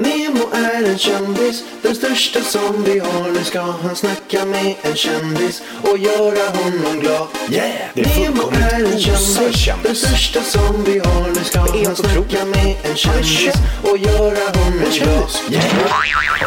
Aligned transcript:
Nemo 0.00 0.44
är 0.52 0.84
en 0.90 0.98
kändis, 0.98 1.64
den 1.82 1.94
största 1.94 2.40
som 2.40 2.84
vi 2.84 2.98
har. 2.98 3.30
Nu 3.30 3.44
ska 3.44 3.60
han 3.60 3.96
snacka 3.96 4.44
med 4.44 4.74
en 4.82 4.96
kändis 4.96 5.62
och 5.82 5.98
göra 5.98 6.50
honom 6.50 7.00
glad. 7.00 7.26
Yeah! 7.50 7.70
Det 7.94 8.00
är 8.00 8.20
Nemo 8.20 8.42
är 8.50 8.92
en 8.92 8.98
kändis, 8.98 9.68
den 9.82 9.96
största 9.96 10.42
som 10.42 10.84
vi 10.84 10.98
har. 10.98 11.28
Nu 11.28 11.44
ska 11.44 11.60
han 11.60 11.96
snacka 11.96 12.44
med 12.44 12.76
en 12.82 12.96
kändis 12.96 13.54
och 13.82 13.98
göra 13.98 14.58
honom 14.58 14.78
glad. 14.78 14.92
kändis. 14.92 15.42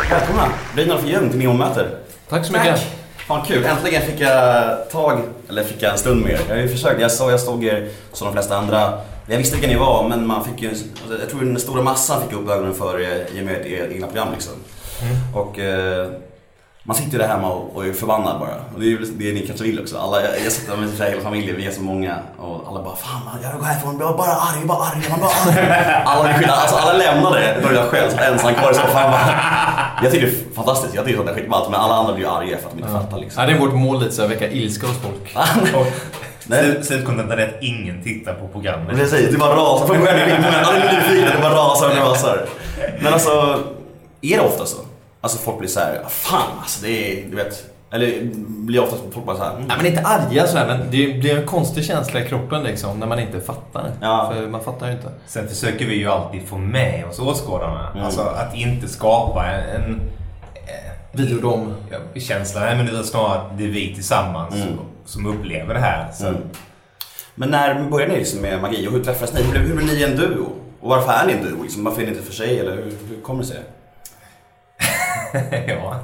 Välkomna! 0.09 0.49
Brynolf 0.75 1.05
Ljung 1.05 1.29
till 1.29 1.39
Nemo-möter. 1.39 1.89
Tack 2.29 2.45
så 2.45 2.53
mycket. 2.53 3.02
Fan 3.27 3.45
kul, 3.45 3.65
äntligen 3.65 4.01
fick 4.01 4.19
jag 4.19 4.89
tag, 4.89 5.21
eller 5.49 5.63
fick 5.63 5.81
jag 5.81 5.91
en 5.91 5.97
stund 5.97 6.21
med 6.21 6.31
er. 6.31 6.39
Jag 6.47 6.55
har 6.55 6.61
ju 6.61 6.67
försökt, 6.67 7.01
jag 7.01 7.11
sa 7.11 7.31
jag 7.31 7.39
stod 7.39 7.63
er 7.63 7.89
som 8.13 8.25
de 8.27 8.33
flesta 8.33 8.57
andra. 8.57 8.93
Jag 9.27 9.37
visste 9.37 9.55
vilka 9.55 9.69
ni 9.69 9.79
var 9.79 10.09
men 10.09 10.27
man 10.27 10.45
fick 10.45 10.61
ju, 10.61 10.69
alltså, 10.69 10.85
jag 11.19 11.29
tror 11.29 11.41
den 11.41 11.59
stora 11.59 11.81
massan 11.81 12.21
fick 12.21 12.33
upp 12.33 12.49
ögonen 12.49 12.73
för 12.73 12.99
er 12.99 13.27
i 13.33 13.41
och 13.41 13.45
med 13.45 13.55
ert 13.55 13.91
egna 13.91 14.07
program 14.07 14.27
liksom. 14.33 14.53
Och 15.33 15.59
eh, 15.59 16.11
man 16.85 16.95
sitter 16.95 17.11
ju 17.11 17.17
där 17.17 17.27
hemma 17.27 17.49
och, 17.49 17.75
och 17.75 17.85
är 17.85 17.93
förbannad 17.93 18.39
bara. 18.39 18.55
Och 18.73 18.79
det 18.79 18.85
är 18.85 18.89
ju 18.89 18.97
det 18.97 19.33
ni 19.33 19.47
kanske 19.47 19.65
vill 19.65 19.79
också. 19.79 19.97
Alla, 19.97 20.21
jag, 20.21 20.31
jag 20.45 20.51
sitter 20.51 20.77
med 20.77 20.89
hela 20.89 21.21
familjen, 21.21 21.55
vi 21.55 21.65
är 21.65 21.71
så 21.71 21.81
många. 21.81 22.19
Och 22.37 22.67
alla 22.67 22.83
bara 22.83 22.95
Fan 22.95 23.21
jag 23.43 23.51
vill 23.51 23.59
gå 23.59 23.65
härifrån, 23.65 23.97
jag 23.99 24.13
är 24.13 24.17
bara 24.17 24.31
arg, 24.31 24.65
bara 24.65 24.83
arg, 24.83 25.05
man 25.09 25.19
bara 25.19 25.29
arg. 25.29 26.03
Alla, 26.05 26.53
alltså, 26.53 26.75
alla 26.75 26.93
lämnade, 26.93 27.57
då 27.63 27.73
jag 27.73 27.85
själv 27.89 28.11
ensam 28.19 28.53
kvar 28.53 28.71
i 28.71 28.73
soffan. 28.73 29.13
Jag 30.03 30.11
tycker 30.11 30.27
det 30.27 30.33
är 30.33 30.55
fantastiskt, 30.55 30.95
jag 30.95 31.05
tycker 31.05 31.17
sånt 31.17 31.29
är 31.29 31.33
skitballt. 31.33 31.69
Men 31.69 31.79
alla 31.79 31.93
andra 31.93 32.13
blir 32.13 32.25
ju 32.25 32.31
arga 32.31 32.57
för 32.57 32.65
att 32.67 32.73
de 32.73 32.79
inte 32.79 32.91
fattar 32.91 33.17
liksom. 33.17 33.41
Ja, 33.41 33.49
det 33.49 33.55
är 33.55 33.59
vårt 33.59 33.73
mål 33.73 33.99
lite 33.99 34.11
så 34.11 34.23
att 34.23 34.29
väcka 34.31 34.51
ilska 34.51 34.87
hos 34.87 34.97
folk. 34.97 35.35
Nej, 36.47 36.83
Slutkontentan 36.83 37.39
är 37.39 37.47
att 37.47 37.63
ingen 37.63 38.03
tittar 38.03 38.33
på 38.33 38.47
programmet. 38.47 38.95
Precis, 38.95 39.31
det 39.31 39.37
bara 39.37 39.55
rasar. 39.55 39.93
Det 39.93 40.11
alla 40.67 40.75
är 40.75 40.95
nyfikna, 40.95 41.35
det 41.35 41.41
bara 41.41 41.53
rasar 41.53 41.89
och 41.89 42.09
rasar. 42.09 42.45
Men 43.01 43.13
alltså, 43.13 43.63
är 44.21 44.37
det 44.37 44.43
ofta 44.43 44.65
så? 44.65 44.77
Alltså 45.23 45.37
folk 45.37 45.57
blir 45.59 45.69
såhär, 45.69 46.03
fan 46.09 46.51
alltså 46.61 46.85
det 46.85 46.89
är, 47.21 47.29
du 47.29 47.35
vet. 47.35 47.69
Eller 47.91 48.29
blir 48.47 48.83
ofta 48.83 48.95
folk 49.11 49.25
bara 49.25 49.37
såhär, 49.37 49.51
mm. 49.55 49.67
Nej 49.67 49.77
men 49.77 49.85
inte 49.85 50.01
arga 50.01 50.47
sådär, 50.47 50.67
men 50.67 50.79
det 50.91 51.19
blir 51.19 51.37
en 51.37 51.45
konstig 51.45 51.85
känsla 51.85 52.19
i 52.19 52.27
kroppen 52.27 52.63
liksom 52.63 52.99
när 52.99 53.07
man 53.07 53.19
inte 53.19 53.41
fattar. 53.41 53.91
Ja. 54.01 54.31
För 54.33 54.47
man 54.47 54.63
fattar 54.63 54.87
ju 54.87 54.93
inte. 54.93 55.11
Sen 55.27 55.47
försöker 55.47 55.85
vi 55.85 55.95
ju 55.95 56.07
alltid 56.07 56.47
få 56.47 56.57
med 56.57 57.05
oss 57.09 57.19
åskådarna. 57.19 57.91
Mm. 57.91 58.05
Alltså 58.05 58.21
att 58.21 58.55
inte 58.55 58.87
skapa 58.87 59.45
en, 59.45 59.81
en 59.81 60.01
Videodom. 61.11 61.73
ja, 61.91 62.19
känsla. 62.21 62.61
Nej, 62.61 62.75
men 62.75 62.85
det 62.85 62.99
är 62.99 63.03
snarare 63.03 63.41
att 63.41 63.57
det 63.57 63.63
är 63.63 63.67
vi 63.69 63.95
tillsammans 63.95 64.55
Mm. 64.55 64.67
som, 65.05 65.25
upplever 65.25 65.73
det 65.73 65.79
här. 65.79 66.11
Så, 66.13 66.27
Mm. 66.27 66.41
Men 67.35 67.49
när 67.49 67.83
började 67.89 68.11
ni 68.13 68.19
liksom 68.19 68.39
med 68.41 68.61
magi 68.61 68.87
och 68.87 68.91
hur 68.91 69.03
träffades 69.03 69.33
ni? 69.33 69.41
Hur 69.41 69.51
blev, 69.51 69.63
hur 69.63 69.75
blev 69.75 69.87
ni 69.87 70.03
en 70.03 70.15
duo? 70.15 70.45
Och 70.81 70.89
varför 70.89 71.11
är 71.11 71.25
ni 71.27 71.33
en 71.33 71.43
duo? 71.43 71.63
Liksom? 71.63 71.83
Varför 71.83 72.01
är 72.01 72.05
ni 72.05 72.11
inte 72.11 72.23
för 72.23 72.33
sig? 72.33 72.59
Eller 72.59 72.71
hur, 72.75 72.83
hur 73.09 73.21
kommer 73.21 73.41
det 73.41 73.47
sig? 73.47 73.59
ja. 75.67 75.99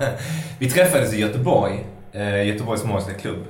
Vi 0.59 0.69
träffades 0.69 1.13
i 1.13 1.19
Göteborg, 1.19 1.85
eh, 2.11 2.47
Göteborgs 2.47 2.83
Magiska 2.83 3.13
Klubb. 3.13 3.45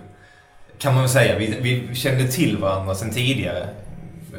Kan 0.78 0.94
man 0.94 1.04
väl 1.04 1.10
säga. 1.10 1.38
Vi, 1.40 1.58
vi 1.62 1.96
kände 1.96 2.28
till 2.28 2.58
varandra 2.58 2.96
sedan 2.96 3.12
tidigare. 3.12 3.68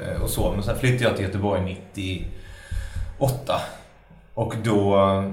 Eh, 0.03 0.23
och 0.23 0.31
så. 0.31 0.53
Men 0.53 0.63
sen 0.63 0.79
flyttade 0.79 1.05
jag 1.05 1.17
till 1.17 1.25
Göteborg 1.25 1.79
98. 1.95 3.61
Och 4.35 4.55
då 4.65 4.97
eh, 4.97 5.33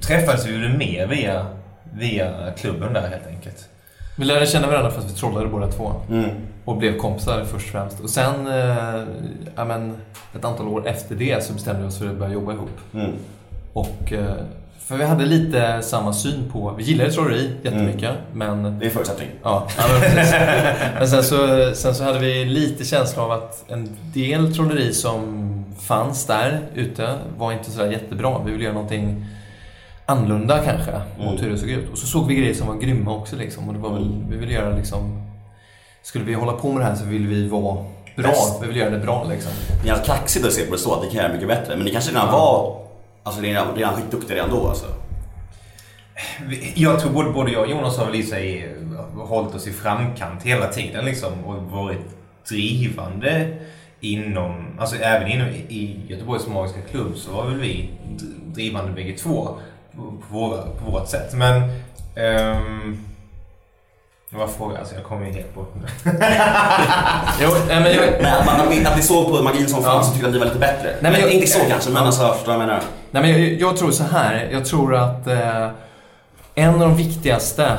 träffades 0.00 0.46
vi 0.46 0.68
mer 0.68 1.06
via, 1.06 1.46
via 1.92 2.52
klubben 2.56 2.92
där 2.92 3.08
helt 3.08 3.26
enkelt. 3.26 3.68
Vi 4.16 4.24
lärde 4.24 4.46
känna 4.46 4.66
varandra 4.66 4.90
för 4.90 5.00
att 5.00 5.10
vi 5.10 5.14
trollade 5.14 5.46
båda 5.46 5.70
två. 5.70 5.92
Mm. 6.10 6.30
Och 6.64 6.76
blev 6.76 6.96
kompisar 6.96 7.44
först 7.44 7.66
och 7.66 7.72
främst. 7.72 8.00
Och 8.00 8.10
sen, 8.10 8.46
eh, 8.46 9.04
ja, 9.54 9.64
men, 9.64 9.96
ett 10.36 10.44
antal 10.44 10.68
år 10.68 10.88
efter 10.88 11.14
det 11.14 11.44
så 11.44 11.52
bestämde 11.52 11.82
vi 11.82 11.88
oss 11.88 11.98
för 11.98 12.06
att 12.06 12.16
börja 12.16 12.32
jobba 12.32 12.52
ihop. 12.52 12.80
Mm. 12.94 13.12
Och, 13.72 14.12
eh, 14.12 14.34
för 14.86 14.96
vi 14.96 15.04
hade 15.04 15.24
lite 15.26 15.82
samma 15.82 16.12
syn 16.12 16.50
på, 16.52 16.74
vi 16.78 16.82
gillade 16.84 17.10
trolleri 17.12 17.50
jättemycket, 17.62 18.10
men 18.32 18.62
Det 18.62 18.84
är 18.84 18.88
en 18.88 18.90
förutsättning. 18.90 19.28
Ja, 19.42 19.66
ja 19.78 19.84
men, 20.00 20.26
men 20.98 21.08
sen, 21.08 21.24
så, 21.24 21.70
sen 21.74 21.94
så 21.94 22.04
hade 22.04 22.18
vi 22.18 22.44
lite 22.44 22.84
känsla 22.84 23.22
av 23.22 23.30
att 23.32 23.64
en 23.70 23.96
del 24.14 24.54
trolleri 24.54 24.92
som 24.94 25.44
fanns 25.80 26.26
där 26.26 26.60
ute 26.74 27.14
var 27.38 27.52
inte 27.52 27.70
sådär 27.70 27.90
jättebra. 27.92 28.38
Vi 28.44 28.52
ville 28.52 28.64
göra 28.64 28.74
någonting 28.74 29.26
annorlunda 30.06 30.58
kanske 30.58 30.92
mot 31.18 31.28
Mm. 31.28 31.42
hur 31.44 31.50
det 31.50 31.58
såg 31.58 31.70
ut. 31.70 31.90
Och 31.92 31.98
så 31.98 32.06
såg 32.06 32.26
vi 32.28 32.34
grejer 32.34 32.54
som 32.54 32.66
var 32.66 32.74
grymma 32.74 33.14
också 33.16 33.36
liksom. 33.36 33.68
Och 33.68 33.74
det 33.74 33.80
var 33.80 33.90
väl, 33.92 34.24
vi 34.30 34.36
ville 34.36 34.52
göra 34.52 34.76
liksom... 34.76 35.22
Skulle 36.02 36.24
vi 36.24 36.34
hålla 36.34 36.52
på 36.52 36.72
med 36.72 36.80
det 36.80 36.84
här 36.84 36.94
så 36.94 37.04
ville 37.04 37.28
vi 37.28 37.48
vara 37.48 37.62
bra. 38.16 38.28
Bäst. 38.30 38.62
Vi 38.62 38.66
ville 38.66 38.78
göra 38.80 38.90
det 38.90 38.98
bra 38.98 39.26
liksom. 39.30 39.52
Ni 39.84 39.90
är 39.90 40.04
kaxigt 40.04 40.46
att 40.46 40.52
se 40.52 40.64
på 40.64 40.72
det 40.72 40.78
så, 40.78 41.02
ni 41.02 41.10
kan 41.10 41.16
göra 41.22 41.32
mycket 41.32 41.48
bättre. 41.48 41.76
Men 41.76 41.84
ni 41.84 41.90
kanske 41.92 42.10
redan 42.10 42.32
var, 42.32 42.76
alltså 43.24 43.42
redan, 43.42 43.74
redan 43.76 43.94
skitduktiga 43.94 44.36
redan 44.36 44.50
då 44.50 44.68
alltså. 44.68 44.86
Jag 46.74 47.00
tror 47.00 47.12
både, 47.12 47.30
både 47.30 47.52
jag 47.52 47.62
och 47.62 47.70
Jonas 47.70 47.98
har 47.98 48.06
väl 48.06 48.14
i 48.14 48.22
sig 48.22 48.64
eh, 48.64 49.26
hållit 49.26 49.54
oss 49.54 49.66
i 49.66 49.72
framkant 49.72 50.42
hela 50.42 50.66
tiden 50.66 51.04
liksom 51.04 51.44
och 51.44 51.62
varit 51.62 52.00
drivande 52.48 53.56
inom, 54.00 54.78
alltså 54.78 54.96
även 54.96 55.28
inom, 55.28 55.48
i 55.48 56.00
Göteborgs 56.08 56.46
Magiska 56.46 56.80
Klubb 56.90 57.16
så 57.16 57.32
var 57.32 57.46
väl 57.46 57.60
vi 57.60 57.90
drivande 58.46 58.92
bägge 58.92 59.18
två 59.18 59.58
på, 59.96 60.16
våra, 60.30 60.62
på 60.62 60.90
vårt 60.90 61.08
sätt. 61.08 61.34
Men 61.34 61.62
um, 62.56 63.04
det 64.34 64.40
var 64.40 64.46
frågan, 64.46 64.76
alltså 64.76 64.94
jag 64.94 65.04
kommer 65.04 65.26
ju 65.26 65.32
helt 65.32 65.54
bort 65.54 65.74
nu. 65.74 65.82
Jo, 67.42 67.48
nej, 67.68 67.80
men 67.80 67.92
jag, 67.94 68.22
Men 68.22 68.34
att, 68.34 68.46
man, 68.46 68.86
att 68.86 68.96
ni 68.96 69.02
såg 69.02 69.28
på 69.36 69.42
magin 69.42 69.68
som 69.68 69.82
fanns 69.82 70.06
Ja. 70.06 70.08
och 70.08 70.12
tyckte 70.12 70.26
att 70.26 70.32
ni 70.32 70.38
var 70.38 70.46
lite 70.46 70.58
bättre. 70.58 70.94
men 71.00 71.12
men 71.12 71.20
jag- 71.20 71.30
inte 71.32 71.46
så 71.46 71.58
kanske, 71.68 71.90
men 71.90 72.02
alltså 72.06 72.32
förstår 72.32 72.52
vad 72.52 72.60
jag 72.62 72.66
menar? 72.66 72.80
Nej, 73.10 73.22
men 73.22 73.30
jag, 73.30 73.40
jag 73.60 73.76
tror 73.76 73.90
så 73.90 74.04
här. 74.04 74.48
Jag 74.52 74.64
tror 74.64 74.94
att 74.94 75.26
eh, 75.26 75.68
en 76.54 76.74
av 76.74 76.80
de 76.80 76.96
viktigaste 76.96 77.78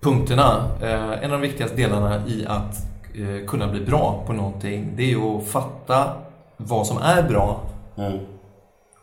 punkterna, 0.00 0.64
eh, 0.82 0.92
en 1.24 1.24
av 1.24 1.30
de 1.30 1.40
viktigaste 1.40 1.76
delarna 1.76 2.22
i 2.26 2.46
att 2.48 2.76
eh, 3.14 3.46
kunna 3.48 3.66
bli 3.68 3.80
bra 3.80 4.22
på 4.26 4.32
någonting, 4.32 4.92
det 4.96 5.02
är 5.02 5.06
ju 5.08 5.22
att 5.38 5.46
fatta 5.46 6.12
vad 6.56 6.86
som 6.86 6.98
är 7.02 7.22
bra 7.22 7.60
Mm. 7.98 8.18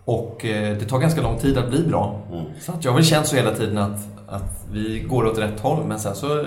och 0.06 0.46
eh, 0.46 0.78
det 0.78 0.86
tar 0.86 0.98
ganska 1.00 1.22
lång 1.22 1.38
tid 1.38 1.58
att 1.58 1.70
bli 1.70 1.84
bra. 1.88 2.16
Mm. 2.32 2.46
Så 2.62 2.72
att 2.72 2.84
jag 2.86 2.92
har 2.92 2.96
väl 2.96 3.06
känt 3.06 3.28
så 3.28 3.36
hela 3.36 3.52
tiden 3.52 3.78
att, 3.78 4.00
att 4.30 4.66
vi 4.72 5.00
går 5.00 5.26
åt 5.26 5.38
rätt 5.38 5.60
håll, 5.60 5.86
men 5.86 6.00
sen 6.00 6.16
så, 6.16 6.46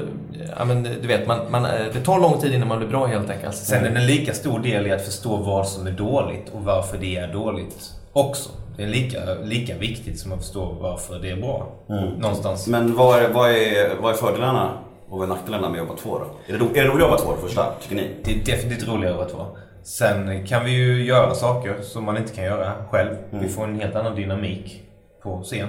ja 0.59 0.65
men 0.65 0.83
du 0.83 1.09
vet, 1.09 1.27
man, 1.27 1.39
man, 1.51 1.63
det 1.63 2.01
tar 2.05 2.21
lång 2.21 2.41
tid 2.41 2.55
innan 2.55 2.69
man 2.69 2.79
blir 2.79 2.89
bra 2.89 3.07
helt 3.07 3.31
enkelt. 3.31 3.55
Sen 3.55 3.85
är 3.85 3.91
det 3.91 4.01
en 4.01 4.07
lika 4.07 4.35
stor 4.35 4.59
del 4.59 4.87
i 4.87 4.93
att 4.93 5.05
förstå 5.05 5.37
vad 5.37 5.69
som 5.69 5.87
är 5.87 5.91
dåligt 5.91 6.49
och 6.55 6.65
varför 6.65 6.99
det 6.99 7.17
är 7.17 7.33
dåligt 7.33 7.93
också. 8.13 8.51
Det 8.77 8.83
är 8.83 8.89
lika, 8.89 9.19
lika 9.43 9.77
viktigt 9.77 10.21
som 10.21 10.33
att 10.33 10.39
förstå 10.39 10.77
varför 10.81 11.19
det 11.19 11.31
är 11.31 11.37
bra. 11.37 11.69
Mm. 11.89 12.09
Någonstans. 12.09 12.67
Men 12.67 12.97
vad 12.97 13.19
är, 13.19 13.29
vad, 13.29 13.51
är, 13.51 13.97
vad 14.01 14.13
är 14.13 14.17
fördelarna 14.17 14.71
och 15.09 15.19
vad 15.19 15.31
är 15.31 15.35
nackdelarna 15.35 15.69
med 15.69 15.81
att 15.81 15.89
jobba 15.89 16.01
två 16.01 16.19
då? 16.19 16.25
Är 16.55 16.59
det, 16.59 16.65
ro, 16.65 16.69
är 16.75 16.83
det 16.83 16.89
roligt 16.89 16.95
att 16.95 17.11
jobba 17.11 17.19
två 17.19 17.33
det 17.33 17.41
första, 17.41 17.67
tycker 17.83 17.97
ni? 17.97 18.11
Det 18.25 18.31
är 18.31 18.57
definitivt 18.57 18.89
roligare 18.89 19.23
att 19.23 19.35
vara. 19.35 19.47
Sen 19.83 20.47
kan 20.47 20.65
vi 20.65 20.71
ju 20.71 21.05
göra 21.05 21.35
saker 21.35 21.77
som 21.83 22.05
man 22.05 22.17
inte 22.17 22.35
kan 22.35 22.45
göra 22.45 22.73
själv. 22.91 23.11
Mm. 23.33 23.45
Vi 23.45 23.49
får 23.49 23.65
en 23.65 23.81
helt 23.81 23.97
annan 23.97 24.15
dynamik 24.15 24.83
på 25.23 25.43
scen. 25.43 25.69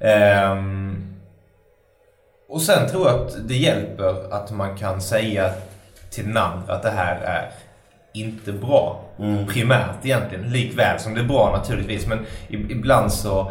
Ehm, 0.00 0.93
och 2.54 2.62
sen 2.62 2.90
tror 2.90 3.08
jag 3.08 3.20
att 3.20 3.48
det 3.48 3.54
hjälper 3.54 4.32
att 4.34 4.50
man 4.50 4.76
kan 4.76 5.00
säga 5.00 5.50
till 6.10 6.26
den 6.26 6.36
andra 6.36 6.74
att 6.74 6.82
det 6.82 6.90
här 6.90 7.16
är 7.16 7.50
inte 8.12 8.52
bra. 8.52 9.00
Mm. 9.18 9.46
Primärt 9.46 10.04
egentligen. 10.04 10.50
Likväl 10.50 11.00
som 11.00 11.14
det 11.14 11.20
är 11.20 11.24
bra 11.24 11.52
naturligtvis. 11.52 12.06
Men 12.06 12.26
ibland 12.48 13.12
så... 13.12 13.50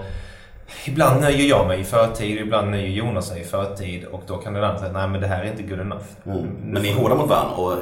Ibland 0.86 1.22
nöjer 1.22 1.50
jag 1.50 1.68
mig 1.68 1.80
i 1.80 1.84
förtid, 1.84 2.38
ibland 2.38 2.72
nöjer 2.72 2.88
Jonas 2.88 3.28
sig 3.28 3.42
i 3.42 3.44
förtid 3.44 4.06
och 4.06 4.24
då 4.28 4.38
kan 4.38 4.54
den 4.54 4.64
andra 4.64 4.80
säga 4.80 4.92
nej 4.92 5.08
men 5.08 5.22
det 5.22 5.28
här 5.28 5.44
är 5.44 5.48
inte 5.48 5.64
good 5.64 5.80
enough. 5.80 6.06
Mm. 6.26 6.38
Nu 6.38 6.48
Men 6.74 6.82
ni 6.82 6.90
är 6.90 6.96
hårda 6.96 7.16
mot 7.16 7.30
varandra 7.30 7.56
och 7.56 7.78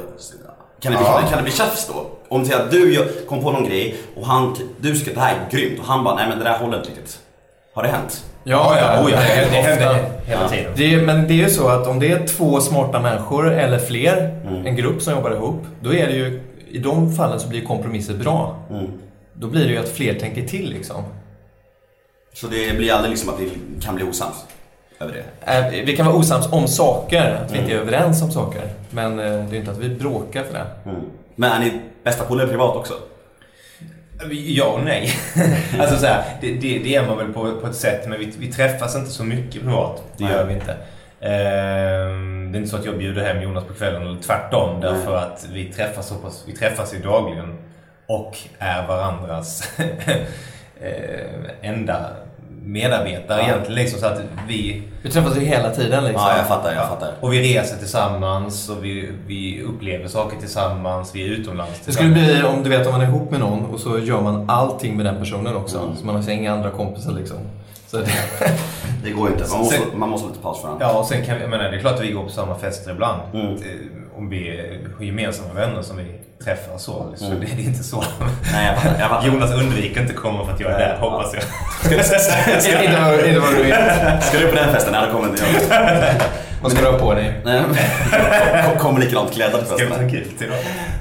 kan 0.80 0.92
det 0.92 0.98
bli, 0.98 1.06
Ja. 1.06 1.22
kan 1.28 1.36
det 1.38 1.42
bli 1.42 1.52
tjafs 1.52 1.88
då? 1.88 2.06
Om 2.28 2.40
att 2.40 2.70
du 2.70 3.08
kom 3.28 3.42
på 3.42 3.52
någon 3.52 3.64
grej 3.64 3.96
och 4.16 4.26
han, 4.26 4.56
du 4.80 4.90
att 4.90 5.14
det 5.14 5.20
här 5.20 5.34
är 5.34 5.50
grymt 5.50 5.80
och 5.80 5.86
han 5.86 6.04
bara, 6.04 6.14
nej 6.14 6.28
men 6.28 6.38
det 6.38 6.44
där 6.44 6.58
håller 6.58 6.78
inte 6.78 6.90
riktigt. 6.90 7.20
Har 7.74 7.82
det 7.82 7.88
hänt? 7.88 8.24
Ja, 8.44 8.76
ja, 8.80 9.04
oh, 9.04 9.10
ja. 9.10 9.16
Det, 9.16 9.50
det 9.50 9.56
händer 9.62 10.04
hela 10.26 10.48
tiden. 10.48 10.72
Det, 10.76 10.96
men 11.02 11.28
det 11.28 11.32
är 11.34 11.36
ju 11.36 11.50
så 11.50 11.68
att 11.68 11.86
om 11.86 11.98
det 12.00 12.12
är 12.12 12.26
två 12.26 12.60
smarta 12.60 13.00
människor 13.00 13.50
eller 13.52 13.78
fler, 13.78 14.38
Mm. 14.46 14.66
en 14.66 14.76
grupp 14.76 15.02
som 15.02 15.12
jobbar 15.14 15.30
ihop, 15.30 15.66
då 15.80 15.94
är 15.94 16.06
det 16.06 16.12
ju, 16.12 16.40
i 16.70 16.78
de 16.78 17.12
fallen 17.14 17.40
så 17.40 17.48
blir 17.48 17.64
kompromisser 17.64 18.14
bra. 18.14 18.56
Mm. 18.70 18.86
Då 19.32 19.46
blir 19.46 19.64
det 19.64 19.70
ju 19.72 19.78
att 19.78 19.88
fler 19.88 20.14
tänker 20.14 20.42
till 20.42 20.70
liksom. 20.70 21.04
Så 22.34 22.46
det 22.46 22.76
blir 22.76 22.92
aldrig 22.92 23.10
liksom 23.10 23.28
att 23.34 23.40
vi 23.40 23.50
kan 23.82 23.94
bli 23.94 24.04
osams 24.04 24.44
över 25.00 25.12
det? 25.12 25.52
Eh, 25.78 25.84
Vi 25.86 25.96
kan 25.96 26.06
vara 26.06 26.16
osams 26.16 26.52
om 26.52 26.68
saker, 26.68 27.30
att 27.44 27.52
vi 27.52 27.58
inte 27.58 27.70
är 27.72 27.76
Mm. 27.76 27.88
överens 27.88 28.22
om 28.22 28.30
saker. 28.30 28.62
Men 28.90 29.18
eh, 29.18 29.24
det 29.24 29.56
är 29.56 29.60
inte 29.60 29.70
att 29.70 29.78
vi 29.78 29.88
bråkar 29.88 30.42
för 30.44 30.52
det. 30.52 30.90
Mm. 30.90 31.00
Men 31.34 31.52
är 31.52 31.60
ni 31.60 31.80
bästa 32.04 32.24
polare 32.24 32.48
privat 32.48 32.76
också? 32.76 32.94
Ja 34.30 34.64
och 34.64 34.84
nej. 34.84 35.10
alltså 35.78 35.96
så 35.96 36.06
här, 36.06 36.24
det, 36.40 36.52
det, 36.52 36.78
det 36.78 36.94
är 36.94 37.06
man 37.06 37.18
väl 37.18 37.32
på, 37.32 37.60
på 37.60 37.66
ett 37.66 37.76
sätt, 37.76 38.08
men 38.08 38.18
vi, 38.18 38.32
vi 38.38 38.52
träffas 38.52 38.96
inte 38.96 39.10
så 39.10 39.24
mycket 39.24 39.62
privat. 39.62 40.02
Det 40.16 40.24
gör 40.24 40.44
vi 40.44 40.54
inte. 40.54 40.76
Ehm, 41.20 42.52
det 42.52 42.58
är 42.58 42.60
inte 42.60 42.70
så 42.70 42.76
att 42.76 42.84
jag 42.84 42.98
bjuder 42.98 43.24
hem 43.24 43.42
Jonas 43.42 43.64
på 43.64 43.74
kvällen, 43.74 44.02
eller 44.02 44.22
tvärtom. 44.22 44.80
Därför 44.80 45.16
att 45.16 45.46
vi 45.52 45.72
träffas 45.72 46.08
så 46.08 46.14
pass, 46.14 46.44
vi 46.46 46.52
träffas 46.52 46.94
ju 46.94 46.98
dagligen 46.98 47.58
och 48.06 48.38
är 48.58 48.86
varandras 48.86 49.72
eh, 50.80 51.70
enda 51.70 52.10
medarbetare 52.64 53.38
Ja. 53.40 53.48
egentligen. 53.48 53.74
Liksom, 53.82 54.00
så 54.00 54.06
att 54.06 54.20
vi, 54.48 54.82
Vi 55.02 55.10
träffas 55.10 55.36
ju 55.36 55.40
hela 55.40 55.70
tiden 55.70 56.04
liksom. 56.04 56.22
Ja, 56.28 56.36
jag 56.36 56.46
fattar, 56.46 56.74
jag 56.74 56.88
fattar. 56.88 57.10
och 57.20 57.32
vi 57.32 57.54
reser 57.54 57.76
tillsammans 57.76 58.68
och 58.68 58.84
vi, 58.84 59.12
vi 59.26 59.62
upplever 59.62 60.08
saker 60.08 60.36
tillsammans. 60.36 61.14
Vi 61.14 61.22
är 61.22 61.28
utomlands 61.28 61.80
Det 61.86 61.92
skulle 61.92 62.10
bli 62.10 62.42
om 62.42 62.62
du 62.62 62.70
vet 62.70 62.86
om 62.86 62.92
man 62.92 63.00
är 63.00 63.06
ihop 63.06 63.30
med 63.30 63.40
någon 63.40 63.64
och 63.66 63.80
så 63.80 63.98
gör 63.98 64.20
man 64.20 64.50
allting 64.50 64.96
med 64.96 65.06
den 65.06 65.16
personen 65.18 65.56
också. 65.56 65.78
Mm. 65.78 65.96
Så 65.96 66.06
man 66.06 66.14
har 66.16 66.30
inga 66.30 66.52
andra 66.52 66.70
kompisar 66.70 67.12
liksom. 67.12 67.36
Så 67.86 67.96
det, 67.96 68.06
Det 69.04 69.10
går 69.10 69.28
inte. 69.28 69.44
Man 69.50 69.58
måste, 69.58 69.76
Sen- 69.76 69.98
man 69.98 70.08
måste 70.08 70.28
lite 70.28 70.40
paus 70.40 70.60
för 70.60 70.66
varandra. 70.68 70.86
Ja, 70.86 70.98
och 70.98 71.06
sen 71.06 71.24
kan 71.26 71.34
vi, 71.36 71.40
jag 71.40 71.50
menar, 71.50 71.64
det 71.70 71.76
är 71.76 71.80
klart 71.80 71.94
att 71.94 72.00
vi 72.04 72.12
går 72.12 72.22
på 72.24 72.30
samma 72.30 72.54
fester 72.54 72.90
ibland. 72.90 73.20
Mm. 73.34 73.58
Om 74.16 74.30
vi 74.30 74.60
har 74.98 75.04
gemensamma 75.04 75.52
vänner 75.54 75.82
som 75.82 75.96
vi 75.96 76.04
träffar 76.44 76.78
så. 76.78 77.06
Så 77.16 77.26
Mm. 77.26 77.40
det 77.40 77.46
är 77.46 77.60
inte 77.66 77.82
så. 77.84 78.04
Nej, 78.52 78.66
jag 78.66 78.82
fattar. 78.82 79.00
Jag 79.00 79.10
fattar. 79.10 79.26
Jonas 79.26 79.50
undviker 79.52 80.00
inte 80.00 80.14
komma 80.14 80.44
för 80.46 80.52
att 80.52 80.60
jag 80.60 80.70
är 80.72 80.78
där, 80.78 80.96
hoppas 81.00 81.34
jag. 81.34 81.42
Ska 84.22 84.38
du 84.38 84.46
på 84.48 84.54
den 84.54 84.72
festen? 84.72 84.92
Nej, 84.92 85.06
det 85.06 85.12
kommer 85.12 85.28
inte 85.28 85.42
jag. 85.70 86.14
Vad 86.62 86.72
ska 86.72 86.80
du 86.80 86.86
ha 86.90 86.98
på 86.98 87.14
dig? 87.14 87.40
Kommer 88.78 89.00
likadant 89.00 89.32
Ska 89.66 89.76
vi 89.76 89.82
festen. 89.90 90.08
då? 90.48 90.54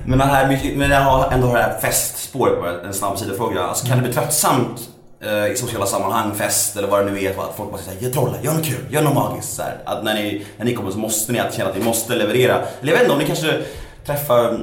Men, 0.06 0.22
här, 0.22 0.60
men 0.76 0.92
jag 0.92 1.02
har 1.02 1.32
ändå 1.32 1.54
det 1.54 1.62
här 1.62 1.78
festspåret 1.82 2.60
på 2.60 2.88
en 2.88 2.94
snabb 2.94 3.18
sidofråga. 3.18 3.62
Alltså, 3.62 3.88
kan 3.88 3.98
det 3.98 4.04
bli 4.04 4.14
tröttsamt 4.14 4.80
Eh, 5.24 5.50
liksom 5.50 5.68
i 5.68 5.72
sociala 5.72 5.86
sammanhang, 5.86 6.36
fest 6.36 6.78
eller 6.78 6.88
vad 6.88 7.06
det 7.06 7.12
nu 7.12 7.24
är, 7.24 7.30
att 7.30 7.56
folk 7.58 7.72
bara 7.72 7.82
säger 7.82 8.12
trolla, 8.12 8.42
gör 8.42 8.54
något 8.54 8.66
kul, 8.66 8.86
gör 8.90 9.02
något 9.02 9.16
magiskt. 9.16 9.54
Så 9.54 9.62
här. 9.62 9.78
Att 9.86 10.04
när 10.04 10.14
ni, 10.14 10.46
när 10.58 10.66
ni 10.66 10.74
kommer 10.74 10.92
så 10.92 10.98
måste 10.98 11.32
ni 11.32 11.40
att 11.40 11.54
känna 11.54 11.70
att 11.70 11.78
ni 11.78 11.84
måste 11.84 12.16
leverera. 12.16 12.56
Eller 12.82 12.92
jag 12.92 12.94
vet 12.94 13.02
inte, 13.02 13.14
om 13.14 13.20
ni 13.20 13.26
kanske 13.26 13.62
träffar 14.06 14.46
eh, 14.46 14.58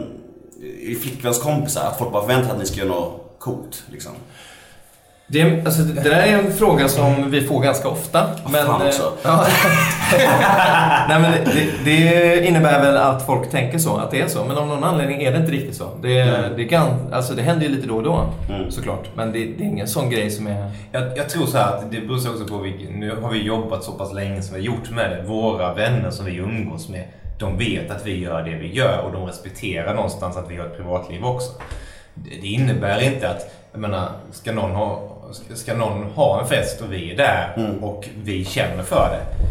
flickväns 0.61 1.03
flickvänskompisar, 1.03 1.87
att 1.87 1.99
folk 1.99 2.13
bara 2.13 2.23
förväntar 2.23 2.45
sig 2.45 2.53
att 2.53 2.59
ni 2.59 2.67
ska 2.67 2.77
göra 2.77 2.89
något 2.89 3.37
coolt. 3.39 3.83
Liksom. 3.91 4.13
Det, 5.31 5.41
är- 5.41 5.65
alltså, 5.65 5.83
det 5.83 6.01
där 6.11 6.21
är 6.23 6.39
en 6.39 6.53
fråga 6.53 6.89
som 6.89 7.31
vi 7.31 7.41
får 7.41 7.61
ganska 7.63 7.89
ofta. 7.89 8.27
Men, 8.53 8.67
fan 8.67 8.81
eh, 8.83 8.87
också. 8.89 9.13
ja. 9.23 9.45
Nej, 11.09 11.21
men 11.21 11.33
det, 11.33 11.85
det 11.85 12.47
innebär 12.47 12.81
väl 12.83 12.97
att 12.97 13.27
folk 13.27 13.51
tänker 13.51 13.79
så, 13.79 13.97
att 13.97 14.11
det 14.11 14.21
är 14.21 14.29
så. 14.29 14.45
Men 14.45 14.59
av 14.59 14.67
någon 14.67 14.85
anledning 14.85 15.23
är 15.23 15.33
det 15.33 15.39
inte 15.39 15.53
riktigt 15.53 15.77
så. 15.77 15.85
Det, 16.03 16.19
Mm. 16.21 16.57
det, 16.57 16.65
kan, 16.65 17.13
alltså, 17.13 17.35
det 17.35 17.43
händer 17.43 17.67
ju 17.67 17.73
lite 17.75 17.87
då 17.89 17.97
och 17.97 18.03
då, 18.03 18.27
Mm. 18.49 18.71
såklart. 18.71 19.09
Men 19.15 19.33
det, 19.33 19.39
det 19.39 19.65
är 19.65 19.67
ingen 19.69 19.89
sån 19.89 20.11
grej 20.11 20.31
som 20.31 20.47
är... 20.47 20.71
Jag, 20.93 21.03
jag 21.19 21.29
tror 21.29 21.47
så 21.47 21.59
att 21.59 21.91
det 21.91 22.01
beror 22.01 22.17
också 22.33 22.45
på 22.49 22.59
vilken, 22.59 22.93
nu 23.01 23.17
har 23.23 23.31
vi 23.31 23.43
jobbat 23.43 23.85
så 23.85 23.93
pass 23.93 24.13
länge 24.13 24.43
som 24.43 24.55
vi 24.57 24.61
har 24.61 24.67
gjort 24.67 24.91
med 24.91 25.11
det. 25.11 25.23
Våra 25.27 25.75
vänner 25.75 26.11
som 26.11 26.27
vi 26.27 26.37
umgås 26.37 26.89
med, 26.89 27.05
de 27.39 27.59
vet 27.59 27.91
att 27.91 28.07
vi 28.07 28.19
gör 28.21 28.43
det 28.43 28.55
vi 28.57 28.73
gör 28.75 28.99
och 28.99 29.13
de 29.13 29.27
respekterar 29.27 29.95
någonstans 29.95 30.37
att 30.37 30.51
vi 30.51 30.57
har 30.57 30.67
ett 30.67 30.77
privatliv 30.77 31.25
också. 31.25 31.53
Det, 32.15 32.31
det 32.41 32.47
innebär 32.47 33.03
inte 33.03 33.31
att, 33.31 33.55
jag 33.73 33.81
menar, 33.81 34.09
ska 34.33 34.53
någon 34.53 34.71
ha, 34.71 35.03
ska, 35.55 35.75
någon 35.75 36.03
ha 36.11 36.41
en 36.41 36.47
fest 36.49 36.81
och 36.81 36.93
vi 36.93 37.13
är 37.13 37.17
där 37.17 37.55
Mm. 37.57 37.85
och 37.85 38.09
vi 38.23 38.45
känner 38.45 38.83
för 38.83 39.09
det 39.11 39.45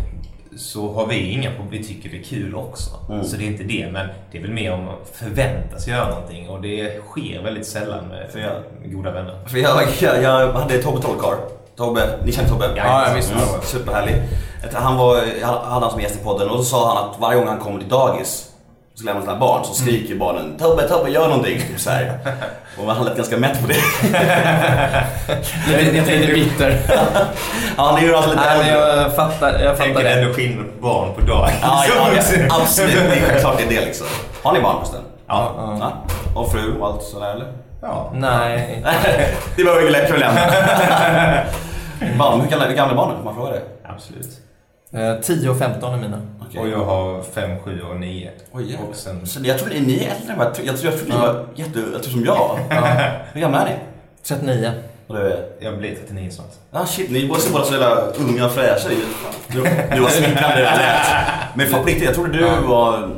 så 0.57 0.94
har 0.94 1.06
vi 1.07 1.31
inga 1.31 1.50
problem. 1.51 1.69
Vi 1.71 1.83
tycker 1.83 2.09
det 2.09 2.18
är 2.19 2.24
kul 2.24 2.56
också. 2.56 2.89
Mm. 3.09 3.24
Så 3.24 3.38
det 3.38 3.44
är 3.44 3.47
inte 3.47 3.63
det. 3.63 3.89
Men 3.91 4.07
det 4.31 4.38
är 4.38 4.41
väl 4.41 4.51
mer 4.51 4.74
om 4.74 4.88
att 4.89 5.09
förväntas 5.13 5.88
göra 5.88 6.09
någonting 6.09 6.50
och 6.50 6.62
det 6.62 7.01
sker 7.07 7.41
väldigt 7.44 7.68
sällan 7.68 8.07
med, 8.07 8.29
För 8.31 8.39
jag- 8.39 8.63
med 8.81 8.94
goda 8.94 9.12
vänner. 9.12 9.39
För 9.47 9.57
jag, 9.57 9.83
jag, 10.01 10.24
jag 10.24 10.51
hade 10.53 10.81
Tobbe 10.83 11.01
Trollkarl. 11.01 11.35
Tobbe, 11.75 12.19
ni 12.25 12.31
känner 12.31 12.50
Tobbe? 12.50 12.65
Ja, 12.75 13.07
ja, 13.07 13.13
visst. 13.15 13.31
Mm, 13.31 13.44
superhärlig. 13.63 14.15
Han 14.73 14.97
var, 14.97 15.18
jag 15.41 15.47
hade 15.47 15.85
han 15.85 15.91
som 15.91 16.01
gäst 16.01 16.15
i 16.21 16.23
podden 16.23 16.50
och 16.50 16.57
så 16.57 16.63
sa 16.63 16.95
han 16.95 17.09
att 17.09 17.19
varje 17.19 17.38
gång 17.39 17.47
han 17.47 17.59
kommer 17.59 17.80
till 17.80 17.89
dagis 17.89 18.46
så 18.97 19.03
lämnar 19.05 19.21
sina 19.21 19.35
barn 19.35 19.65
så 19.65 19.73
skriker 19.73 20.15
barnen 20.15 20.57
Tobbe, 20.57 20.88
Tobbe 20.88 21.09
gör 21.09 21.27
någonting. 21.27 21.61
Typ 21.61 21.79
så 21.79 21.89
här. 21.89 22.19
Och 22.77 22.94
han 22.94 23.05
lät 23.05 23.15
ganska 23.15 23.38
mätt 23.38 23.61
på 23.61 23.67
det. 23.67 23.75
Lite, 25.67 25.91
lite, 25.91 26.15
lite 26.15 26.33
bitter. 26.33 26.79
Ja, 27.77 27.83
han 27.83 27.97
är 27.97 28.01
ju 28.01 28.15
alltså 28.15 28.29
lite 28.29 28.57
Nej, 28.57 28.71
jag 28.71 29.15
fattar, 29.15 29.59
jag 29.59 29.77
fattar 29.77 29.85
Tänker 29.85 30.03
det. 30.03 30.09
ändå 30.09 30.33
skillnad 30.33 30.65
på 30.65 30.81
barn 30.81 31.13
på 31.15 31.21
dag. 31.21 31.49
Ja, 31.61 31.83
ja, 31.88 32.09
ja, 32.15 32.21
absolut. 32.61 32.94
Det 32.94 32.99
är 33.15 33.21
självklart 33.21 33.57
det 33.57 33.63
är 33.63 33.79
det 33.79 33.85
liksom. 33.85 34.07
Har 34.44 34.53
ni 34.53 34.61
barn 34.61 34.75
förresten? 34.77 35.01
Ja. 35.27 35.51
Ja. 35.79 35.91
Och 36.35 36.51
fru 36.51 36.79
och 36.79 36.88
allt 36.88 37.03
sådär 37.03 37.31
eller? 37.31 37.53
ja. 37.81 38.11
Nej. 38.13 38.83
Det 39.55 39.63
var 39.63 39.81
ju 39.81 39.89
lätt 39.89 40.09
problem. 40.09 40.31
Barn, 42.17 42.41
hur 42.41 42.49
gamla 42.49 42.91
är 42.91 42.95
barnen? 42.95 43.17
Får 43.17 43.23
man 43.23 43.35
fråga 43.35 43.51
det? 43.51 43.61
Absolut. 43.83 44.46
Eh, 44.97 45.21
10 45.21 45.49
och 45.49 45.57
15 45.59 45.94
är 45.94 45.97
mina. 45.97 46.21
Okej. 46.47 46.61
Och 46.61 46.67
jag 46.67 46.85
har 46.85 47.21
5, 47.23 47.59
7 47.59 47.81
och 47.81 47.95
9. 47.99 48.31
Oj, 48.51 48.71
jävlar. 48.71 48.88
och 48.89 48.95
sen... 48.95 49.27
Så 49.27 49.39
jag 49.44 49.59
tror 49.59 49.69
ni 49.69 49.77
är 50.05 50.11
äldre 50.15 50.31
än 50.33 50.38
vad 50.38 50.47
jag 50.47 50.55
tror. 50.55 50.67
Jag 50.67 50.77
tror, 50.77 50.91
jag 50.91 50.99
tror 50.99 51.09
ni 51.09 51.15
Ja. 51.15 51.33
var 51.33 51.45
jätte... 51.55 51.79
Jag 51.94 52.03
tror 52.03 52.11
som 52.11 52.25
jag. 52.25 52.59
Hur 53.33 53.41
gamla 53.41 53.61
är 53.61 53.65
ni? 53.65 53.75
39. 54.23 54.71
Och 55.07 55.15
det 55.15 55.21
är... 55.21 55.45
Jag 55.59 55.77
blir 55.77 55.95
39 55.95 56.29
snart. 56.31 56.51
Ah 56.71 56.85
shit, 56.85 57.11
ni 57.11 57.27
båda 57.27 57.39
ser 57.39 57.51
båda 57.51 57.63
så 57.65 57.73
jävla 57.73 57.95
unga 58.01 58.45
och 58.45 58.51
fräscha 58.51 58.89
ut. 58.89 59.07
Du, 59.47 59.61
du 59.95 60.01
var 60.01 60.09
smickrande 60.09 60.55
det 60.55 60.61
där 60.61 60.77
lät. 60.77 61.55
Men 61.55 61.67
fan 61.67 61.81
på 61.81 61.88
riktigt, 61.88 62.05
jag 62.05 62.15
trodde 62.15 62.38
du 62.38 62.45
Ja. 62.45 62.61
var... 62.67 63.09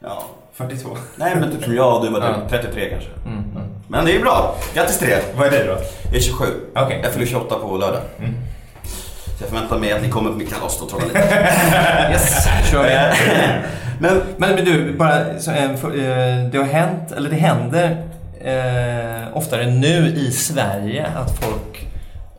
Ja. 0.00 0.24
42. 0.54 0.88
Nej 1.16 1.36
men 1.36 1.50
typ 1.52 1.64
som 1.64 1.74
jag 1.74 1.96
och 1.96 2.04
du 2.06 2.10
var 2.12 2.20
typ 2.20 2.30
Ja. 2.50 2.58
33 2.58 2.90
kanske. 2.90 3.10
Mm, 3.26 3.38
mm. 3.38 3.62
Men 3.88 4.04
det 4.04 4.16
är 4.16 4.20
bra. 4.20 4.56
Grattis 4.74 4.98
till 4.98 5.08
det. 5.08 5.22
Vad 5.36 5.46
är 5.46 5.50
det 5.50 5.64
då? 5.64 5.76
Jag 6.04 6.14
är 6.16 6.20
27. 6.20 6.44
Okej. 6.76 7.00
Jag 7.02 7.12
fyller 7.12 7.26
28 7.26 7.54
på 7.58 7.76
lördag. 7.76 8.00
Mm. 8.18 8.34
Så 9.38 9.44
jag 9.44 9.48
förväntar 9.48 9.78
mig 9.78 9.92
att 9.92 10.02
ni 10.02 10.08
kommer 10.08 10.30
på 10.30 10.36
mitt 10.36 10.54
kalas 10.54 10.82
och 10.82 10.88
trollar 10.88 11.06
lite. 11.06 11.18
Yes, 12.10 12.48
kör 12.70 12.82
vi. 12.82 12.90
Men 13.98 14.20
Men, 14.36 14.54
men 14.54 14.64
du, 14.64 14.92
bara, 14.92 15.38
så, 15.38 15.50
en 15.50 15.70
eh, 15.70 16.50
det 16.50 16.58
har 16.58 16.64
hänt, 16.64 17.12
eller 17.12 17.30
det 17.30 17.36
händer 17.36 17.96
eh, 18.44 19.36
oftare 19.36 19.66
nu 19.66 20.08
i 20.08 20.30
Sverige 20.30 21.06
att 21.16 21.38
folk 21.38 21.88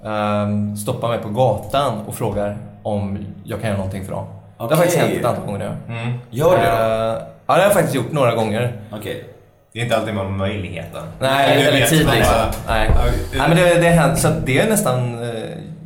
ehm, 0.05 0.77
stoppar 0.77 1.09
mig 1.09 1.17
på 1.17 1.29
gatan 1.29 2.01
och 2.07 2.15
frågar 2.15 2.57
om 2.83 3.17
jag 3.43 3.59
kan 3.61 3.69
göra 3.69 3.77
någonting 3.77 4.05
för 4.05 4.11
dem. 4.11 4.25
Det 4.57 4.63
har 4.63 4.75
faktiskt 4.75 4.97
hänt 4.97 5.13
ett 5.19 5.25
antal 5.25 5.45
gånger 5.45 5.59
nu. 5.59 5.93
Mm. 5.95 6.17
gör 6.29 6.57
det 6.57 6.63
då? 6.63 6.71
Eh, 6.71 7.21
ja, 7.47 7.53
det 7.53 7.53
har 7.53 7.59
jag 7.59 7.73
faktiskt 7.73 7.95
gjort 7.95 8.11
några 8.11 8.35
gånger. 8.35 8.73
Okej. 8.91 9.23
Det 9.73 9.79
är 9.79 9.83
inte 9.83 9.97
alltid 9.97 10.13
man 10.13 10.25
har 10.25 10.31
möjligheten. 10.31 11.03
Nej, 11.19 11.67
eller 11.67 11.85
tid 11.85 12.09
liksom. 12.15 12.35
Nej. 12.67 12.89
Nej, 13.33 13.49
men 13.49 13.57
det, 13.57 13.75
det 13.75 13.89
händer, 13.89 14.15
så 14.15 14.27
det 14.45 14.59
är 14.59 14.69
nästan 14.69 15.23
eh, 15.23 15.29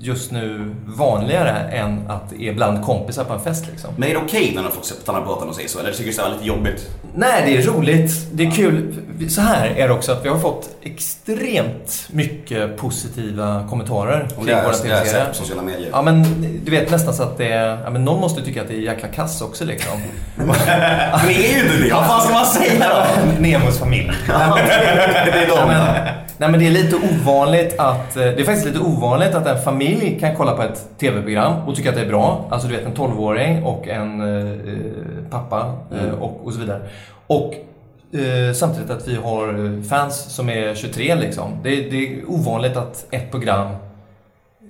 just 0.01 0.31
nu 0.31 0.75
vanligare 0.85 1.49
än 1.71 2.03
att 2.09 2.29
det 2.29 2.47
är 2.47 2.53
bland 2.53 2.85
kompisar 2.85 3.23
på 3.23 3.33
en 3.33 3.39
fest 3.39 3.65
liksom. 3.71 3.89
Men 3.97 4.09
är 4.09 4.13
det 4.13 4.19
okej 4.19 4.51
när 4.55 4.63
folk 4.63 4.85
stannar 4.85 5.21
på 5.21 5.27
gatan 5.33 5.49
och 5.49 5.55
säger 5.55 5.69
så? 5.69 5.79
Eller 5.79 5.91
tycker 5.91 6.11
du 6.11 6.17
det 6.17 6.23
är 6.23 6.29
lite 6.33 6.45
jobbigt? 6.45 6.89
Nej, 7.15 7.43
det 7.45 7.57
är 7.57 7.61
roligt. 7.61 8.11
Det 8.31 8.43
är 8.45 8.51
kul. 8.51 8.93
Så 9.29 9.41
här 9.41 9.67
är 9.67 9.87
det 9.87 9.93
också 9.93 10.11
att 10.11 10.25
vi 10.25 10.29
har 10.29 10.39
fått 10.39 10.69
extremt 10.81 12.07
mycket 12.11 12.77
positiva 12.77 13.65
kommentarer 13.69 14.21
Om 14.23 14.29
kring 14.35 14.45
det 14.45 14.53
är, 14.53 14.63
våra 14.63 14.73
tv-serier. 14.73 15.05
sett 15.13 15.27
på 15.27 15.33
sociala 15.33 15.61
medier. 15.61 15.89
Ja, 15.91 16.01
men 16.01 16.23
du 16.65 16.71
vet 16.71 16.91
nästan 16.91 17.13
så 17.13 17.23
att 17.23 17.37
det 17.37 17.47
är... 17.51 17.81
Ja, 17.83 17.89
men 17.89 18.05
någon 18.05 18.21
måste 18.21 18.41
tycka 18.41 18.61
att 18.61 18.67
det 18.67 18.73
är 18.73 18.79
jäkla 18.79 19.07
kass 19.07 19.41
också 19.41 19.65
liksom. 19.65 19.91
Men 20.35 20.47
det 21.27 21.33
är 21.33 21.53
ju 21.53 21.63
inte 21.63 21.77
det! 21.83 21.93
Vad 21.93 22.05
fan 22.07 22.21
ska 22.21 22.33
man 22.33 22.45
säga 22.45 22.85
då? 22.89 23.41
Nemos 23.41 23.79
familj. 23.79 24.11
det 24.27 24.31
är 24.33 25.47
Ja, 25.47 25.55
de. 25.55 25.67
men, 25.67 25.95
nej, 26.37 26.49
men 26.49 26.59
det 26.59 26.67
är 26.67 26.71
lite 26.71 26.95
ovanligt 26.95 27.75
att... 27.79 28.13
Det 28.13 28.39
är 28.39 28.43
faktiskt 28.43 28.67
lite 28.67 28.79
ovanligt 28.79 29.35
att 29.35 29.47
en 29.47 29.61
familj 29.63 29.88
kan 30.19 30.35
kolla 30.35 30.53
på 30.55 30.61
ett 30.61 30.89
tv-program 30.99 31.53
och 31.67 31.75
tycka 31.75 31.89
att 31.89 31.95
det 31.95 32.01
är 32.01 32.09
bra. 32.09 32.45
Alltså 32.49 32.67
du 32.67 32.75
vet 32.75 32.85
en 32.85 32.93
12-åring 32.95 33.63
och 33.63 33.87
en 33.87 34.21
eh, 34.21 34.55
pappa 35.29 35.75
eh, 35.91 36.03
Mm. 36.03 36.15
och, 36.15 36.41
och 36.45 36.53
så 36.53 36.59
vidare. 36.59 36.81
Och 37.27 37.53
eh, 38.13 38.53
samtidigt 38.53 38.89
att 38.91 39.07
vi 39.07 39.15
har 39.15 39.65
eh, 39.77 39.81
fans 39.83 40.15
som 40.35 40.49
är 40.49 40.75
23 40.75 41.15
liksom. 41.15 41.57
Det, 41.63 41.69
är- 41.69 41.91
det 41.91 41.97
är 42.07 42.21
ovanligt 42.27 42.77
att 42.77 43.05
ett 43.11 43.31
program 43.31 43.67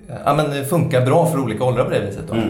eh, 0.08 0.14
ja, 0.24 0.34
men, 0.34 0.64
funkar 0.64 1.06
bra 1.06 1.26
för 1.26 1.38
olika 1.38 1.64
åldrar 1.64 1.84
på 1.84 1.90
det 1.90 2.00
viset. 2.00 2.24
Då. 2.28 2.34
Mm. 2.34 2.48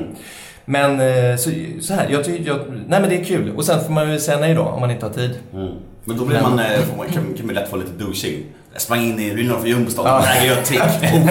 Men 0.65 0.91
eh, 1.01 1.37
så, 1.37 1.51
så 1.81 1.95
här, 1.95 2.09
jag 2.11 2.25
tycker... 2.25 2.47
Jag, 2.51 2.59
nej 2.89 3.01
men 3.01 3.09
det 3.09 3.17
är 3.21 3.25
kul. 3.25 3.53
Och 3.57 3.65
sen 3.65 3.81
får 3.85 3.93
man 3.93 4.13
ju 4.13 4.19
säga 4.19 4.39
nej 4.39 4.55
då 4.55 4.63
om 4.63 4.81
man 4.81 4.91
inte 4.91 5.07
har 5.07 5.13
tid. 5.13 5.39
Mm. 5.55 5.69
Men 6.05 6.17
då 6.17 6.25
blir 6.25 6.43
man, 6.43 6.59
eh, 6.59 6.65
man 6.99 7.07
kan, 7.07 7.23
kan 7.37 7.47
man 7.47 7.55
lätt 7.55 7.69
få 7.69 7.77
lite 7.77 7.93
douching. 8.05 8.43
Jag 8.73 8.83
sprang 8.83 9.01
in 9.01 9.21
i 9.21 9.35
rynnorna 9.35 9.61
för 9.61 9.69
jumbostad 9.69 10.03
Ja. 10.09 10.19
och 10.19 10.59
ett 10.59 10.65
trick. 10.65 10.81
Oskön. 10.83 11.27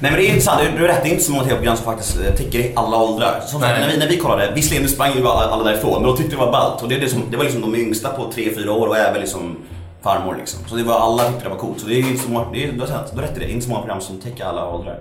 Nej 0.00 0.10
men 0.10 0.14
det 0.20 0.26
är 0.26 0.28
intressant, 0.28 0.60
du 0.76 0.80
har 0.80 0.88
rätt, 0.88 1.02
det 1.02 1.08
är 1.08 1.12
inte 1.12 1.24
så 1.24 1.32
många 1.32 1.44
tv-program 1.44 1.76
som 1.76 1.84
faktiskt 1.84 2.16
eh, 2.20 2.34
täcker 2.34 2.58
i 2.58 2.72
alla 2.76 2.96
åldrar. 2.96 3.40
Som 3.46 3.60
sagt, 3.60 3.80
när 3.80 3.88
vi, 3.88 3.96
när 3.98 4.08
vi 4.08 4.16
kollade, 4.16 4.52
visserligen 4.54 4.82
nu 4.82 4.88
sprang 4.88 5.12
ju 5.14 5.28
alla, 5.28 5.50
alla 5.50 5.64
därifrån, 5.64 5.92
men 5.92 6.10
då 6.10 6.16
tyckte 6.16 6.32
det 6.36 6.40
var 6.40 6.52
ballt. 6.52 6.82
Och 6.82 6.88
det, 6.88 6.98
det, 6.98 7.08
som, 7.08 7.22
det 7.30 7.36
var 7.36 7.44
liksom 7.44 7.60
de 7.62 7.74
yngsta 7.76 8.08
på 8.08 8.30
3-4 8.32 8.68
år 8.68 8.86
och 8.86 8.96
även 8.96 9.20
liksom 9.20 9.56
farmor 10.02 10.36
liksom. 10.38 10.60
Så 10.68 10.76
det 10.76 10.82
var 10.82 11.00
alla 11.00 11.24
tyckte 11.24 11.42
det 11.44 11.48
var 11.48 11.56
coolt. 11.56 11.80
Så 11.80 11.86
det 11.86 11.94
är 11.94 11.98
inte 11.98 12.22
så 12.22 12.30
många, 12.30 12.46
det 12.52 12.64
är, 12.64 12.72
du 12.72 12.80
har 12.80 12.86
rätt, 12.86 13.10
du 13.12 13.16
har 13.20 13.22
rätt 13.28 13.36
i 13.36 13.40
det, 13.40 13.50
inte 13.50 13.64
så 13.64 13.68
många 13.70 13.80
program 13.82 14.00
som 14.00 14.20
täcker 14.20 14.44
alla 14.44 14.68
åldrar. 14.68 14.98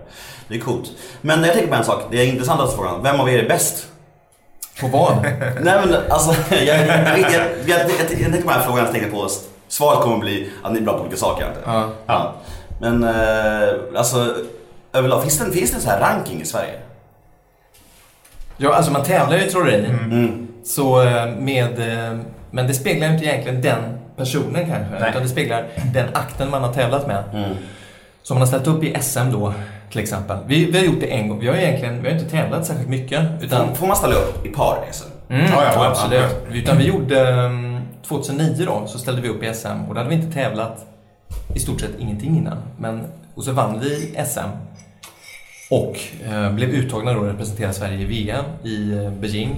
Det 0.48 0.56
är 0.56 0.60
coolt. 0.60 0.92
Men 1.22 1.44
jag 1.44 1.54
tänker 1.54 1.70
på 1.70 1.76
en 1.76 1.84
sak, 1.86 2.02
det 2.12 2.22
är 2.22 2.26
intressantaste 2.28 2.76
frågan, 2.76 3.04
vem 3.04 3.20
av 3.20 3.30
er 3.30 3.40
är 3.44 3.48
bäst? 3.50 3.88
På 4.82 4.88
vad? 4.88 5.24
Nej 5.62 5.80
men 5.86 5.96
alltså, 6.10 6.36
jag, 6.56 6.64
jag, 6.66 6.78
jag, 6.78 6.88
jag, 6.88 7.20
jag, 7.20 7.32
jag, 7.66 7.80
jag, 7.80 7.80
jag 8.00 8.08
tänkte 8.08 8.42
på 8.42 8.50
den 8.50 8.60
här 8.60 8.62
frågan, 8.66 8.84
jag 8.84 8.92
tänkte 8.94 9.12
på 9.12 9.28
svaret 9.76 10.00
kommer 10.00 10.18
bli 10.18 10.50
att 10.64 10.72
ni 10.74 10.80
är 10.80 10.84
bra 10.84 10.94
på 10.94 11.02
olika 11.02 11.18
saker. 11.18 11.48
Inte? 11.48 11.60
ja. 11.66 11.90
Ja. 12.06 12.34
Men 12.82 13.04
eh, 13.04 13.70
alltså, 13.98 14.34
överlag, 14.94 15.22
finns 15.22 15.40
det, 15.40 15.52
finns 15.52 15.72
det 15.72 15.78
en 15.78 15.82
sån 15.82 15.92
här 15.92 16.00
ranking 16.00 16.42
i 16.42 16.46
Sverige? 16.46 16.74
ja, 18.58 18.74
alltså 18.74 18.92
man 18.92 19.04
tävlar 19.04 19.38
ju 19.38 19.44
i 19.46 19.50
trolleri. 19.50 19.86
Mm. 19.86 20.48
Så 20.64 21.02
eh, 21.02 21.28
med... 21.38 21.80
eh, 21.80 22.20
Men 22.52 22.68
det 22.68 22.74
speglar 22.74 23.08
ju 23.08 23.14
inte 23.14 23.26
egentligen 23.26 23.62
den 23.62 23.98
personen 24.18 24.70
kanske. 24.70 25.00
Nej. 25.00 25.10
Utan 25.10 25.22
det 25.24 25.30
speglar 25.30 25.66
den 25.94 26.08
akten 26.14 26.50
man 26.50 26.64
har 26.64 26.74
tävlat 26.74 27.08
med. 27.08 27.24
Mm. 27.34 27.50
Som 28.24 28.36
man 28.36 28.42
har 28.42 28.48
ställt 28.48 28.68
upp 28.68 28.84
i 28.84 28.96
SM 29.02 29.32
då, 29.32 29.54
till 29.92 30.00
exempel. 30.00 30.38
Vi, 30.48 30.72
vi 30.72 30.78
har 30.78 30.86
gjort 30.86 31.00
det 31.00 31.06
en 31.14 31.28
gång. 31.30 31.40
Vi 31.40 31.48
har 31.48 31.56
ju 31.56 31.62
egentligen 31.62 32.02
vi 32.04 32.10
har 32.10 32.18
inte 32.20 32.30
tävlat 32.32 32.66
särskilt 32.66 32.90
mycket. 32.90 33.22
Utan, 33.42 33.68
Får, 33.68 33.76
får 33.76 33.88
man 33.88 33.96
ställa 33.96 34.16
upp 34.16 34.46
i 34.46 34.50
par 34.50 34.78
i 34.90 34.94
SM? 34.94 35.08
mm, 35.30 35.46
Ja, 35.46 35.64
ja, 35.64 35.72
ja, 35.76 35.86
absolut. 35.88 36.36
Utan 36.52 36.78
vi 36.78 36.84
gjorde... 36.88 37.50
mm, 38.12 38.56
2009 38.56 38.66
då, 38.66 38.88
så 38.88 39.00
ställde 39.00 39.22
vi 39.22 39.30
upp 39.30 39.44
i 39.44 39.54
SM 39.54 39.68
och 39.88 39.94
då 39.94 40.00
hade 40.00 40.10
vi 40.10 40.16
inte 40.16 40.34
tävlat 40.34 40.86
i 41.56 41.60
stort 41.60 41.82
sett 41.82 42.00
ingenting 42.00 42.38
innan. 42.38 42.58
Men, 42.80 43.04
och 43.36 43.44
så 43.44 43.52
vann 43.52 43.80
vi 43.80 44.16
SM. 44.26 44.50
Och 45.72 45.98
eh, 46.30 46.54
blev 46.54 46.70
uttagna 46.70 47.14
då 47.14 47.20
att 47.20 47.34
representera 47.34 47.74
Sverige 47.74 48.00
i 48.00 48.06
VM 48.06 48.46
i 48.64 48.94
eh, 48.94 49.12
Beijing, 49.12 49.56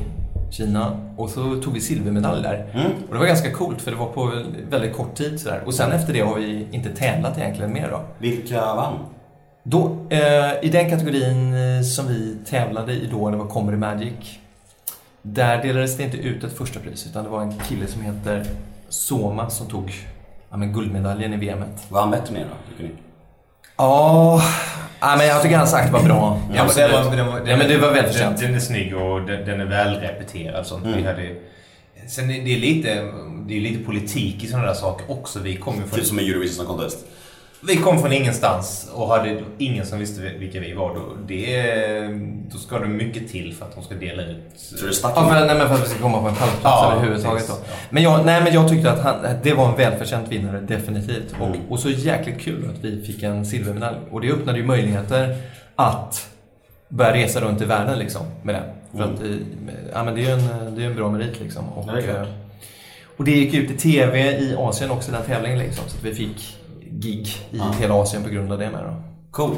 Kina. 0.52 1.00
Och 1.18 1.30
så 1.30 1.62
tog 1.62 1.74
vi 1.74 1.82
silvermedalj 1.82 2.44
där. 2.44 2.66
Mm. 2.74 2.92
Och 3.08 3.14
det 3.14 3.20
var 3.20 3.26
ganska 3.26 3.52
coolt 3.52 3.82
för 3.82 3.92
det 3.92 3.98
var 3.98 4.08
på 4.08 4.44
väldigt 4.70 4.96
kort 4.96 5.16
tid 5.16 5.40
sådär. 5.40 5.62
Och 5.66 5.74
sen 5.74 5.92
efter 5.92 6.14
det 6.14 6.20
har 6.20 6.36
vi 6.36 6.68
inte 6.72 6.90
tävlat 6.90 7.38
egentligen 7.38 7.74
mer 7.74 7.90
då. 7.90 8.02
Vilka 8.20 8.76
vann? 8.76 8.94
Då, 9.64 9.98
eh, 10.10 10.66
I 10.66 10.70
den 10.72 10.90
kategorin 10.90 11.54
eh, 11.54 11.82
som 11.82 12.08
vi 12.08 12.38
tävlade 12.46 12.94
i 12.94 13.08
då, 13.12 13.30
det 13.30 13.38
var 13.38 13.48
Comedy 13.48 13.78
Magic. 13.78 14.40
Där 15.34 15.64
delades 15.64 15.98
det 15.98 16.04
inte 16.04 16.18
ut 16.18 16.44
ett 16.44 16.58
första 16.58 16.80
pris 16.80 17.08
utan 17.10 17.24
det 17.24 17.30
var 17.30 17.42
en 17.42 17.60
kille 17.60 17.88
som 17.88 18.02
heter 18.02 18.46
Soma 18.90 19.50
som 19.50 19.68
tog 19.68 19.94
ja, 20.50 20.58
men 20.58 20.74
guldmedaljen 20.74 21.34
i 21.34 21.38
VMet. 21.38 21.86
Var 21.90 22.02
han 22.02 22.12
bättre 22.12 22.34
med 22.34 22.44
då? 22.44 22.72
tycker 22.72 22.84
ni? 22.84 22.90
Ja, 23.78 24.42
ja, 25.00 25.16
men 25.18 25.28
jag 25.28 25.42
tycker 25.42 25.58
hans 25.58 25.74
akt 25.74 25.92
var 25.92 26.04
bra. 26.04 26.40
Ja, 26.54 26.66
men 26.66 26.76
den 26.76 26.92
var, 26.92 27.16
den 27.16 27.28
var, 27.28 27.40
Ja, 27.48 27.58
men 27.58 27.68
det 27.68 27.78
var 27.78 27.92
välförtjänt. 27.92 28.38
Den, 28.38 28.48
den 28.48 28.56
är 28.56 28.60
snygg 28.60 28.98
och 28.98 29.22
den, 29.22 29.46
den 29.46 29.62
är 29.62 29.66
välrepeterad. 29.66 30.68
Sånt. 30.68 30.86
Mm. 30.86 30.98
Vi 30.98 31.04
hade, 31.04 31.36
sen 32.08 32.30
är 32.32 32.44
det 32.44 32.54
är 32.54 32.60
lite, 32.60 32.94
det 33.48 33.58
är 33.58 33.62
lite 33.62 33.84
politik 33.84 34.44
i 34.44 34.48
sådana 34.48 34.68
där 34.68 34.74
saker 34.74 35.12
också. 35.12 35.40
Vi 35.40 35.56
kom 35.56 35.76
ju 35.76 35.82
från, 35.82 36.00
Typ 36.00 36.06
som 36.08 36.20
en 36.20 36.26
Eurovision 36.26 36.66
Contest. 36.66 37.06
Vi 37.62 37.76
kom 37.76 38.00
från 38.00 38.12
ingenstans 38.14 38.90
och 38.94 39.08
hade 39.08 39.42
ingen 39.58 39.86
som 39.86 40.00
visste 40.00 40.22
vilka 40.22 40.60
vi 40.60 40.74
var. 40.74 40.96
Då, 40.96 41.02
det, 41.28 41.68
då 42.52 42.58
ska 42.58 42.80
det 42.80 42.88
mycket 42.88 43.32
till 43.32 43.54
för 43.56 43.66
att 43.66 43.76
de 43.76 43.84
ska 43.84 43.96
dela 43.96 44.24
ut... 44.24 44.38
Tror 44.80 44.90
du 44.90 44.96
Ja, 45.04 45.10
för, 45.30 45.46
nej, 45.46 45.58
men 45.58 45.68
för 45.68 45.76
att 45.76 45.84
vi 45.86 45.90
ska 45.90 46.00
komma 46.02 46.22
på 46.22 46.28
en 46.28 46.36
pallplats 46.36 46.64
Ja, 46.64 46.94
överhuvudtaget. 46.96 47.48
Då. 47.48 47.54
Ja. 47.54 47.74
Men, 47.90 48.04
jag, 48.04 48.26
nej, 48.26 48.44
men 48.44 48.54
jag 48.54 48.70
tyckte 48.70 48.92
att 48.92 49.00
han, 49.04 49.16
det 49.44 49.54
var 49.54 49.70
en 49.70 49.76
välförtjänt 49.78 50.28
vinnare, 50.32 50.60
definitivt. 50.62 51.36
Och, 51.40 51.48
Mm. 51.48 51.60
och 51.70 51.80
så 51.80 51.90
jäkligt 51.90 52.40
kul 52.42 52.70
att 52.70 52.84
vi 52.84 53.06
fick 53.06 53.24
en 53.24 53.46
silvermedalj. 53.46 53.98
Och 54.12 54.22
det 54.22 54.32
öppnade 54.32 54.58
ju 54.60 54.66
möjligheter 54.66 55.38
att 55.76 56.28
börja 56.90 57.14
resa 57.14 57.42
runt 57.42 57.62
i 57.62 57.66
världen 57.66 58.00
liksom, 58.00 58.26
med 58.44 58.56
det. 58.56 58.64
För 58.98 59.04
Mm. 59.04 59.16
att, 59.16 59.22
eh, 59.22 59.30
ja, 59.94 60.04
men 60.04 60.16
det 60.16 60.22
är 60.22 60.26
ju 60.26 60.32
en, 60.32 60.76
det 60.76 60.84
är 60.84 60.88
en 60.88 60.96
bra 60.96 61.10
merit. 61.12 61.40
Liksom. 61.42 61.70
Och, 61.70 61.88
det 61.94 62.08
eh, 62.10 62.24
och 63.18 63.24
det 63.26 63.32
gick 63.32 63.54
ut 63.54 63.72
i 63.72 63.78
TV 63.78 64.20
i 64.40 64.56
Asien 64.58 64.92
också, 64.92 65.12
den 65.12 65.22
tävlingen. 65.24 65.60
Liksom, 65.60 65.84
så 65.88 65.98
att 65.98 66.04
vi 66.04 66.16
fick 66.16 66.56
gig 67.00 67.28
i 67.52 67.58
Ja. 67.58 67.72
hela 67.80 67.94
Asien 67.94 68.24
på 68.24 68.30
grund 68.30 68.52
av 68.52 68.60
det 68.60 68.70
med. 68.70 68.84
Då. 68.84 68.94
Cool. 69.32 69.56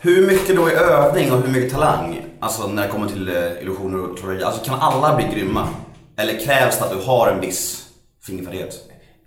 Hur 0.00 0.26
mycket 0.26 0.56
då 0.56 0.66
är 0.66 0.72
övning 0.72 1.32
och 1.32 1.40
hur 1.40 1.52
mycket 1.52 1.72
talang? 1.72 2.20
Alltså 2.40 2.66
när 2.66 2.82
det 2.82 2.88
kommer 2.88 3.06
till 3.08 3.28
eh, 3.28 3.62
illusioner 3.62 4.10
och 4.10 4.16
trolleri. 4.16 4.42
Alltså 4.42 4.64
kan 4.64 4.80
alla 4.80 5.16
bli 5.16 5.24
grymma? 5.34 5.68
Eller 6.16 6.40
krävs 6.40 6.78
det 6.78 6.84
att 6.84 6.90
du 6.90 7.06
har 7.06 7.28
en 7.28 7.40
viss 7.40 7.88
fingerfärdighet? 8.22 8.74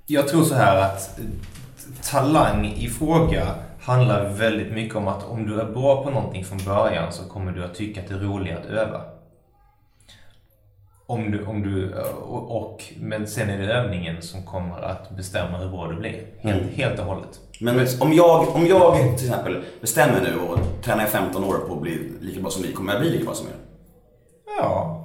Jag 0.07 0.27
tror 0.27 0.43
så 0.43 0.55
här 0.55 0.77
att 0.81 1.19
eh, 1.19 1.25
talang 2.12 2.65
i 2.77 2.89
fråga 2.89 3.48
handlar 3.81 4.29
väldigt 4.29 4.74
mycket 4.74 4.95
om 4.95 5.07
att 5.07 5.24
om 5.24 5.48
du 5.48 5.62
är 5.62 5.65
bra 5.65 6.03
på 6.03 6.10
någonting 6.10 6.45
från 6.45 6.57
början 6.65 7.13
så 7.13 7.24
kommer 7.24 7.51
du 7.51 7.63
att 7.63 7.75
tycka 7.75 8.01
att 8.01 8.07
det 8.07 8.13
är 8.13 8.19
roligare 8.19 8.60
att 8.60 8.65
öva. 8.65 9.01
Om 11.12 11.32
du, 11.32 11.46
om 11.46 11.63
du, 11.63 11.94
och, 12.30 12.58
och, 12.58 12.84
men 13.00 13.27
sen 13.27 13.50
är 13.50 13.58
det 13.58 13.74
övningen 13.74 14.22
som 14.22 14.44
kommer 14.46 14.82
att 14.82 15.10
bestämma 15.18 15.58
hur 15.58 15.70
bra 15.70 15.88
du 15.88 15.96
blir. 15.96 16.22
Helt, 16.39 16.62
Mm. 16.62 16.74
helt 16.75 17.00
och 17.00 17.06
hållet. 17.06 17.30
Men 17.60 17.88
om 18.00 18.13
jag, 18.13 18.56
om 18.56 18.68
jag 18.68 19.18
till 19.18 19.27
exempel 19.27 19.63
bestämmer 19.82 20.22
nu 20.22 20.39
och 20.39 20.60
tränar 20.84 21.03
i 21.03 21.08
15 21.08 21.44
år 21.44 21.53
på 21.68 21.74
att 21.74 21.82
bli 21.82 22.12
lika 22.22 22.39
bra 22.41 22.50
som 22.51 22.62
ni, 22.63 22.72
kommer 22.72 22.94
jag 22.94 23.01
bli 23.01 23.10
lika 23.12 23.25
bra 23.25 23.34
som 23.34 23.48
er? 23.48 23.53
Ja, 24.60 24.98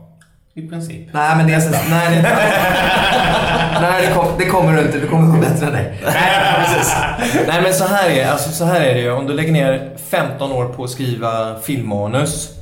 i 0.55 0.69
princip. 0.69 1.09
Nej, 1.13 1.37
men 1.37 1.47
det 1.47 1.53
är 1.55 1.61
så, 1.61 1.71
nej, 1.91 2.17
det, 2.17 2.23
nej 3.81 4.07
det, 4.07 4.15
kom, 4.15 4.27
det 4.39 4.45
kommer 4.45 4.73
du 4.77 4.83
inte. 4.83 4.99
Du 4.99 5.09
kommer 5.09 5.35
gå 5.35 5.41
bättre 5.41 5.67
än 5.67 5.73
dig. 5.73 5.99
Nej, 7.47 7.63
men 7.63 7.75
så 7.75 7.85
här, 7.85 8.11
är, 8.11 8.31
alltså, 8.31 8.51
så 8.51 8.65
här 8.65 8.81
är 8.81 8.95
det 8.95 9.01
ju. 9.01 9.11
Om 9.13 9.27
du 9.27 9.33
lägger 9.35 9.53
ner 9.53 9.91
15 10.11 10.53
år 10.53 10.65
på 10.69 10.85
att 10.85 10.91
skriva 10.91 11.59
filmmanus 11.61 12.56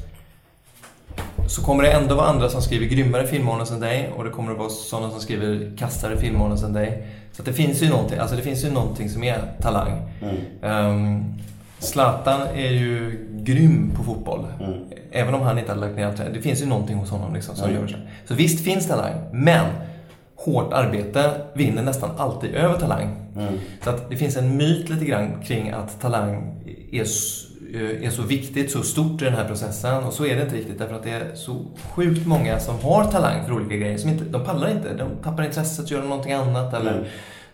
så 1.49 1.63
kommer 1.63 1.83
det 1.83 1.91
ändå 1.93 2.15
vara 2.15 2.27
andra 2.27 2.49
som 2.49 2.63
skriver 2.63 2.87
grymmare 2.87 3.27
filmmanus 3.27 3.71
än 3.71 3.81
dig 3.81 4.11
och 4.17 4.25
det 4.25 4.31
kommer 4.31 4.53
att 4.53 4.59
vara 4.59 4.69
sådana 4.69 5.11
som 5.11 5.21
skriver 5.21 5.77
kassare 5.77 6.17
filmmanus 6.17 6.63
än 6.63 6.73
dig. 6.73 7.07
Så 7.33 7.43
det 7.43 7.53
finns 7.53 7.83
ju 7.83 7.89
någonting, 7.89 8.19
alltså 8.19 8.37
det 8.37 8.43
finns 8.43 8.65
ju 8.65 8.71
någonting 8.71 9.09
som 9.11 9.25
är 9.25 9.39
talang. 9.61 10.03
Mm. 10.23 10.87
Um, 10.87 11.35
Zlatan 11.79 12.41
är 12.55 12.71
ju 12.71 13.27
grym 13.33 13.93
på 13.97 14.03
fotboll. 14.05 14.47
Mm. 14.61 14.73
Även 15.13 15.35
om 15.35 15.41
han 15.43 15.59
inte 15.59 15.71
hade 15.71 15.81
lagt 15.81 15.97
ner 15.97 16.07
allt 16.07 16.17
det. 16.17 16.31
Det 16.35 16.41
finns 16.41 16.63
ju 16.63 16.67
någonting 16.67 16.97
hos 16.97 17.11
honom 17.11 17.35
liksom 17.35 17.57
som 17.57 17.69
Mm. 17.71 17.81
gör 17.81 17.89
så. 17.89 17.97
Så 18.29 18.35
visst 18.35 18.65
finns 18.65 18.89
talang, 18.89 19.15
men 19.33 19.67
hårt 20.37 20.73
arbete 20.73 21.31
vinner 21.55 21.83
nästan 21.83 22.11
alltid 22.19 22.55
över 22.55 22.79
talang. 22.79 23.17
Mm. 23.37 23.55
Så 23.85 23.91
att 23.91 24.11
det 24.11 24.17
finns 24.17 24.37
en 24.37 24.57
myt 24.57 24.89
lite 24.91 25.05
grann 25.05 25.43
kring 25.43 25.71
att 25.71 26.01
talang 26.01 26.55
är, 26.93 27.03
s- 27.03 27.45
är 28.03 28.11
så 28.11 28.23
viktigt, 28.23 28.71
så 28.73 28.83
stort 28.83 29.23
i 29.23 29.25
den 29.25 29.35
här 29.35 29.45
processen. 29.49 30.05
Och 30.05 30.13
så 30.13 30.27
är 30.27 30.37
det 30.37 30.43
inte 30.43 30.57
riktigt 30.57 30.79
därför 30.79 30.95
att 30.95 31.03
det 31.03 31.11
är 31.11 31.35
så 31.35 31.65
sjukt 31.95 32.27
många 32.27 32.61
som 32.61 32.81
har 32.81 33.05
talang 33.05 33.45
för 33.47 33.53
olika 33.53 33.77
grejer. 33.77 33.99
Som 33.99 34.11
inte, 34.11 34.25
de 34.25 34.45
pallar 34.45 34.71
inte, 34.71 34.95
de 34.95 35.09
tappar 35.25 35.43
intresset, 35.45 35.91
gör 35.91 36.03
någonting 36.03 36.33
annat 36.33 36.75
eller 36.75 36.93
Mm. 36.93 37.05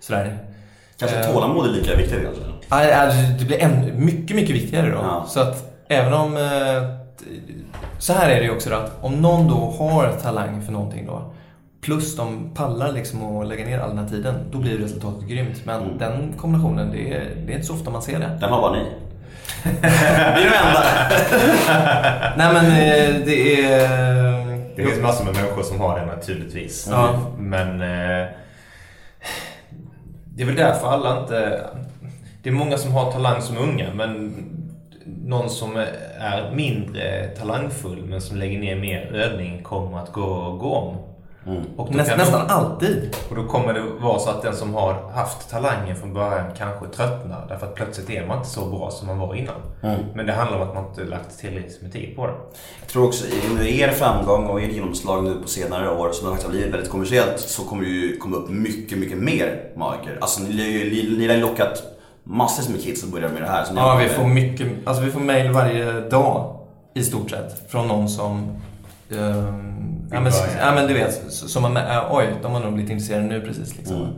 sådär. 0.00 0.38
Kanske 0.98 1.18
Eh. 1.18 1.32
tålamod 1.32 1.66
är 1.66 1.70
lika 1.72 1.96
viktigt 1.96 2.18
kanske? 2.24 2.94
Alltså, 2.96 3.18
det 3.38 3.44
blir 3.44 3.58
än, 3.62 4.04
mycket, 4.04 4.36
mycket 4.36 4.56
viktigare 4.56 4.90
då. 4.90 4.98
Ja. 4.98 5.24
Så 5.28 5.40
att 5.40 5.84
även 5.88 6.12
om... 6.14 6.36
eh, 6.36 7.00
Så 7.98 8.12
här 8.12 8.30
är 8.30 8.36
det 8.36 8.42
ju 8.42 8.50
också 8.50 8.70
då 8.70 8.76
att 8.76 8.92
om 9.04 9.12
någon 9.14 9.48
då 9.48 9.54
har 9.78 10.12
talang 10.22 10.62
för 10.62 10.72
någonting 10.72 11.06
då 11.06 11.32
plus 11.80 12.16
de 12.16 12.50
pallar 12.54 12.92
liksom 12.92 13.36
att 13.36 13.48
lägga 13.48 13.64
ner 13.64 13.78
all 13.78 13.88
den 13.88 13.98
här 13.98 14.08
tiden, 14.08 14.34
då 14.52 14.58
blir 14.58 14.78
resultatet 14.78 15.28
grymt. 15.28 15.62
Men 15.64 15.82
Mm. 15.82 15.98
den 15.98 16.32
kombinationen, 16.36 16.90
det 16.90 17.12
är, 17.14 17.24
det 17.46 17.52
är 17.52 17.54
inte 17.56 17.66
så 17.66 17.74
ofta 17.74 17.90
man 17.90 18.02
ser 18.02 18.18
det. 18.18 18.38
Den 18.40 18.50
har 18.50 18.60
bara 18.60 18.72
ni. 18.72 18.84
Vi 19.64 19.88
är 20.46 20.50
de 20.50 20.56
enda. 20.56 20.82
Nej 22.36 22.52
men 22.52 22.66
eh, 22.66 23.26
det 23.26 23.64
är... 23.72 24.60
Det 24.76 24.82
finns 24.86 25.02
massor 25.02 25.24
med 25.24 25.34
människor 25.34 25.62
som 25.62 25.80
har 25.80 25.98
det 26.00 26.06
naturligtvis. 26.06 26.88
Ja. 26.90 27.18
Men 27.38 27.68
eh, 27.80 28.26
det 30.24 30.42
är 30.42 30.46
väl 30.46 30.56
därför 30.56 30.86
alla 30.88 31.20
inte... 31.20 31.66
Det 32.42 32.48
är 32.48 32.52
många 32.54 32.76
som 32.78 32.92
har 32.92 33.12
talang 33.12 33.42
som 33.42 33.58
unga 33.58 33.94
men 33.94 34.34
någon 35.04 35.50
som 35.50 35.76
är 36.20 36.50
mindre 36.54 37.28
talangfull 37.28 38.04
men 38.06 38.20
som 38.20 38.36
lägger 38.36 38.58
ner 38.58 38.76
mer 38.76 39.12
övning 39.14 39.62
kommer 39.62 39.98
att 39.98 40.12
gå, 40.12 40.52
gå 40.60 40.74
om. 40.74 40.96
Mm. 41.46 41.62
Och 41.76 41.94
Näst, 41.94 42.16
nästan 42.16 42.46
alltid. 42.48 43.16
och 43.30 43.36
då 43.36 43.46
kommer 43.46 43.74
det 43.74 43.82
vara 44.00 44.18
så 44.18 44.30
att 44.30 44.42
den 44.42 44.56
som 44.56 44.74
har 44.74 45.10
haft 45.14 45.50
talangen 45.50 45.96
från 45.96 46.14
början 46.14 46.44
kanske 46.58 46.86
tröttnar 46.86 47.46
därför 47.48 47.66
att 47.66 47.74
plötsligt 47.74 48.10
är 48.10 48.26
man 48.26 48.38
inte 48.38 48.48
så 48.50 48.64
bra 48.66 48.90
som 48.90 49.06
man 49.06 49.18
var 49.18 49.34
innan. 49.34 49.54
Mm. 49.82 50.00
Men 50.14 50.26
det 50.26 50.32
handlar 50.32 50.60
om 50.60 50.68
att 50.68 50.74
man 50.74 50.84
inte 50.84 51.04
lagt 51.04 51.38
tillräckligt 51.38 51.82
med 51.82 51.92
tid 51.92 52.16
på 52.16 52.26
det. 52.26 52.32
Jag 52.80 52.88
tror 52.88 53.06
också 53.06 53.26
i 53.26 53.54
med 53.54 53.70
er 53.70 53.88
framgång 53.88 54.46
och 54.46 54.60
ert 54.60 54.72
genomslag 54.72 55.24
nu 55.24 55.34
på 55.42 55.48
senare 55.48 55.90
år 55.90 56.12
som 56.12 56.26
faktiskt 56.28 56.46
har 56.46 56.50
blivit 56.52 56.74
väldigt 56.74 56.90
kommersiellt 56.90 57.40
så 57.40 57.62
kommer 57.62 57.84
det 57.84 57.90
ju 57.90 58.16
komma 58.16 58.36
upp 58.36 58.50
mycket, 58.50 58.98
mycket 58.98 59.18
mer 59.18 59.64
magiker. 59.76 60.18
Alltså 60.20 60.42
ni, 60.42 60.48
ni, 60.54 61.16
ni 61.18 61.26
har 61.28 61.34
ju 61.34 61.40
lockat 61.40 61.82
massor 62.24 62.72
med 62.72 62.82
kids 62.82 63.04
att 63.04 63.10
börja 63.10 63.28
med 63.28 63.42
det 63.42 63.48
här. 63.48 63.66
Ja, 63.76 63.96
vi 64.02 64.08
får 64.08 64.24
mycket, 64.24 64.68
alltså 64.84 65.02
vi 65.02 65.10
får 65.10 65.20
mail 65.20 65.50
varje 65.50 66.00
dag 66.00 66.56
i 66.94 67.02
stort 67.02 67.30
sett 67.30 67.70
från 67.70 67.88
någon 67.88 68.08
som 68.08 68.56
ehm, 69.12 69.89
ja, 70.12 70.20
men, 70.20 70.32
ja 70.60 70.72
men 70.74 70.86
du 70.86 70.94
vet, 70.94 71.20
som 71.32 71.72
med, 71.72 72.00
oj, 72.10 72.26
de 72.42 72.52
har 72.52 72.60
nog 72.60 72.72
blivit 72.74 72.90
intresserade 72.90 73.24
nu 73.24 73.40
precis 73.40 73.76
liksom. 73.76 73.96
Mm. 73.96 74.12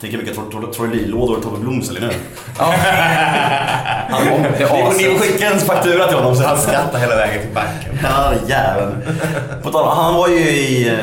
Tänk 0.00 0.14
vilka 0.14 0.34
tro- 0.34 0.50
tro- 0.50 0.72
trollerilådor 0.72 1.40
Tobbe 1.40 1.58
Blom 1.58 1.82
säljer 1.82 2.02
nu. 2.02 2.10
Ja. 2.58 2.64
Han 4.08 4.28
kom 4.28 4.42
till 4.42 4.50
Ni 4.60 4.66
får- 4.66 4.76
Ni 4.76 4.82
aset. 4.82 5.12
får 5.12 5.18
skicka 5.26 5.50
en 5.50 5.58
faktura 5.58 6.06
till 6.06 6.16
honom 6.16 6.36
sen. 6.36 6.44
Han 6.46 6.58
skrattar 6.58 6.98
hela 6.98 7.16
vägen 7.16 7.42
till 7.42 7.54
banken. 7.54 7.98
Ja, 8.02 8.32
jäveln. 8.48 9.02
På 9.62 9.70
tal 9.70 9.96
Han 9.96 10.14
var 10.14 10.28
ju 10.28 10.38
i 10.38 10.88
eh, 10.88 10.98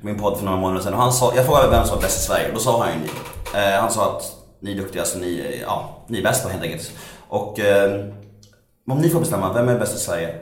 min 0.00 0.18
podd 0.18 0.38
för 0.38 0.44
några 0.44 0.58
månader 0.58 0.80
sedan 0.82 0.94
och 0.94 1.00
han 1.02 1.12
sa, 1.12 1.32
jag 1.36 1.46
frågade 1.46 1.68
vem 1.70 1.84
som 1.84 1.94
var 1.96 2.02
bäst 2.02 2.18
i 2.18 2.22
Sverige 2.26 2.48
och 2.48 2.54
då 2.54 2.60
sa 2.60 2.84
han 2.84 2.88
ju 2.92 2.98
ni. 3.00 3.08
Eh, 3.74 3.80
han 3.80 3.90
sa 3.90 4.16
att 4.16 4.22
ni 4.62 4.72
är 4.72 4.76
duktiga, 4.76 5.04
så 5.04 5.18
ni, 5.18 5.40
är- 5.40 5.62
ja, 5.62 6.04
ni 6.08 6.18
är 6.18 6.22
bäst 6.22 6.44
då 6.44 6.48
helt 6.50 6.62
enkelt. 6.62 6.92
Och 7.28 7.60
eh, 7.60 7.90
om 8.90 8.98
ni 8.98 9.10
får 9.10 9.20
bestämma, 9.20 9.52
vem 9.52 9.68
är 9.68 9.78
bäst 9.78 9.96
i 9.96 9.98
Sverige? 9.98 10.34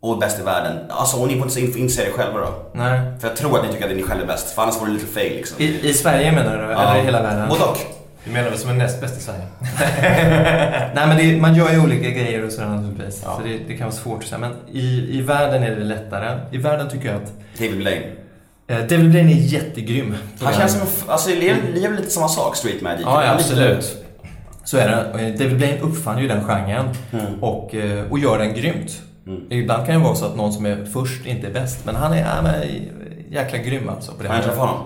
Och 0.00 0.18
bäst 0.18 0.40
i 0.40 0.42
världen? 0.42 0.76
Alltså 0.88 1.16
om 1.16 1.28
ni 1.28 1.38
får 1.40 1.58
inte 1.58 1.78
inse 1.80 2.04
det 2.04 2.10
själva 2.10 2.40
då? 2.40 2.54
Nej. 2.72 3.00
För 3.20 3.28
jag 3.28 3.36
tror 3.36 3.58
att 3.58 3.66
ni 3.66 3.72
tycker 3.72 3.90
att 3.90 3.96
ni 3.96 4.02
själva 4.02 4.22
är 4.22 4.26
bäst, 4.26 4.50
för 4.54 4.62
annars 4.62 4.80
vore 4.80 4.88
det 4.90 4.94
lite 4.94 5.06
fail 5.06 5.32
liksom. 5.36 5.56
I, 5.62 5.88
I 5.88 5.94
Sverige 5.94 6.32
menar 6.32 6.56
du? 6.56 6.64
Eller 6.72 6.98
i 6.98 7.04
hela 7.04 7.22
världen? 7.22 7.48
Både 7.48 7.64
och. 7.64 7.78
Du 8.24 8.30
menar 8.32 8.50
väl 8.50 8.58
som 8.58 8.70
är 8.70 8.74
näst 8.74 9.00
bäst 9.00 9.18
i 9.18 9.20
Sverige? 9.20 9.42
Nej 10.94 11.06
men 11.06 11.16
det, 11.16 11.40
man 11.40 11.54
gör 11.54 11.70
ju 11.72 11.80
olika 11.82 12.10
grejer 12.10 12.44
och 12.46 12.52
sådär 12.52 12.68
naturligtvis. 12.68 13.22
Ja. 13.24 13.36
Så 13.36 13.42
det, 13.48 13.58
det 13.68 13.74
kan 13.76 13.86
vara 13.86 13.96
svårt 13.96 14.22
att 14.22 14.28
säga. 14.28 14.38
Men 14.38 14.52
i, 14.72 15.18
i 15.18 15.20
världen 15.22 15.62
är 15.62 15.70
det 15.76 15.84
lättare. 15.84 16.38
I 16.50 16.56
världen 16.58 16.88
tycker 16.90 17.06
jag 17.08 17.16
att 17.16 17.32
David 17.58 17.76
Blaine. 17.76 18.02
eh, 18.68 18.78
David 18.78 19.10
Blaine 19.10 19.28
är 19.28 19.34
jättegrym. 19.34 20.14
Han 20.40 20.52
det 20.52 20.58
känns 20.58 20.72
som, 20.72 21.10
alltså 21.12 21.30
ni 21.30 21.46
är 21.84 21.96
lite 21.96 22.10
samma 22.10 22.28
sak, 22.28 22.56
Street 22.56 22.82
Magic? 22.82 23.02
Ja, 23.04 23.24
ja 23.24 23.32
absolut. 23.34 24.04
Så 24.64 24.76
är 24.78 24.88
det. 24.88 25.12
Och 25.12 25.38
David 25.38 25.56
Blaine 25.56 25.78
uppfann 25.80 26.18
ju 26.18 26.28
den 26.28 26.44
genren 26.44 26.88
Mm. 27.12 27.42
och, 27.42 27.74
eh, 27.74 28.04
och 28.10 28.18
gör 28.18 28.38
den 28.38 28.54
grymt. 28.54 29.02
Mm. 29.28 29.42
Ibland 29.50 29.86
kan 29.86 29.94
det 29.94 30.00
vara 30.04 30.14
så 30.14 30.26
att 30.26 30.36
någon 30.36 30.52
som 30.52 30.66
är 30.66 30.84
först 30.84 31.26
inte 31.26 31.46
är 31.46 31.52
bäst, 31.52 31.84
men 31.86 31.96
han 31.96 32.12
är 32.12 32.20
ja, 32.20 32.64
jäkla 33.30 33.58
grym 33.58 33.88
alltså. 33.88 34.12
På 34.12 34.22
det 34.22 34.28
Har 34.28 34.36
här. 34.36 34.42
träffat 34.42 34.58
honom? 34.60 34.82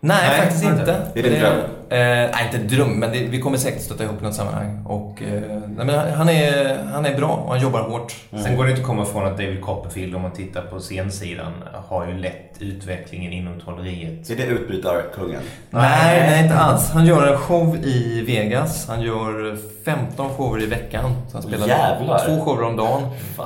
Nej, 0.00 0.28
Nej, 0.28 0.40
faktiskt 0.40 0.64
inte. 0.64 0.80
inte. 0.80 1.00
Det 1.14 1.20
är 1.20 1.22
din 1.22 1.40
dröm? 1.40 1.58
Eh, 1.88 1.98
nej, 1.98 2.50
inte 2.52 2.74
dröm, 2.76 3.00
men 3.00 3.12
det, 3.12 3.18
vi 3.18 3.40
kommer 3.40 3.58
säkert 3.58 3.82
stöta 3.82 4.04
ihop 4.04 4.20
i 4.20 4.24
något 4.24 4.34
sammanhang. 4.34 4.84
Och, 4.86 5.22
eh, 5.22 5.42
nej, 5.76 5.86
men 5.86 6.14
han, 6.14 6.28
är, 6.28 6.78
han 6.92 7.06
är 7.06 7.16
bra 7.16 7.28
och 7.28 7.52
han 7.52 7.62
jobbar 7.62 7.80
hårt. 7.80 8.14
Sen 8.44 8.56
går 8.56 8.64
det 8.64 8.70
inte 8.70 8.82
att 8.82 8.86
komma 8.86 9.02
ifrån 9.02 9.26
att 9.26 9.36
David 9.38 9.60
Copperfield, 9.62 10.14
om 10.14 10.22
man 10.22 10.30
tittar 10.30 10.62
på 10.62 10.80
scensidan, 10.80 11.52
har 11.88 12.06
ju 12.06 12.18
lett 12.18 12.52
utvecklingen 12.58 13.32
inom 13.32 13.60
trolleriet. 13.60 14.30
Är 14.30 14.36
det 14.36 14.44
utbrytarkungen? 14.46 15.40
Nej, 15.70 16.20
nej, 16.30 16.42
inte 16.42 16.56
alls. 16.58 16.90
Han 16.90 17.06
gör 17.06 17.26
en 17.32 17.38
show 17.38 17.76
i 17.76 18.24
Vegas. 18.26 18.88
Han 18.88 19.00
gör 19.02 19.56
15 19.84 20.30
shower 20.34 20.62
i 20.62 20.66
veckan. 20.66 21.14
Så 21.28 21.36
han 21.36 21.42
spelar 21.42 21.68
Jävlar. 21.68 22.26
två 22.26 22.40
shower 22.44 22.62
om 22.62 22.76
dagen, 22.76 23.02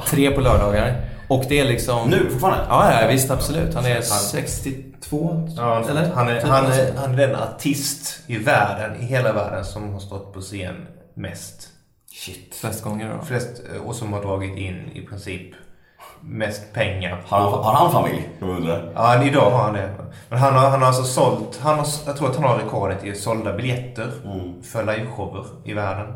tre 0.06 0.30
på 0.30 0.40
lördagar. 0.40 0.94
Och 1.28 1.44
det 1.48 1.60
är 1.60 1.64
liksom... 1.64 2.10
Nu, 2.10 2.30
fortfarande? 2.30 2.64
Ja, 2.68 3.00
ja, 3.02 3.08
visst 3.08 3.30
absolut. 3.30 3.74
Han 3.74 3.86
är 3.86 4.00
62, 5.00 5.48
Ja, 5.56 5.84
eller? 5.90 6.10
han, 6.14 6.28
är, 6.28 6.40
han, 6.42 6.66
är, 6.66 6.94
han 6.96 7.12
är 7.12 7.16
den 7.16 7.36
artist 7.36 8.20
i 8.26 8.36
världen, 8.38 9.00
i 9.00 9.04
hela 9.04 9.32
världen, 9.32 9.64
som 9.64 9.92
har 9.92 10.00
stått 10.00 10.32
på 10.34 10.40
scen 10.40 10.86
mest. 11.14 11.68
Shit. 12.12 12.54
Flest 12.54 12.84
gånger 12.84 13.14
då. 13.18 13.24
Flest, 13.24 13.62
och 13.84 13.94
som 13.94 14.12
har 14.12 14.22
dragit 14.22 14.58
in 14.58 14.90
i 14.94 15.06
princip 15.06 15.54
mest 16.20 16.72
pengar. 16.72 17.22
Har 17.26 17.40
han, 17.40 17.52
har 17.52 17.72
han 17.74 17.92
familj? 17.92 18.28
Jag 18.40 18.48
undrar. 18.48 18.92
Ja, 18.94 19.24
idag 19.24 19.50
har 19.50 19.62
han 19.62 19.74
det. 19.74 19.90
Men 20.28 20.38
han 20.38 20.54
har, 20.54 20.70
han 20.70 20.80
har 20.80 20.86
alltså 20.88 21.02
sålt, 21.04 21.58
han 21.62 21.78
har, 21.78 21.86
jag 22.06 22.16
tror 22.16 22.30
att 22.30 22.36
han 22.36 22.44
har 22.44 22.58
rekordet 22.58 23.04
i 23.04 23.14
sålda 23.14 23.52
biljetter 23.56 24.12
Mm. 24.24 24.62
för 24.62 24.84
liveshower 24.84 25.44
i 25.64 25.72
världen. 25.74 26.14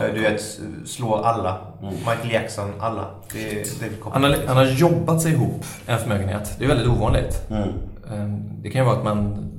Eh, 0.00 0.14
du 0.14 0.20
vet, 0.22 0.42
slår 0.86 1.22
alla. 1.26 1.58
Mm. 1.82 1.94
Michael 1.94 2.30
Jackson, 2.32 2.72
alla. 2.80 3.04
Det 3.32 3.80
David 3.80 3.96
Han 4.12 4.24
har, 4.24 4.36
han 4.46 4.56
har 4.56 4.64
jobbat 4.64 5.22
sig 5.22 5.32
ihop 5.32 5.64
en 5.86 5.98
förmögenhet. 5.98 6.54
Det 6.58 6.64
är 6.64 6.68
väldigt 6.68 6.88
ovanligt. 6.88 7.42
Mm. 7.50 7.68
Eh, 8.14 8.28
Det 8.62 8.70
kan 8.70 8.80
ju 8.80 8.86
vara 8.86 8.96
att 8.96 9.04
man 9.04 9.50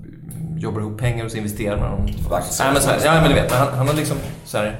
jobbar 0.57 0.81
ihop 0.81 0.97
pengar 0.99 1.25
och 1.25 1.31
så 1.31 1.37
investerar 1.37 1.77
man 1.77 1.91
dem. 1.91 2.05
Nej, 2.05 2.69
men 2.73 2.81
så 2.81 2.89
här, 2.89 2.99
ja, 3.05 3.13
men 3.13 3.29
du 3.29 3.33
vet. 3.35 3.51
Han, 3.51 3.67
han 3.77 3.87
har 3.87 3.93
liksom 3.95 4.17
så 4.45 4.57
här, 4.57 4.79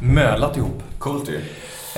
mölat 0.00 0.56
ihop. 0.56 0.82
Coolt 0.98 1.28
ju. 1.30 1.40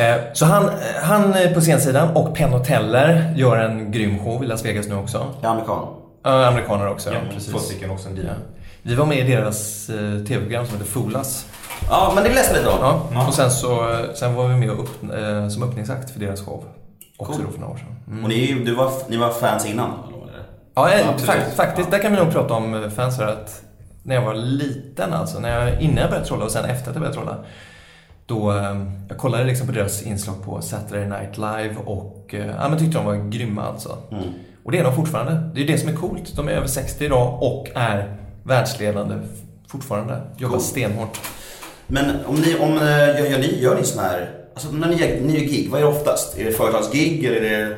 Eh, 0.05 0.17
Så 0.35 0.45
han, 0.47 0.71
han 1.03 1.35
är 1.35 1.55
på 1.55 1.61
scensidan 1.61 2.09
och 2.17 2.35
Penn 2.35 2.65
Teller 2.65 3.35
gör 3.37 3.57
en 3.57 3.93
grym 3.93 4.19
show 4.19 4.45
i 4.45 4.47
Las 4.47 4.65
Vegas 4.65 4.89
nu 4.89 4.95
också. 4.95 5.27
Är 5.43 5.47
amerikan. 5.49 5.87
Ja, 6.23 6.47
amerikaner 6.47 6.89
också. 6.89 7.11
Ja, 7.13 7.21
precis. 7.35 7.51
två 7.53 7.59
stycken 7.59 7.91
också 7.91 8.09
en 8.09 8.17
Ja. 8.17 8.33
Vi 8.83 8.95
var 8.95 9.07
med 9.07 9.19
i 9.29 9.33
deras 9.37 9.89
eh, 9.91 9.97
tv-program 10.29 10.67
som 10.67 10.79
heter 10.79 10.91
Foolas. 10.91 11.47
Ja, 11.89 12.13
men 12.15 12.25
det 12.25 12.31
läste 12.35 12.55
lite 12.59 12.69
om. 12.69 12.79
Ja. 12.81 13.03
Ja. 13.13 13.29
Och 13.29 13.35
sen, 13.35 13.51
så, 13.51 13.97
sen 14.15 14.35
var 14.35 14.49
vi 14.49 14.57
med 14.57 14.71
och 14.71 14.81
upp, 14.81 15.03
eh, 15.03 15.49
som 15.49 15.63
öppningsakt 15.63 16.11
för 16.11 16.21
deras 16.21 16.41
show. 16.45 16.65
Också 17.17 17.33
Cool. 17.33 17.45
då 17.47 17.53
för 17.53 17.61
några 17.61 17.73
år 17.73 17.77
sedan. 17.79 17.97
Mm. 18.09 18.23
Och 18.25 18.29
ni, 18.31 18.53
du 18.65 18.75
var, 18.75 18.93
ni 19.09 19.17
var 19.17 19.31
fans 19.33 19.67
innan? 19.67 19.91
Det? 20.75 20.81
Ja, 20.81 20.91
eh, 20.99 21.17
fakt, 21.17 21.57
faktiskt. 21.57 21.91
Där 21.91 21.99
kan 21.99 22.13
vi 22.13 22.19
nog 22.19 22.33
prata 22.33 22.55
om 22.55 22.75
eh, 22.85 22.91
fans 22.91 23.19
här 23.19 23.27
att 23.27 23.63
när 24.03 24.15
jag 24.15 24.23
var 24.23 24.35
liten, 24.35 25.13
alltså 25.13 25.39
när 25.41 25.61
jag, 25.67 25.83
innan 25.83 25.97
jag 25.97 26.09
började 26.11 26.27
trolla 26.27 26.45
och 26.45 26.51
sen 26.51 26.65
efter 26.65 26.91
att 26.91 26.95
jag 26.95 27.01
började 27.01 27.15
trolla. 27.17 27.37
Då, 28.27 28.51
eh, 28.53 28.87
jag 29.09 29.19
kollade 29.19 29.45
liksom 29.45 29.67
på 29.67 29.73
deras 29.73 30.03
inslag 30.03 30.45
på 30.45 30.63
Saturday 30.63 31.07
Night 31.09 31.37
Live 31.39 31.75
och 31.85 32.35
ja, 32.59 32.69
men 32.69 32.79
tyckte 32.79 32.99
de 32.99 33.07
var 33.07 33.31
grymma 33.31 33.63
alltså. 33.63 33.99
Mm. 34.13 34.25
Och 34.65 34.73
det 34.73 34.79
är 34.79 34.85
de 34.85 34.95
fortfarande. 34.97 35.51
Det 35.55 35.63
är 35.63 35.67
det 35.67 35.79
som 35.79 35.89
är 35.89 35.93
coolt. 35.97 36.37
De 36.37 36.49
är 36.49 36.53
över 36.53 36.67
60 36.67 37.05
idag 37.05 37.43
och 37.43 37.69
är 37.75 38.17
världsledande 38.43 39.15
fortfarande. 39.69 40.21
Jobbar 40.37 40.53
Cool. 40.57 40.65
stenhårt. 40.65 41.21
Men 41.87 42.05
om 42.27 42.35
ni, 42.35 42.57
om, 42.59 42.75
gör, 42.75 43.31
gör 43.31 43.39
ni, 43.39 43.59
gör 43.63 43.75
ni 43.77 43.85
sån 43.85 44.05
här, 44.05 44.31
alltså 44.55 44.73
när 44.73 44.89
ni, 44.89 44.95
gör- 44.97 45.21
ni 45.21 45.33
gör 45.33 45.41
gig, 45.41 45.71
vad 45.71 45.81
är 45.81 45.85
det 45.85 45.91
oftast? 45.91 46.39
Är 46.39 46.45
det 46.45 46.53
företagsgig 46.53 47.25
eller 47.25 47.37
är 47.37 47.67
det 47.69 47.77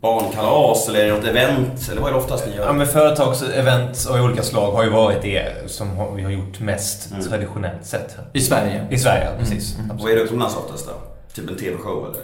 barnkalas 0.00 0.88
eller 0.88 1.12
något 1.14 1.24
event? 1.24 1.88
Eller 1.90 2.00
vad 2.00 2.10
är 2.10 2.14
det 2.14 2.20
oftast 2.20 2.46
ni 2.46 2.56
gör? 2.56 2.66
Ja, 2.66 2.72
men 2.72 2.86
företagsevent 2.86 4.06
av 4.10 4.20
olika 4.24 4.42
slag 4.42 4.72
har 4.72 4.84
ju 4.84 4.90
varit 4.90 5.22
det 5.22 5.70
som 5.70 6.16
vi 6.16 6.22
har 6.22 6.30
gjort 6.30 6.60
mest 6.60 7.10
Mm. 7.12 7.24
traditionellt 7.24 7.84
sett. 7.86 8.16
I 8.32 8.40
Sverige. 8.40 8.86
I 8.90 8.98
Sverige, 8.98 9.24
ja, 9.24 9.30
precis. 9.38 9.78
Mm, 9.78 9.96
vad 9.96 10.10
är 10.12 10.16
det 10.16 10.22
utomlands 10.22 10.56
oftast 10.56 10.86
då? 10.86 10.92
Typ 11.34 11.50
en 11.50 11.56
TV-show 11.56 12.04
eller? 12.06 12.20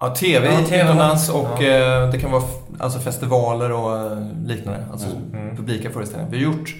Ja, 0.00 0.14
TV 0.14 0.46
Ja, 0.70 0.78
utomlands 0.84 1.28
och 1.30 1.62
eh, 1.62 2.10
det 2.10 2.18
kan 2.18 2.30
vara 2.32 2.42
alltså 2.78 2.98
festivaler 2.98 3.72
och 3.72 3.96
eh, 3.98 4.18
liknande. 4.46 4.84
Alltså 4.92 5.08
Mm. 5.32 5.56
publika 5.56 5.90
föreställningar. 5.90 6.30
Vi 6.32 6.44
har 6.44 6.52
gjort 6.52 6.74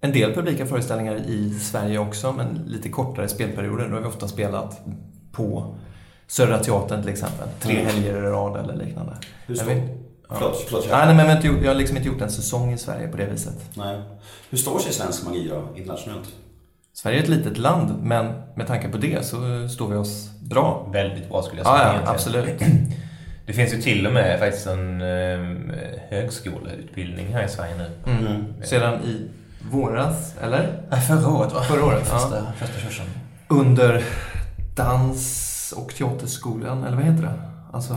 en 0.00 0.12
del 0.12 0.34
publika 0.34 0.66
föreställningar 0.66 1.14
i 1.16 1.50
Sverige 1.62 1.98
också, 1.98 2.32
men 2.32 2.62
lite 2.66 2.88
kortare 2.88 3.28
spelperioder. 3.28 3.88
Då 3.88 3.94
har 3.94 4.00
vi 4.00 4.06
ofta 4.08 4.28
spelat 4.28 4.80
på 5.32 5.74
Södra 6.28 6.58
Teatern 6.58 7.02
till 7.02 7.10
exempel. 7.12 7.48
Tre 7.60 7.72
Mm. 7.80 7.86
helger 7.86 8.16
i 8.16 8.20
rad 8.20 8.60
eller 8.64 8.84
liknande. 8.84 9.12
Hur 9.46 9.54
Jag 9.56 9.64
stor? 9.64 9.74
ja. 10.28 10.34
Förlåt, 10.38 10.64
förlåt. 10.66 10.86
Nej, 10.90 11.06
nej, 11.06 11.14
men 11.14 11.18
jag 11.18 11.24
har, 11.26 11.36
inte 11.36 11.46
gjort, 11.46 11.58
jag 11.62 11.70
har 11.70 11.74
liksom 11.74 11.96
inte 11.96 12.08
gjort 12.08 12.20
en 12.20 12.30
säsong 12.30 12.72
i 12.72 12.78
Sverige 12.78 13.08
på 13.08 13.16
det 13.16 13.26
viset. 13.26 13.70
Nej. 13.74 14.00
Hur 14.50 14.58
står 14.58 14.78
sig 14.78 14.92
svensk 14.92 15.24
magi 15.26 15.48
då, 15.48 15.68
internationellt? 15.78 16.28
Sverige 16.92 17.18
är 17.18 17.22
ett 17.22 17.28
litet 17.28 17.58
land, 17.58 17.94
men 18.02 18.32
med 18.54 18.66
tanke 18.66 18.88
på 18.88 18.98
det 18.98 19.26
så 19.26 19.68
står 19.68 19.88
vi 19.88 19.96
oss 19.96 20.30
bra. 20.40 20.88
Väldigt 20.92 21.28
bra 21.28 21.42
skulle 21.42 21.60
jag 21.62 21.66
säga. 21.78 21.92
Ja, 21.92 22.00
ja, 22.04 22.10
absolut. 22.10 22.60
Det 23.46 23.52
finns 23.52 23.74
ju 23.74 23.82
till 23.82 24.06
och 24.06 24.12
med 24.12 24.38
faktiskt 24.38 24.66
en 24.66 25.00
eh, 25.00 25.38
högskoleutbildning 26.10 27.26
här 27.34 27.44
i 27.44 27.48
Sverige 27.48 27.74
nu. 27.78 28.12
Mm. 28.12 28.26
Mm. 28.26 28.44
Sedan 28.64 28.94
i 29.04 29.28
våras, 29.70 30.34
eller? 30.42 30.82
Nej, 30.90 31.00
förra 31.00 31.28
året 31.28 31.52
va? 31.52 31.62
Förra 31.62 31.84
året, 31.84 32.02
ja. 32.10 32.18
Första, 32.18 32.52
första 32.58 32.80
kursen. 32.80 33.06
Under 33.48 34.04
dans 34.76 35.55
och 35.72 35.94
teaterskolan, 35.94 36.84
eller 36.84 36.96
vad 36.96 37.04
heter 37.04 37.22
det? 37.22 37.32
Alltså, 37.72 37.96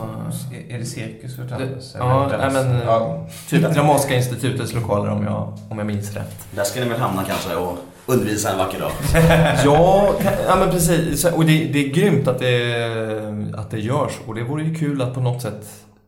Är 0.69 0.79
det 0.79 0.85
cirkus 0.85 1.35
för 1.35 1.43
dans? 1.43 1.95
ja, 1.97 2.31
nej, 2.39 2.49
men- 2.53 2.79
Ja. 2.85 3.27
typ 3.49 3.73
Dramatiska 3.73 4.15
institutets 4.15 4.73
lokaler 4.73 5.11
om 5.11 5.23
jag, 5.23 5.57
om 5.69 5.77
jag 5.77 5.87
minns 5.87 6.13
rätt. 6.13 6.47
Där 6.55 6.63
ska 6.63 6.79
ni 6.79 6.89
väl 6.89 6.99
hamna 6.99 7.23
kanske 7.23 7.55
och 7.55 7.77
undervisa 8.05 8.51
en 8.51 8.57
vacker 8.57 8.79
dag? 8.79 8.91
Ja, 9.65 10.13
ja 10.47 10.55
men 10.59 10.69
precis. 10.69 11.25
Och 11.25 11.45
det, 11.45 11.65
det 11.65 11.85
är 11.85 11.89
grymt 11.93 12.27
att 12.27 12.39
det, 12.39 13.53
att 13.57 13.71
det 13.71 13.79
görs 13.79 14.11
och 14.27 14.35
det 14.35 14.43
vore 14.43 14.63
ju 14.63 14.75
kul 14.75 15.01
att 15.01 15.13
på 15.13 15.21
något 15.21 15.41
sätt 15.41 15.65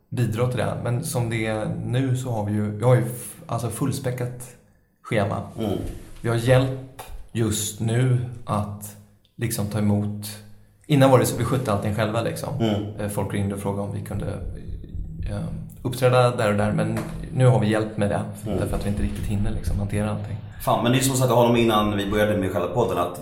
bidra 0.10 0.48
till 0.48 0.58
det. 0.58 0.74
Men 0.84 1.04
som 1.04 1.30
det 1.30 1.46
är 1.46 1.66
nu 1.86 2.18
så 2.18 2.32
har 2.32 2.46
vi 2.46 2.52
ju, 2.54 2.72
vi 2.78 2.84
har 2.84 2.96
ju 2.96 3.06
alltså 3.48 3.70
fullspäckat 3.70 4.48
schema. 5.04 5.42
Mm. 5.60 5.72
Vi 6.22 6.30
har 6.30 6.36
hjälp 6.36 7.02
just 7.32 7.80
nu 7.80 8.18
att 8.46 8.96
liksom 9.38 9.68
ta 9.68 9.78
emot 9.80 10.28
Innan 10.92 11.12
var 11.12 11.20
det 11.20 11.26
så 11.26 11.38
vi 11.38 11.44
skötte 11.44 11.72
allting 11.72 11.96
själva 11.96 12.22
liksom. 12.22 12.50
Mm. 12.60 12.76
Eh, 13.00 13.10
Folk 13.10 13.34
ringde 13.34 13.56
och 13.56 13.62
frågade 13.62 13.82
om 13.82 13.94
vi 13.94 14.02
kunde 14.02 14.26
eh, 15.30 15.38
uppträda 15.82 16.36
där 16.36 16.52
och 16.52 16.58
där. 16.58 16.72
Men 16.72 17.00
nu 17.34 17.46
har 17.46 17.60
vi 17.60 17.70
hjälp 17.70 17.98
med 17.98 18.10
det. 18.10 18.22
Mm. 18.46 18.60
Därför 18.60 18.76
att 18.76 18.86
vi 18.86 18.90
inte 18.90 19.04
riktigt 19.04 19.26
hinner 19.26 19.52
liksom 19.52 19.80
hantera 19.80 20.10
allting. 20.10 20.38
Fan, 20.62 20.84
men 20.84 20.92
det 20.92 20.98
är 20.98 21.02
som 21.02 21.16
sagt, 21.16 21.30
jag 21.30 21.36
honom 21.36 21.56
innan 21.56 21.98
vi 21.98 22.12
började 22.12 22.38
med 22.38 22.52
själva 22.52 22.68
podden 22.68 22.98
att 22.98 23.22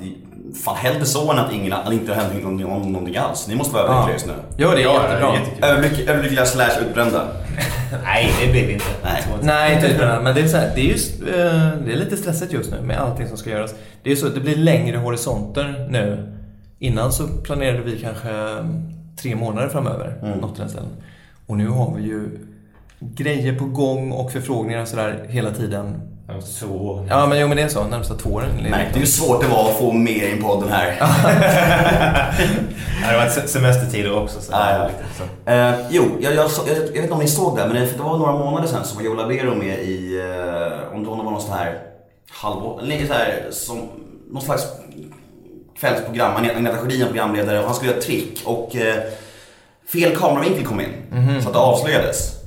fan 0.65 0.75
hellre 0.75 1.05
så 1.05 1.31
än 1.31 1.39
att, 1.39 1.53
ingen, 1.53 1.73
att 1.73 1.93
inte 1.93 2.13
har 2.13 2.21
hänt 2.21 2.43
någonting, 2.43 2.91
någonting 2.91 3.17
alls. 3.17 3.47
Ni 3.47 3.55
måste 3.55 3.73
vara 3.73 3.83
överlyckliga 3.83 4.13
just 4.13 4.27
nu. 4.27 4.33
Ja, 4.57 4.75
det 4.75 4.81
är 4.81 4.85
Ja, 4.85 5.35
jättebra. 5.35 5.67
Överlyckliga 6.13 6.45
slash 6.45 6.81
utbrända. 6.81 7.27
Nej, 8.03 8.31
det 8.41 8.51
blir 8.51 8.67
vi 8.67 8.73
inte. 8.73 8.85
Nej. 9.03 9.23
Nej, 9.41 9.75
inte 9.75 9.87
utbrända. 9.87 10.21
Men 10.21 10.35
det 10.35 10.41
är, 10.41 10.47
så 10.47 10.57
här, 10.57 10.71
det, 10.75 10.81
är 10.81 10.85
just, 10.85 11.21
eh, 11.21 11.27
det 11.85 11.91
är 11.91 11.95
lite 11.95 12.17
stressigt 12.17 12.53
just 12.53 12.71
nu 12.71 12.81
med 12.81 12.99
allting 12.99 13.27
som 13.27 13.37
ska 13.37 13.49
göras. 13.49 13.73
Det 14.03 14.11
är 14.11 14.15
så 14.15 14.27
det 14.27 14.39
blir 14.39 14.55
längre 14.55 14.97
horisonter 14.97 15.87
nu. 15.89 16.35
Innan 16.79 17.11
så 17.11 17.27
planerade 17.27 17.81
vi 17.81 17.99
kanske 17.99 18.29
tre 19.21 19.35
månader 19.35 19.69
framöver. 19.69 20.19
Mm. 20.23 20.37
Något 20.39 20.55
ställen. 20.55 20.89
Och 21.47 21.57
nu 21.57 21.67
har 21.67 21.93
vi 21.95 22.03
ju 22.03 22.29
grejer 22.99 23.55
på 23.59 23.65
gång 23.65 24.11
och 24.11 24.31
förfrågningar 24.31 24.81
och 24.81 24.87
sådär 24.87 25.25
hela 25.29 25.51
tiden. 25.51 26.01
Så... 26.43 27.05
Ja, 27.09 27.25
men 27.27 27.39
jo, 27.39 27.47
men 27.47 27.57
det 27.57 27.63
är 27.63 27.67
så. 27.67 27.83
Närmsta 27.83 28.15
två 28.15 28.29
åren. 28.29 28.49
Märkte 28.69 28.99
hur 28.99 29.05
svårt 29.05 29.41
det 29.41 29.47
var 29.47 29.69
att 29.69 29.77
få 29.77 29.91
med 29.91 30.11
i 30.17 30.31
en 30.31 30.43
podden 30.43 30.69
här. 30.69 30.85
Det 33.01 33.05
har 33.05 33.17
varit 33.17 33.31
se- 33.33 33.47
semestertider 33.47 34.17
också. 34.17 34.41
Så 34.41 34.51
Ja, 34.51 34.71
ja. 34.71 34.89
så. 35.17 35.51
Eh, 35.51 35.73
jo, 35.89 36.03
jag, 36.21 36.33
jag, 36.35 36.49
jag, 36.67 36.77
jag 36.77 36.83
vet 36.93 36.95
inte 36.95 37.13
om 37.13 37.19
ni 37.19 37.27
såg 37.27 37.57
det, 37.57 37.65
men 37.67 37.75
det, 37.75 37.85
det 37.97 38.03
var 38.03 38.17
några 38.17 38.31
månader 38.31 38.67
sedan 38.67 38.83
som 38.85 38.97
var 38.97 39.03
Joe 39.03 39.13
Labero 39.15 39.55
med 39.55 39.79
i, 39.79 40.17
eh, 40.19 40.95
om 40.95 41.03
det 41.03 41.09
var 41.09 41.15
någon 41.15 41.41
sån 41.41 41.53
här 41.53 41.79
halvår, 42.29 42.79
eller 42.81 43.05
så 43.07 43.13
här, 43.13 43.47
som, 43.51 43.77
någon 44.31 44.41
slags 44.41 44.63
kvällsprogram, 45.79 46.35
Agneta 46.35 46.77
Sjödin 46.77 46.99
var 47.01 47.07
programledare 47.07 47.59
och 47.59 47.65
han 47.65 47.75
skulle 47.75 47.91
göra 47.91 47.99
ett 47.99 48.05
trick 48.05 48.41
och 48.45 48.75
eh, 48.75 48.95
fel 49.93 50.15
kameravinkel 50.15 50.65
kom 50.65 50.81
in. 50.81 50.93
Så 51.41 51.47
att 51.47 51.53
det 51.53 51.59
avslöjades. 51.59 52.39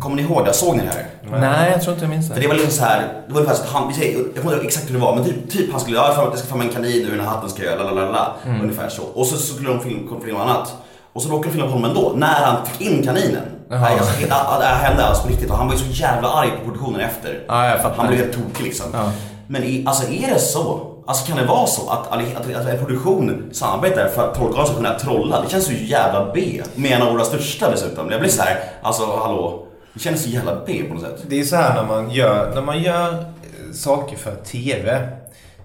Kommer 0.00 0.16
ni 0.16 0.22
ihåg 0.22 0.44
det? 0.44 0.52
Såg 0.52 0.76
ni 0.76 0.82
det 0.82 0.90
här? 0.90 1.40
Nej, 1.40 1.70
jag 1.70 1.82
tror 1.82 1.92
inte 1.92 2.04
jag 2.04 2.10
minns 2.10 2.28
För 2.28 2.34
det. 2.34 2.40
det 2.40 2.48
var 2.48 2.54
liksom 2.54 2.72
så 2.72 2.84
här, 2.84 3.00
det 3.26 3.32
var 3.34 3.40
ungefär 3.40 3.56
så 3.56 3.62
att 3.62 3.68
han, 3.68 3.82
jag 3.82 4.12
kommer 4.14 4.34
inte 4.34 4.56
ihåg 4.56 4.64
exakt 4.64 4.88
hur 4.88 4.94
det 4.94 5.00
var, 5.00 5.14
men 5.16 5.24
typ, 5.24 5.50
typ 5.50 5.72
han 5.72 5.80
skulle, 5.80 5.96
ja, 5.96 6.28
jag 6.30 6.38
ska 6.38 6.48
få 6.48 6.56
med 6.56 6.66
en 6.66 6.72
kanin 6.72 7.06
ur 7.06 7.10
den 7.10 7.20
här 7.20 7.26
hatten 7.26 7.50
ska 7.50 7.64
jag, 7.64 7.78
lalalala, 7.78 8.32
ungefär 8.62 8.88
så. 8.88 9.02
Och 9.02 9.26
så, 9.26 9.36
så 9.36 9.54
skulle 9.54 9.68
de 9.68 9.80
filma 10.24 10.42
annat. 10.42 10.74
Och 11.12 11.22
så 11.22 11.28
råkade 11.28 11.48
de 11.48 11.52
filma 11.52 11.66
på 11.66 11.72
honom 11.72 11.90
ändå, 11.90 12.12
när 12.16 12.44
han 12.44 12.66
fick 12.66 12.80
in 12.90 13.02
kaninen. 13.02 13.42
Jaha. 13.70 13.88
Alltså, 13.88 14.20
det, 14.20 14.26
det 14.26 14.34
här 14.64 14.74
hände 14.74 15.04
alltså 15.04 15.22
på 15.22 15.28
riktigt 15.28 15.50
och 15.50 15.56
han 15.56 15.66
var 15.66 15.74
ju 15.74 15.80
så 15.80 16.02
jävla 16.02 16.28
arg 16.28 16.50
på 16.50 16.64
produktionen 16.64 17.00
efter. 17.00 17.44
Ja, 17.48 17.68
jag 17.68 17.82
fattar. 17.82 17.96
Han 17.96 18.06
blev 18.06 18.20
helt 18.20 18.32
tokig 18.32 18.64
liksom. 18.64 18.86
Ja. 18.92 19.12
Men 19.46 19.64
i, 19.64 19.84
alltså 19.86 20.12
är 20.12 20.34
det 20.34 20.38
så 20.38 20.95
Alltså 21.06 21.26
kan 21.26 21.36
det 21.36 21.44
vara 21.44 21.66
så 21.66 21.90
att, 21.90 22.12
att, 22.12 22.56
att 22.56 22.66
en 22.66 22.78
produktion 22.78 23.50
samarbetar 23.52 24.08
för 24.08 24.28
att 24.28 24.34
trollkarlen 24.34 24.66
ska 24.66 24.76
kunna 24.76 24.98
trolla? 24.98 25.42
Det 25.42 25.50
känns 25.50 25.66
så 25.66 25.72
jävla 25.72 26.32
B. 26.34 26.62
Med 26.74 26.92
en 26.92 27.02
av 27.02 27.12
våra 27.12 27.24
största 27.24 27.70
dessutom. 27.70 28.10
Jag 28.10 28.20
blir 28.20 28.30
så 28.30 28.42
här, 28.42 28.58
alltså 28.82 29.16
hallå. 29.16 29.66
Det 29.94 30.00
känns 30.00 30.22
så 30.22 30.28
jävla 30.28 30.62
B 30.66 30.82
på 30.88 30.94
något 30.94 31.02
sätt. 31.02 31.24
Det 31.28 31.40
är 31.40 31.44
så 31.44 31.56
här 31.56 31.74
när 31.74 31.84
man 31.88 32.10
gör, 32.10 32.54
när 32.54 32.62
man 32.62 32.82
gör 32.82 33.12
eh, 33.12 33.72
saker 33.74 34.16
för 34.16 34.34
TV. 34.34 35.08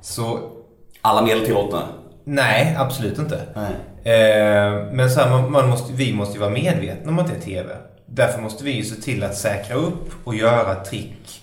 Så 0.01 0.39
Alla 1.01 1.21
medel 1.21 1.45
tillåtna. 1.45 1.83
nej, 2.23 2.75
absolut 2.79 3.17
inte. 3.19 3.41
Nej. 3.55 3.71
Eh, 4.15 4.71
men 4.93 5.09
så 5.09 5.19
här, 5.19 5.29
man, 5.29 5.51
man 5.51 5.69
måste, 5.69 5.93
vi 5.93 6.13
måste 6.13 6.33
ju 6.33 6.39
vara 6.39 6.49
medvetna 6.51 7.11
om 7.11 7.19
att 7.19 7.27
det 7.27 7.35
är 7.35 7.39
TV. 7.39 7.73
Därför 8.05 8.41
måste 8.41 8.63
vi 8.63 8.71
ju 8.71 8.83
se 8.83 9.01
till 9.01 9.23
att 9.23 9.35
säkra 9.37 9.75
upp 9.75 10.09
och 10.23 10.35
göra 10.35 10.75
trick 10.75 11.41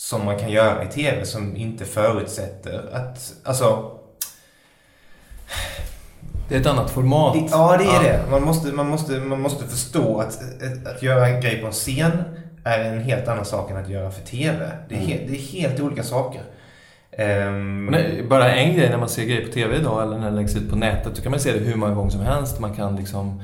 som 0.00 0.24
man 0.24 0.38
kan 0.38 0.50
göra 0.50 0.84
i 0.84 0.86
TV 0.86 1.24
som 1.24 1.56
inte 1.56 1.84
förutsätter 1.84 2.90
att, 2.92 3.32
alltså 3.44 3.90
Det 6.48 6.56
är 6.56 6.60
ett 6.60 6.66
annat 6.66 6.90
format. 6.90 7.34
Det, 7.34 7.48
ja, 7.50 7.76
det 7.76 7.84
är 7.84 8.02
det. 8.02 8.30
Man 8.30 8.42
måste, 8.42 8.72
man, 8.72 8.88
måste, 8.88 9.12
man 9.12 9.40
måste 9.40 9.64
förstå 9.66 10.20
att, 10.20 10.38
att, 10.86 11.02
göra 11.02 11.28
en 11.28 11.40
grej 11.40 11.60
på 11.60 11.66
en 11.66 11.72
scen 11.72 12.12
är 12.64 12.78
en 12.78 13.02
helt 13.02 13.28
annan 13.28 13.44
sak 13.44 13.70
än 13.70 13.76
att 13.76 13.88
göra 13.88 14.10
för 14.10 14.22
TV. 14.22 14.70
Det 14.88 14.94
är, 14.94 14.98
helt, 14.98 15.22
det 15.26 15.34
är 15.34 15.60
helt 15.60 15.80
olika 15.80 16.02
saker. 16.02 16.42
Är 17.10 18.28
bara 18.28 18.52
en 18.52 18.76
grej 18.76 18.90
när 18.90 18.98
man 18.98 19.08
ser 19.08 19.24
grejer 19.24 19.46
på 19.46 19.52
TV 19.52 19.76
idag 19.76 20.02
eller 20.02 20.18
när 20.18 20.30
det 20.30 20.36
läggs 20.36 20.56
ut 20.56 20.70
på 20.70 20.76
nätet. 20.76 21.16
Då 21.16 21.22
kan 21.22 21.30
man 21.30 21.40
se 21.40 21.52
det 21.52 21.58
hur 21.58 21.76
många 21.76 21.94
gånger 21.94 22.10
som 22.10 22.20
helst. 22.20 22.60
Man 22.60 22.76
kan 22.76 22.96
liksom 22.96 23.42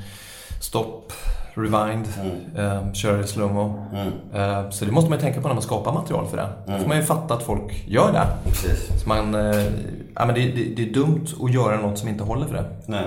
stopp, 0.60 1.12
rewind, 1.54 2.06
eh, 2.56 2.92
köra 2.92 3.20
i 3.20 3.26
slowmo. 3.26 3.86
Mm. 3.92 4.12
Eh, 4.34 4.70
så 4.70 4.84
det 4.84 4.92
måste 4.92 5.10
man 5.10 5.18
ju 5.18 5.22
tänka 5.24 5.40
på 5.40 5.48
när 5.48 5.54
man 5.54 5.62
skapar 5.62 5.92
material 5.92 6.26
för 6.26 6.36
det. 6.36 6.48
Då 6.66 6.78
får 6.78 6.88
man 6.88 6.96
ju 6.96 7.02
fatta 7.02 7.34
att 7.34 7.42
folk 7.42 7.84
gör 7.86 8.12
det. 8.12 8.26
Precis. 8.50 9.02
Så 9.02 9.08
man, 9.08 9.34
eh, 9.34 9.64
ja, 10.14 10.26
men 10.26 10.34
det, 10.34 10.40
det, 10.40 10.64
det 10.76 10.82
är 10.90 10.94
dumt 10.94 11.26
att 11.42 11.52
göra 11.54 11.76
något 11.76 11.98
som 11.98 12.08
inte 12.08 12.24
håller 12.24 12.46
för 12.46 12.54
det. 12.54 12.64
Nej. 12.86 13.04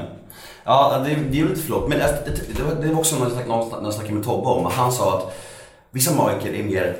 Ja, 0.64 0.98
det, 0.98 1.10
det 1.16 1.38
är 1.38 1.42
ju 1.42 1.50
lite 1.50 1.62
förlåt. 1.62 1.90
Men 1.90 2.00
det, 2.00 2.06
det, 2.26 2.82
det 2.88 2.94
var 2.94 3.00
också 3.00 3.16
något 3.16 3.34
jag 3.84 3.94
snackade- 3.94 4.14
med 4.16 4.24
Tobbe 4.24 4.50
om. 4.50 4.66
Han 4.72 4.92
sa 4.92 5.18
att 5.18 5.36
vissa 5.92 6.16
magiker 6.16 6.54
är 6.54 6.64
mer 6.64 6.96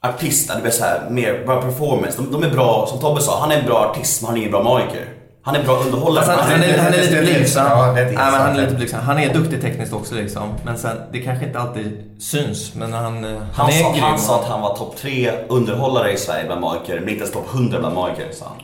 artister, 0.00 0.56
det 0.56 0.62
vill 0.62 0.72
säga 0.72 1.02
mer 1.10 1.42
bra 1.46 1.62
performance. 1.62 2.22
De, 2.22 2.32
de 2.32 2.42
är 2.42 2.50
bra, 2.54 2.86
som 2.88 2.98
Tobbe 3.00 3.20
sa, 3.20 3.40
han 3.40 3.50
är 3.52 3.58
en 3.58 3.66
bra 3.66 3.90
artist 3.90 4.22
men 4.22 4.26
han 4.28 4.36
är 4.36 4.40
ingen 4.40 4.50
bra 4.52 4.62
magiker. 4.62 5.04
Han 5.46 5.56
är 5.56 5.64
bra 5.64 5.76
underhållare. 5.76 6.24
Alltså, 6.24 6.40
han, 6.40 6.52
han, 6.52 6.62
är, 6.62 6.78
han 6.78 6.94
är 6.94 6.98
lite 7.02 7.20
blygsam. 7.20 7.66
ja, 7.66 7.92
Nej, 7.92 8.06
men 8.14 8.18
han 8.18 8.56
är 8.56 8.62
lite 8.62 8.74
blygsam. 8.74 9.00
Han 9.00 9.18
är 9.18 9.34
duktig 9.34 9.60
tekniskt 9.60 9.92
också 9.92 10.14
liksom. 10.14 10.54
Men 10.64 10.78
sen, 10.78 10.96
det 11.12 11.18
kanske 11.18 11.46
inte 11.46 11.58
alltid 11.58 12.16
syns. 12.18 12.74
Men 12.74 12.92
han, 12.92 13.24
eh, 13.24 13.30
han, 13.30 13.40
han, 13.52 13.68
är 13.68 13.72
sa, 13.72 13.92
grym. 13.92 14.02
han 14.02 14.18
sa 14.18 14.40
att 14.40 14.48
han 14.48 14.60
var 14.60 14.76
topp 14.76 14.96
tre 14.96 15.32
underhållare 15.48 16.12
i 16.12 16.16
Sverige 16.16 16.44
bland 16.46 16.60
magiker, 16.60 17.00
men 17.00 17.08
inte 17.08 17.20
ens 17.20 17.32
topp 17.32 17.46
100 17.54 17.78
bland 17.78 17.94
magiker, 17.94 18.26
sa 18.32 18.44
han. 18.44 18.56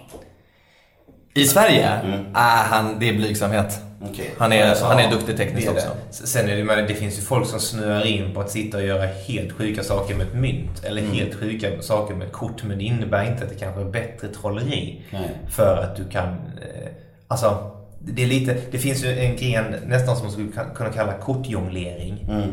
I 1.35 1.45
Sverige? 1.45 1.89
Mm. 1.89 2.27
Ah, 2.35 2.63
han, 2.71 2.99
det 2.99 3.09
är 3.09 3.13
blygsamhet. 3.15 3.79
Okej. 4.11 4.31
Han, 4.39 4.53
är, 4.53 4.75
Så, 4.75 4.85
han 4.87 4.99
är 4.99 5.11
duktig 5.11 5.37
tekniskt 5.37 5.67
det 5.67 5.73
är 5.73 5.77
också. 5.77 5.89
det. 6.23 6.27
Sen 6.27 6.49
är 6.49 6.57
det, 6.57 6.65
men 6.65 6.87
det 6.87 6.95
finns 6.95 7.19
ju 7.19 7.23
folk 7.23 7.47
som 7.47 7.61
snöar 7.61 8.07
in 8.07 8.35
på 8.35 8.41
att 8.41 8.51
sitta 8.51 8.77
och 8.79 8.85
göra 8.85 9.07
helt 9.07 9.53
sjuka 9.53 9.83
saker 9.83 10.15
med 10.15 10.27
ett 10.27 10.35
mynt. 10.35 10.85
Eller 10.85 11.03
Mm. 11.03 11.15
helt 11.15 11.35
sjuka 11.35 11.83
saker 11.83 12.15
med 12.15 12.27
ett 12.27 12.33
kort. 12.33 12.63
Men 12.65 12.79
det 12.79 12.85
innebär 12.85 13.25
inte 13.31 13.45
att 13.45 13.51
det 13.51 13.57
kanske 13.57 13.81
är 13.81 13.85
bättre 13.85 14.29
trolleri. 14.29 15.03
Nej. 15.11 15.29
För 15.51 15.77
att 15.77 15.97
du 15.97 16.05
kan... 16.09 16.29
Eh, 16.29 16.89
alltså, 17.29 17.71
det 18.01 18.23
är 18.23 18.27
lite... 18.27 18.57
Det 18.71 18.79
finns 18.79 19.05
ju 19.05 19.19
en 19.19 19.37
gren 19.37 19.65
nästan 19.87 20.17
som 20.17 20.25
man 20.27 20.33
skulle 20.33 20.49
kunna 20.75 20.91
kalla 20.91 21.13
kortjonglering. 21.13 22.27
Mm. 22.31 22.53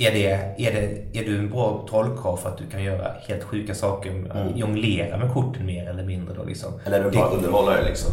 Är, 0.00 0.12
det, 0.12 0.26
är, 0.66 0.72
det, 0.72 1.18
är 1.18 1.24
du 1.24 1.38
en 1.38 1.50
bra 1.50 1.86
trollkarl 1.90 2.36
för 2.36 2.48
att 2.48 2.58
du 2.58 2.66
kan 2.66 2.82
göra 2.82 3.12
helt 3.28 3.44
sjuka 3.44 3.74
saker? 3.74 4.10
Mm. 4.10 4.56
Jonglera 4.56 5.16
med 5.16 5.32
korten 5.32 5.66
mer 5.66 5.88
eller 5.88 6.02
mindre 6.02 6.34
då 6.34 6.44
liksom? 6.44 6.72
Eller 6.84 7.00
är 7.00 7.04
du 7.04 7.10
bara 7.10 7.28
underhållare 7.28 7.84
liksom? 7.84 8.10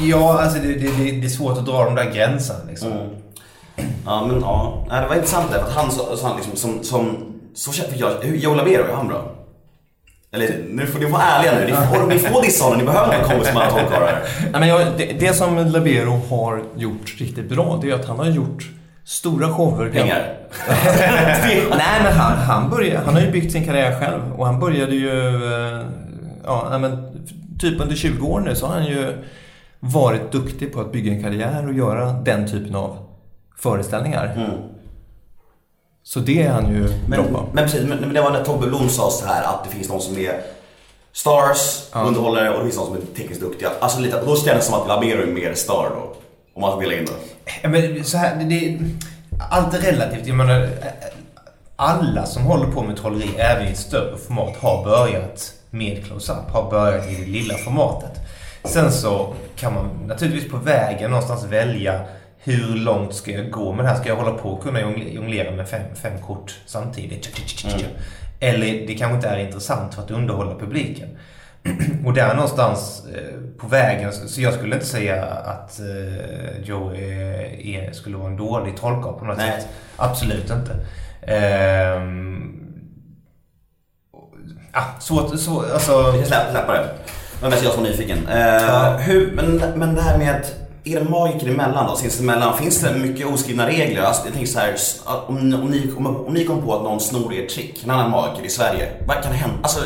Ja, 0.00 0.42
alltså 0.42 0.58
det, 0.58 0.68
det, 0.68 0.98
det, 0.98 1.10
det 1.10 1.26
är 1.26 1.28
svårt 1.28 1.58
att 1.58 1.66
dra 1.66 1.84
de 1.84 1.94
där 1.94 2.10
gränserna 2.10 2.58
liksom. 2.68 2.92
Mm. 2.92 3.06
Ja, 4.06 4.26
men 4.26 4.40
ja. 4.40 4.86
Nej, 4.88 5.02
det 5.02 5.08
var 5.08 5.14
intressant 5.14 5.52
det, 5.52 5.58
för 5.58 5.66
att 5.66 5.72
han 5.72 5.90
sa 5.90 6.16
sa 6.16 6.28
han 6.28 6.36
liksom 6.36 6.56
som, 6.56 6.84
som 6.84 7.16
så 7.54 7.72
känner 7.72 7.98
jag, 7.98 8.10
hur 8.20 8.36
Joe 8.36 8.54
Labero, 8.54 8.84
är 8.84 8.92
han 8.92 9.08
bra? 9.08 9.32
Eller 10.32 10.64
nu 10.68 10.86
får 10.86 10.98
ni 10.98 11.04
vara 11.04 11.22
ärliga 11.22 11.52
nu, 11.52 11.64
ni 11.66 11.72
får, 11.72 12.06
ni 12.06 12.18
får 12.18 12.42
dissa 12.42 12.64
honom, 12.64 12.78
ni 12.78 12.84
behöver 12.84 13.44
som 13.44 13.56
alla 13.56 13.70
trollkarlar. 13.70 14.22
Nej, 14.40 14.60
men 14.60 14.68
jag, 14.68 14.86
det, 14.96 15.04
det 15.20 15.34
som 15.34 15.56
Labero 15.56 16.20
har 16.30 16.62
gjort 16.76 17.14
riktigt 17.18 17.48
bra, 17.48 17.78
det 17.82 17.90
är 17.90 17.94
att 17.94 18.04
han 18.04 18.18
har 18.18 18.26
gjort 18.26 18.70
stora 19.04 19.48
shower. 19.54 19.90
Pengar. 19.90 20.36
Nej, 21.70 22.00
men 22.04 22.12
han, 22.12 22.38
han, 22.38 22.70
började, 22.70 23.04
han 23.04 23.14
har 23.14 23.20
ju 23.20 23.30
byggt 23.30 23.52
sin 23.52 23.64
karriär 23.64 24.00
själv. 24.00 24.32
Och 24.36 24.46
han 24.46 24.60
började 24.60 24.94
ju... 24.94 25.44
eh, 25.76 25.86
Ja, 26.44 26.78
men 26.78 27.06
typ 27.60 27.80
under 27.80 27.96
20 27.96 28.26
år 28.26 28.40
nu 28.40 28.54
så 28.54 28.66
har 28.66 28.74
han 28.74 28.84
ju 28.86 29.24
varit 29.80 30.32
duktig 30.32 30.72
på 30.72 30.80
att 30.80 30.92
bygga 30.92 31.12
en 31.12 31.22
karriär 31.22 31.66
och 31.68 31.74
göra 31.74 32.12
den 32.12 32.50
typen 32.50 32.74
av 32.74 32.96
föreställningar. 33.58 34.32
Mm. 34.36 34.50
Så 36.02 36.20
det 36.20 36.42
är 36.42 36.50
han 36.50 36.72
ju 36.72 36.82
bra 36.82 36.96
Men, 37.08 37.34
på. 37.34 37.44
men 37.52 37.64
precis, 37.64 37.82
men, 37.88 37.98
men 37.98 38.12
det 38.14 38.20
var 38.20 38.30
när 38.30 38.44
Tobbe 38.44 38.66
Blom 38.66 38.88
sa 38.88 39.10
så 39.10 39.26
här 39.26 39.42
att 39.42 39.64
det 39.64 39.70
finns 39.76 39.88
någon 39.88 40.00
som 40.00 40.18
är 40.18 40.40
stars, 41.12 41.88
Ja. 41.92 42.00
underhållare 42.02 42.50
och 42.50 42.58
det 42.58 42.64
finns 42.64 42.76
någon 42.76 42.86
som 42.86 42.96
är 42.96 43.16
tekniskt 43.16 43.40
duktiga. 43.40 43.68
Alltså 43.80 44.00
lite, 44.00 44.20
då 44.26 44.36
känns 44.36 44.44
det 44.46 44.60
som 44.62 44.74
att 44.74 44.88
Labero 44.88 45.22
är 45.22 45.26
mer 45.32 45.54
star 45.54 45.90
då. 45.96 46.14
Om 46.62 46.70
man 46.70 46.78
vill 46.78 46.92
in. 46.92 47.08
Ja, 47.62 47.68
men 47.68 48.04
så 48.04 48.16
här, 48.18 48.36
det, 48.36 48.44
det, 48.44 48.78
allt 49.50 49.74
är 49.74 49.78
relativt. 49.78 50.26
Jag 50.26 50.36
menar, 50.36 50.68
alla 51.76 52.26
som 52.26 52.42
håller 52.42 52.66
på 52.66 52.82
med 52.82 52.96
trolleri, 52.96 53.28
även 53.38 53.66
i 53.66 53.70
ett 53.70 53.78
större 53.78 54.16
format, 54.18 54.56
har 54.56 54.84
börjat 54.84 55.52
med 55.70 56.04
close-up. 56.04 56.50
Har 56.50 56.70
börjat 56.70 57.08
i 57.08 57.14
det 57.14 57.26
lilla 57.26 57.54
formatet. 57.54 58.10
Sen 58.64 58.92
så 58.92 59.34
kan 59.56 59.74
man 59.74 59.88
naturligtvis 60.06 60.50
på 60.50 60.56
vägen 60.56 61.10
någonstans 61.10 61.44
välja 61.44 62.00
hur 62.38 62.74
långt 62.74 63.14
ska 63.14 63.30
jag 63.30 63.50
gå 63.50 63.72
med 63.72 63.84
det 63.84 63.88
här? 63.88 63.96
Ska 63.96 64.08
jag 64.08 64.16
hålla 64.16 64.32
på 64.38 64.48
och 64.48 64.62
kunna 64.62 64.80
jongle- 64.80 65.14
jonglera 65.14 65.50
med 65.50 65.68
fem, 65.68 65.82
fem 66.02 66.18
kort 66.26 66.54
samtidigt? 66.66 67.28
Eller 68.40 68.86
det 68.86 68.94
kanske 68.94 69.16
inte 69.16 69.28
är 69.28 69.38
intressant 69.38 69.94
för 69.94 70.02
att 70.02 70.10
underhålla 70.10 70.54
publiken. 70.58 71.08
Och 72.06 72.12
där 72.14 72.34
någonstans 72.34 73.02
eh, 73.14 73.58
på 73.58 73.66
vägen, 73.66 74.12
så 74.12 74.28
så 74.28 74.40
jag 74.40 74.54
skulle 74.54 74.74
inte 74.74 74.86
säga 74.86 75.24
att 75.24 75.80
eh, 75.80 76.60
Joe 76.64 76.94
är, 76.94 77.92
skulle 77.92 78.16
vara 78.16 78.28
en 78.28 78.36
dålig 78.36 78.76
trollkarl 78.76 79.18
på 79.18 79.24
något 79.24 79.36
Nej. 79.36 79.60
sätt. 79.60 79.68
Absolut 79.96 80.50
inte. 80.50 80.76
Ehm, 81.32 82.52
ah, 84.72 85.00
svårt, 85.00 85.38
så, 85.38 85.64
alltså... 85.72 86.10
Vi 86.10 86.18
kan 86.18 86.26
släppa, 86.26 86.50
släppa 86.50 86.72
det. 86.72 86.88
Men 87.40 87.50
mest 87.50 87.64
jag 87.64 87.72
som 87.72 87.84
är 87.84 87.88
nyfiken. 87.88 88.26
Eh, 88.28 88.38
Ja. 88.62 88.96
hur, 89.00 89.32
men, 89.32 89.56
men 89.76 89.94
det 89.94 90.02
här 90.02 90.18
med 90.18 90.44
det 90.84 91.10
magiker 91.10 91.48
emellan 91.48 91.86
då? 91.86 91.96
Sinsemellan, 91.96 92.56
finns 92.58 92.80
det 92.80 92.94
mycket 92.98 93.26
oskrivna 93.26 93.66
regler? 93.68 94.02
Alltså, 94.02 94.24
jag 94.24 94.32
tänker 94.34 94.50
så 94.50 94.58
här, 94.58 94.74
om, 95.26 95.48
ni- 95.50 95.56
om, 95.56 95.70
ni, 95.70 95.92
om, 95.96 96.06
om 96.26 96.34
ni 96.34 96.44
kommer 96.44 96.62
på 96.62 96.76
att 96.76 96.82
någon 96.82 97.00
snor 97.00 97.32
ert 97.34 97.48
trick, 97.50 97.84
en 97.84 97.90
annan 97.90 98.10
magiker 98.10 98.46
i 98.46 98.50
Sverige, 98.50 98.88
vad 99.06 99.22
kan 99.22 99.32
hända? 99.32 99.56
Alltså, 99.62 99.80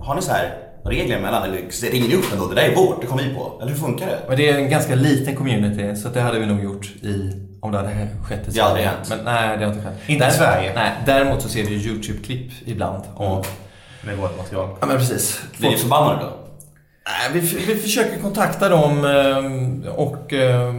har 0.00 0.14
ni 0.14 0.22
så 0.22 0.32
här 0.32 0.52
regler 0.84 1.16
emellan? 1.16 1.42
Eller 1.42 1.90
ringer 1.90 2.16
upp 2.16 2.32
ändå? 2.32 2.46
Det 2.46 2.54
där 2.54 2.62
är 2.62 2.74
vårt, 2.74 3.00
det 3.00 3.06
kommer 3.06 3.22
vi 3.22 3.34
på. 3.34 3.58
Eller 3.60 3.70
hur 3.70 3.78
funkar 3.78 4.06
det? 4.06 4.18
Men 4.28 4.36
det 4.36 4.48
är 4.50 4.58
en 4.58 4.70
ganska 4.70 4.94
liten 4.94 5.36
community, 5.36 5.96
så 5.96 6.08
det 6.08 6.20
hade 6.20 6.38
vi 6.38 6.46
nog 6.46 6.64
gjort 6.64 6.84
i, 6.86 7.32
om 7.60 7.72
det 7.72 7.78
hade 7.78 8.08
skett 8.28 8.48
i 8.48 8.50
Det 8.50 8.60
har 8.60 8.68
aldrig 8.68 8.84
Sverige. 8.86 8.96
hänt. 8.96 9.08
Men 9.08 9.24
nej, 9.24 9.58
det 9.58 9.64
har 9.64 9.72
inte 9.72 9.84
skett. 9.86 9.98
Inte 10.08 10.26
i 10.26 10.30
Sverige. 10.30 10.72
Nej, 10.74 10.90
däremot 11.06 11.42
så 11.42 11.48
ser 11.48 11.64
vi 11.64 11.74
YouTube-klipp 11.88 12.50
ibland 12.64 13.02
av... 13.16 13.46
Med 14.04 14.16
vårt 14.16 14.36
material. 14.38 14.68
Ja, 14.80 14.86
men 14.86 14.96
precis. 14.96 15.42
Blir 15.58 15.70
ni 15.70 15.76
förbannade 15.76 16.20
då? 16.20 16.30
Nej, 17.06 17.40
vi, 17.40 17.40
vi 17.66 17.76
försöker 17.76 18.18
kontakta 18.20 18.68
dem 18.68 19.04
eh, 19.04 19.92
och 19.92 20.32
eh, 20.32 20.74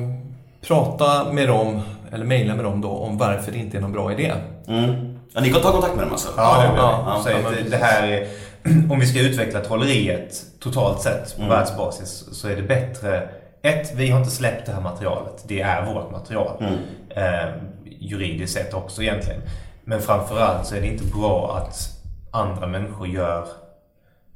prata 0.67 1.33
med 1.33 1.47
dem, 1.47 1.81
eller 2.11 2.25
mejla 2.25 2.55
med 2.55 2.65
dem 2.65 2.81
då, 2.81 2.89
om 2.89 3.17
varför 3.17 3.51
det 3.51 3.57
inte 3.57 3.77
är 3.77 3.81
någon 3.81 3.91
bra 3.91 4.11
idé. 4.11 4.33
Mm. 4.67 5.17
Ja, 5.33 5.41
ni 5.41 5.51
kan 5.53 5.61
ta 5.61 5.71
kontakt 5.71 5.95
med 5.95 6.03
dem 6.03 6.11
alltså? 6.11 6.29
Ja, 6.37 6.57
det, 6.61 6.65
Ja, 6.67 6.73
ja, 6.77 7.03
ja, 7.17 7.21
säg 7.23 7.35
ja, 7.43 7.49
det, 7.63 7.69
det 7.69 7.77
här 7.83 8.07
är, 8.07 8.27
om 8.91 8.99
vi 8.99 9.05
ska 9.05 9.19
utveckla 9.19 9.59
trolleriet 9.59 10.41
totalt 10.59 11.01
sett 11.01 11.35
på 11.35 11.41
Mm. 11.41 11.49
världsbasis 11.55 12.25
så 12.31 12.47
är 12.47 12.55
det 12.55 12.61
bättre 12.61 13.29
ett, 13.61 13.93
vi 13.95 14.09
har 14.09 14.19
inte 14.19 14.31
släppt 14.31 14.65
det 14.65 14.71
här 14.71 14.81
materialet. 14.81 15.43
Det 15.47 15.61
är 15.61 15.85
vårt 15.93 16.11
material. 16.11 16.57
Mm. 16.59 16.73
Eh, 17.09 17.53
juridiskt 17.99 18.53
sett 18.53 18.73
också 18.73 19.01
egentligen. 19.01 19.41
Men 19.83 20.01
framförallt 20.01 20.67
så 20.67 20.75
är 20.75 20.81
det 20.81 20.87
inte 20.87 21.05
bra 21.05 21.57
att 21.57 21.89
andra 22.31 22.67
människor 22.67 23.07
gör 23.07 23.47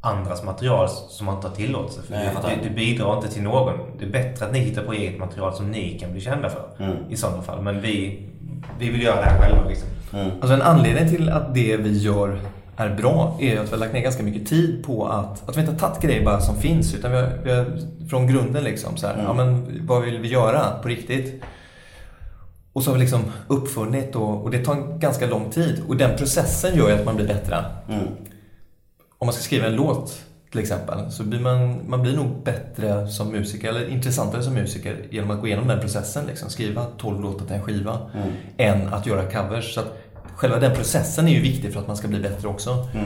andras 0.01 0.43
material 0.43 0.89
som 0.89 1.25
man 1.25 1.35
inte 1.35 1.47
har 1.47 1.55
tillåtelse 1.55 2.01
för. 2.01 2.13
Nej, 2.13 2.29
det, 2.63 2.69
det 2.69 2.75
bidrar 2.75 3.15
inte 3.17 3.27
till 3.33 3.41
någon. 3.43 3.73
Det 3.99 4.05
är 4.05 4.09
bättre 4.09 4.45
att 4.45 4.51
ni 4.53 4.59
hittar 4.59 4.83
på 4.83 4.93
eget 4.93 5.19
material 5.19 5.53
som 5.53 5.71
ni 5.71 5.99
kan 5.99 6.11
bli 6.11 6.21
kända 6.21 6.49
för. 6.49 6.65
Mm. 6.79 6.95
I 7.09 7.17
sådana 7.17 7.41
fall. 7.41 7.61
Men 7.61 7.81
vi, 7.81 8.25
vi 8.79 8.89
vill 8.89 9.03
göra 9.03 9.15
det 9.15 9.25
här 9.29 9.41
själva 9.41 9.69
liksom. 9.69 9.87
Mm. 10.13 10.31
Alltså 10.31 10.53
en 10.53 10.61
anledning 10.61 11.09
till 11.09 11.29
att 11.29 11.53
det 11.53 11.77
vi 11.77 11.97
gör 11.97 12.39
är 12.77 12.95
bra 12.95 13.37
är 13.41 13.59
att 13.59 13.67
vi 13.67 13.71
har 13.71 13.77
lagt 13.77 13.93
ner 13.93 14.01
ganska 14.01 14.23
mycket 14.23 14.47
tid 14.47 14.83
på 14.85 15.07
att, 15.07 15.49
att 15.49 15.57
vi 15.57 15.59
inte 15.61 15.71
har 15.73 15.79
tagit 15.79 16.01
grejer 16.01 16.25
bara 16.25 16.41
som 16.41 16.55
finns 16.55 16.95
utan 16.95 17.11
vi 17.11 17.17
har, 17.17 17.29
vi 17.43 17.51
har 17.51 17.65
från 18.09 18.27
grunden 18.27 18.63
liksom 18.63 18.97
så 18.97 19.07
här, 19.07 19.13
Mm. 19.13 19.25
ja 19.25 19.33
men 19.33 19.79
vad 19.87 20.01
vill 20.03 20.19
vi 20.19 20.27
göra 20.27 20.71
på 20.81 20.87
riktigt? 20.87 21.43
Och 22.73 22.83
så 22.83 22.89
har 22.89 22.95
vi 22.95 22.99
liksom 23.01 23.21
uppfunnit 23.47 24.15
och, 24.15 24.43
och 24.43 24.51
det 24.51 24.65
tar 24.65 24.73
en 24.75 24.99
ganska 24.99 25.25
lång 25.27 25.49
tid 25.51 25.81
och 25.87 25.97
den 25.97 26.17
processen 26.17 26.77
gör 26.77 26.89
ju 26.89 26.95
att 26.95 27.05
man 27.05 27.15
blir 27.15 27.27
bättre. 27.27 27.65
Mm. 27.89 28.07
Om 29.17 29.25
man 29.27 29.33
ska 29.33 29.43
skriva 29.43 29.65
en 29.67 29.75
låt 29.75 30.07
till 30.07 30.51
till 30.51 30.59
exempel, 30.61 31.11
så 31.11 31.23
blir 31.23 31.39
man, 31.39 31.89
man 31.89 32.01
blir 32.01 32.15
nog 32.15 32.43
bättre 32.43 33.07
som 33.07 33.31
musiker, 33.31 33.69
eller 33.69 33.87
intressantare 33.89 34.43
som 34.43 34.53
musiker, 34.53 34.95
genom 35.09 35.31
att 35.31 35.41
gå 35.41 35.47
igenom 35.47 35.67
den 35.67 35.79
processen. 35.79 36.25
Liksom, 36.25 36.49
skriva 36.49 36.85
12 36.97 37.21
låtar 37.21 37.45
till 37.45 37.55
en 37.55 37.61
skiva, 37.63 37.97
Mm. 38.15 38.29
än 38.57 38.93
att 38.93 39.05
göra 39.05 39.23
covers. 39.31 39.73
Så 39.73 39.79
att 39.79 39.97
själva 40.37 40.59
den 40.59 40.75
processen 40.75 41.27
är 41.27 41.31
ju 41.31 41.41
viktig 41.41 41.73
för 41.73 41.79
att 41.79 41.87
man 41.87 41.97
ska 41.97 42.07
bli 42.07 42.19
bättre 42.19 42.47
också. 42.47 42.69
Mm. 42.93 43.05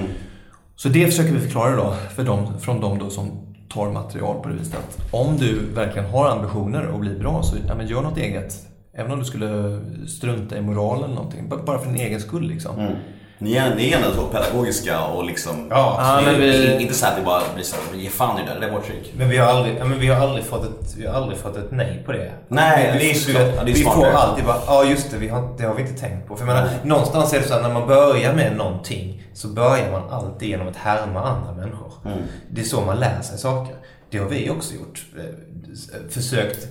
Så 0.75 0.89
det 0.89 1.05
försöker 1.05 1.31
vi 1.33 1.39
förklara 1.39 1.75
då, 1.75 1.93
för 2.15 2.23
dem, 2.23 2.59
från 2.59 2.81
de 2.81 2.99
då 2.99 3.09
som 3.09 3.31
tar 3.69 3.91
material 3.91 4.43
på 4.43 4.49
det 4.49 4.55
viset. 4.55 4.75
Att 4.75 5.13
om 5.13 5.37
du 5.37 5.59
verkligen 5.75 6.09
har 6.09 6.29
ambitioner 6.29 6.93
att 6.93 6.99
bli 6.99 7.15
bra, 7.19 7.43
så 7.43 7.55
ja, 7.67 7.75
men 7.75 7.87
gör 7.87 8.01
något 8.01 8.17
eget. 8.17 8.53
Även 8.93 9.11
om 9.11 9.19
du 9.19 9.25
skulle 9.25 9.79
strunta 10.07 10.57
i 10.57 10.61
moral 10.61 11.03
eller 11.03 11.15
någonting. 11.15 11.49
ba- 11.49 11.63
Bara 11.65 11.79
för 11.79 11.85
din 11.91 11.99
egen 12.01 12.19
skull 12.19 12.47
liksom. 12.47 12.79
Mm. 12.79 12.93
Ni 13.41 13.55
är, 13.55 13.75
ni 13.75 13.91
är 13.91 13.97
ändå 13.97 14.11
så 14.15 14.27
pedagogiska 14.27 15.01
och 15.05 15.25
liksom... 15.25 15.67
Ja, 15.69 15.95
Ja, 15.99 16.21
det 16.21 16.27
är 16.27 16.31
men 16.31 16.41
vi- 16.77 16.81
Inte 16.83 16.93
så 16.93 17.05
att 17.05 17.15
det 17.15 17.21
bara 17.21 17.41
blir 17.55 17.63
så 17.63 17.75
här, 17.75 17.99
ge 17.99 18.09
fan 18.09 18.39
i 18.39 18.45
det, 18.45 18.59
det 18.59 18.65
är 18.65 18.71
vårt 18.71 18.85
trick. 18.85 19.13
Men 19.17 19.29
vi 19.29 19.37
har 19.37 19.47
aldrig, 19.47 19.79
men 19.79 19.99
vi 19.99 20.07
har 20.07 20.27
aldrig, 20.27 20.45
fått, 20.45 20.63
ett, 20.63 20.95
vi 20.97 21.05
har 21.07 21.13
aldrig 21.13 21.37
fått 21.39 21.57
ett 21.57 21.71
nej 21.71 22.03
på 22.05 22.11
det. 22.11 22.31
Nej, 22.47 22.89
vi, 22.93 22.99
det 22.99 23.11
är 23.11 23.13
såklart- 23.13 23.47
ja, 23.57 23.63
det 23.63 23.71
är 23.71 23.75
vi 23.75 23.83
får 23.83 24.05
alltid 24.05 24.45
bara, 24.45 24.57
ja 24.67 24.83
just 24.83 25.11
det, 25.11 25.17
vi 25.17 25.27
har, 25.27 25.53
det 25.57 25.63
har 25.63 25.73
vi 25.75 25.81
inte 25.81 26.01
tänkt 26.01 26.27
på. 26.27 26.35
För 26.35 26.45
jag 26.47 26.53
menar, 26.55 26.67
Nej. 26.67 26.79
någonstans 26.83 27.33
är 27.33 27.39
det 27.39 27.47
så 27.47 27.53
att 27.53 27.61
när 27.61 27.73
man 27.73 27.87
börjar 27.87 28.33
med 28.33 28.55
någonting 28.57 29.23
så 29.33 29.47
börjar 29.47 29.91
man 29.91 30.09
alltid 30.09 30.49
genom 30.49 30.67
att 30.67 30.75
härma 30.75 31.23
andra 31.23 31.53
människor. 31.53 31.91
Mm. 32.05 32.17
Det 32.51 32.61
är 32.61 32.65
så 32.65 32.81
man 32.81 32.99
lär 32.99 33.21
sig 33.21 33.37
saker. 33.37 33.75
Det 34.09 34.17
har 34.17 34.29
vi 34.29 34.49
också 34.49 34.73
gjort. 34.75 35.05
Eh, 35.17 36.09
Försökt. 36.09 36.67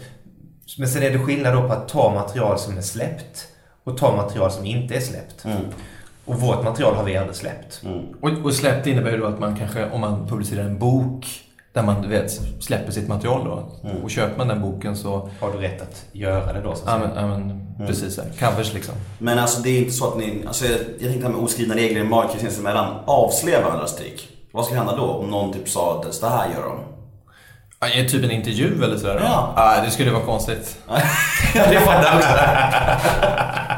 Men 0.78 0.88
sen 0.88 1.02
är 1.02 1.10
det 1.10 1.18
skillnad 1.18 1.54
då 1.54 1.66
på 1.66 1.72
att 1.72 1.88
ta 1.88 2.14
material 2.14 2.58
som 2.58 2.76
är 2.78 2.82
släppt 2.82 3.46
och 3.84 3.98
ta 3.98 4.16
material 4.16 4.50
som 4.50 4.66
inte 4.66 4.94
är 4.94 5.00
släppt. 5.00 5.44
Mm. 5.44 5.56
Och 6.24 6.40
vårt 6.40 6.64
material 6.64 6.94
har 6.94 7.04
vi 7.04 7.16
aldrig 7.16 7.36
släppt. 7.36 7.82
Mm. 7.84 8.06
Och, 8.20 8.44
och 8.44 8.54
släppt 8.54 8.86
innebär 8.86 9.10
ju 9.10 9.18
då 9.18 9.26
att 9.26 9.38
man 9.38 9.56
kanske, 9.56 9.90
om 9.90 10.00
man 10.00 10.26
publicerar 10.28 10.64
en 10.64 10.78
bok 10.78 11.26
där 11.72 11.82
man 11.82 12.08
vet, 12.08 12.40
släpper 12.60 12.92
sitt 12.92 13.08
material 13.08 13.44
då. 13.44 13.88
Mm. 13.88 14.02
Och 14.02 14.10
köper 14.10 14.38
man 14.38 14.48
den 14.48 14.60
boken 14.60 14.96
så, 14.96 15.28
Har 15.40 15.52
du 15.52 15.58
rätt 15.58 15.82
att 15.82 16.04
göra 16.12 16.52
det 16.52 16.60
då? 16.60 16.74
Så 16.74 16.84
att 16.84 16.90
ja 16.90 16.98
men, 16.98 17.16
ja, 17.16 17.26
men 17.38 17.86
precis, 17.86 18.14
så 18.14 18.22
här, 18.22 18.50
covers 18.50 18.74
liksom. 18.74 18.94
Men 19.18 19.38
alltså 19.38 19.62
det 19.62 19.70
är 19.70 19.78
inte 19.78 19.92
så 19.92 20.08
att 20.08 20.16
ni, 20.16 20.44
alltså 20.46 20.64
jag, 20.64 20.74
jag 20.74 20.80
tänkte 20.98 21.18
det 21.18 21.22
här 21.22 21.32
med 21.32 21.40
oskrivna 21.40 21.74
regler 21.74 22.00
i 22.00 22.04
marknaden 22.04 22.40
sinsemellan. 22.40 22.94
Avslöja 23.06 23.62
varandras 23.62 23.96
trick. 23.96 24.28
Vad 24.52 24.64
skulle 24.64 24.78
hända 24.78 24.96
då 24.96 25.04
om 25.04 25.30
någon 25.30 25.52
typ 25.52 25.68
sa 25.68 26.00
att 26.00 26.14
så 26.14 26.26
här 26.26 26.48
gör 26.54 26.62
de? 26.62 26.78
Ja, 27.80 28.02
det 28.02 28.08
typ 28.08 28.24
en 28.24 28.30
intervju 28.30 28.84
eller 28.84 28.96
sådär? 28.96 29.20
Ja. 29.24 29.52
ja. 29.56 29.82
Det 29.84 29.90
skulle 29.90 30.10
vara 30.10 30.24
konstigt. 30.24 30.78
det 31.52 31.80
fattar 31.80 32.20
jag. 32.20 33.69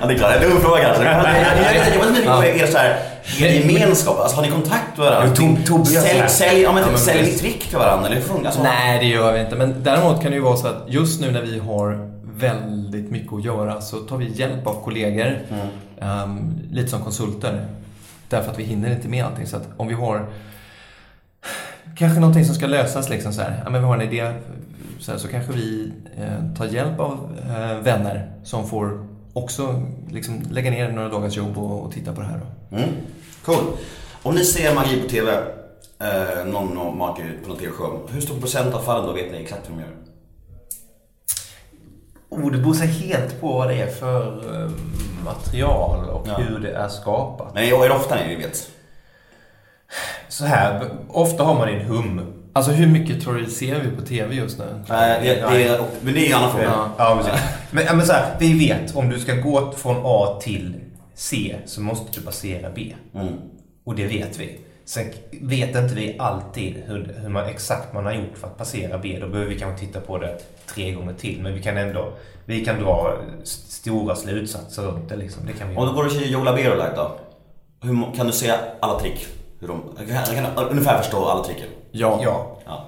Ja 0.00 0.06
det 0.06 0.14
är 0.14 0.18
klart, 0.18 0.34
en 0.36 0.42
dum 0.50 0.60
fråga 0.60 0.82
kanske. 0.84 1.04
Jag, 1.04 1.14
jag, 1.14 1.24
jag, 1.24 2.24
jag, 2.24 2.38
på 2.40 2.44
er, 2.44 2.66
så 2.66 2.78
här, 2.78 2.96
er 3.40 3.48
gemenskap. 3.60 4.18
Alltså 4.18 4.36
har 4.36 4.42
ni 4.42 4.50
kontakt 4.50 4.96
med 4.96 5.06
varandra? 5.06 5.34
Jo, 5.38 5.44
Tob- 5.46 5.64
Tobbe 5.66 5.90
gör 5.90 6.00
så 6.00 6.06
Sälj, 6.08 6.28
sälj, 6.28 6.60
ja, 6.62 6.72
men, 6.72 6.78
Ja, 6.80 6.84
typ, 6.84 6.92
men 6.92 7.00
säljer 7.00 7.22
ni 7.24 7.30
trick 7.38 7.68
till 7.68 7.78
varandra? 7.78 8.06
Eller 8.08 8.16
hur 8.20 8.46
alltså, 8.46 8.62
Nej, 8.62 8.98
det 8.98 9.04
gör 9.06 9.32
vi 9.32 9.40
inte. 9.40 9.56
Men 9.56 9.74
däremot 9.82 10.22
kan 10.22 10.30
det 10.30 10.36
ju 10.36 10.42
vara 10.42 10.56
så 10.56 10.66
att 10.66 10.84
just 10.86 11.20
nu 11.20 11.30
när 11.30 11.42
vi 11.42 11.58
har 11.58 12.10
väldigt 12.36 13.10
mycket 13.10 13.32
att 13.32 13.44
göra 13.44 13.80
så 13.80 13.96
tar 13.96 14.16
vi 14.16 14.32
hjälp 14.32 14.66
av 14.66 14.84
kollegor. 14.84 15.38
ehm, 16.00 16.58
lite 16.70 16.88
som 16.88 17.00
konsulter. 17.02 17.66
Därför 18.28 18.50
att 18.50 18.58
vi 18.58 18.62
hinner 18.64 18.90
inte 18.90 19.08
med 19.08 19.24
allting. 19.24 19.46
Så 19.46 19.56
att 19.56 19.68
om 19.76 19.88
vi 19.88 19.94
har 19.94 20.26
kanske 21.96 22.20
någonting 22.20 22.44
som 22.44 22.54
ska 22.54 22.66
lösas 22.66 23.08
liksom 23.08 23.32
så 23.32 23.42
här. 23.42 23.60
Ja, 23.64 23.70
men 23.70 23.80
vi 23.80 23.86
har 23.86 23.94
en 23.94 24.02
idé. 24.12 24.32
Så, 25.00 25.10
här, 25.12 25.18
så 25.18 25.28
kanske 25.28 25.52
vi 25.52 25.92
eh, 26.18 26.56
tar 26.58 26.64
hjälp 26.66 27.00
av 27.00 27.36
eh, 27.50 27.78
vänner 27.84 28.30
som 28.44 28.68
får 28.68 29.07
också 29.42 29.82
liksom, 30.10 30.42
lägga 30.50 30.70
ner 30.70 30.92
några 30.92 31.08
dagars 31.08 31.36
jobb 31.36 31.58
och, 31.58 31.84
och 31.84 31.92
titta 31.92 32.12
på 32.12 32.20
det 32.20 32.26
här. 32.26 32.40
Då. 32.70 32.76
Mm. 32.76 32.88
Cool. 33.44 33.64
Om 34.22 34.34
ni 34.34 34.44
ser 34.44 34.74
magi 34.74 35.02
på 35.02 35.08
TV, 35.08 35.32
eh, 35.98 36.44
någon 36.46 36.78
ut 37.18 37.42
på 37.42 37.48
någon 37.48 37.58
TV-show. 37.58 38.08
Hur 38.12 38.20
stor 38.20 38.40
procent 38.40 38.74
av 38.74 38.80
fallen 38.80 39.06
då 39.06 39.12
vet 39.12 39.32
ni 39.32 39.42
exakt 39.42 39.68
hur 39.70 39.74
de 39.74 39.80
gör? 39.80 39.94
Oh, 42.28 42.52
det 42.52 42.58
beror 42.58 42.74
sig 42.74 42.86
helt 42.86 43.40
på 43.40 43.52
vad 43.52 43.68
det 43.68 43.74
är 43.74 43.86
för 43.86 44.54
eh, 44.64 44.70
material 45.24 46.08
och 46.08 46.28
Ja. 46.28 46.34
hur 46.34 46.58
det 46.58 46.70
är 46.70 46.88
skapat. 46.88 47.54
Men 47.54 47.64
är 47.84 47.88
det 47.88 47.94
ofta 47.94 48.16
ni 48.26 48.36
vet? 48.36 48.70
Så 50.28 50.44
här, 50.44 50.90
ofta 51.08 51.44
har 51.44 51.54
man 51.54 51.68
en 51.68 51.84
hum. 51.84 52.37
Alltså 52.58 52.72
hur 52.72 52.86
mycket 52.86 53.22
tror 53.22 53.34
du 53.34 53.46
ser 53.46 53.80
vi 53.80 53.96
på 53.96 54.02
TV 54.02 54.34
just 54.34 54.58
nu? 54.58 54.64
Nej, 54.88 55.20
det, 55.22 55.34
det, 55.34 55.64
är- 55.68 55.80
men 56.02 56.14
det 56.14 56.26
är 56.26 56.30
en 56.30 56.34
annan 56.36 56.50
fråga. 56.50 56.64
Ja. 56.64 56.90
Ja, 56.98 57.16
precis. 57.22 57.40
Men, 57.70 57.96
men 57.96 58.06
så 58.06 58.12
här, 58.12 58.36
vi 58.38 58.58
vet, 58.68 58.96
om 58.96 59.08
du 59.10 59.18
ska 59.20 59.34
gå 59.34 59.72
från 59.72 59.96
A 60.04 60.38
till 60.42 60.74
C 61.14 61.56
så 61.66 61.80
måste 61.80 62.20
du 62.20 62.26
passera 62.26 62.70
B. 62.74 62.94
Mm. 63.14 63.34
Och 63.84 63.94
det 63.94 64.06
vet 64.06 64.38
vi. 64.40 64.58
Sen 64.84 65.04
vet 65.40 65.68
inte 65.76 65.94
vi 65.94 66.16
alltid 66.18 66.74
hur, 66.86 67.14
hur 67.22 67.28
man, 67.28 67.46
exakt 67.46 67.92
man 67.94 68.04
har 68.04 68.12
gjort 68.12 68.38
för 68.38 68.46
att 68.46 68.58
passera 68.58 68.98
B. 68.98 69.18
Då 69.20 69.28
behöver 69.28 69.50
vi 69.50 69.58
kanske 69.58 69.86
titta 69.86 70.00
på 70.00 70.18
det 70.18 70.38
tre 70.74 70.92
gånger 70.92 71.12
till. 71.14 71.40
Men 71.42 71.54
vi 71.54 71.62
kan 71.62 71.76
ändå 71.76 72.12
vi 72.44 72.64
kan 72.64 72.80
dra 72.82 73.12
st- 73.42 73.70
stora 73.72 74.16
slutsatser 74.16 74.82
runt 74.82 75.08
det. 75.08 75.16
Liksom. 75.16 75.42
Det 75.46 75.52
kan 75.52 75.68
vi 75.70 75.76
Om 75.76 75.86
du 75.88 75.94
går 75.94 76.04
och 76.04 76.10
kör 76.12 76.20
Joe 76.20 76.44
Labero 76.44 76.74
live 76.74 76.92
då? 76.96 77.18
Hur, 77.82 78.14
kan 78.16 78.26
du 78.26 78.32
se 78.32 78.52
alla 78.80 79.00
trick? 79.00 79.26
Hur 79.60 79.68
de, 79.68 79.82
kan, 80.08 80.34
kan 80.54 80.64
ungefär 80.70 80.98
förstå 81.02 81.24
alla 81.24 81.44
tricken. 81.44 81.66
Ja. 81.90 82.20
Ja. 82.22 82.56
Ja. 82.66 82.84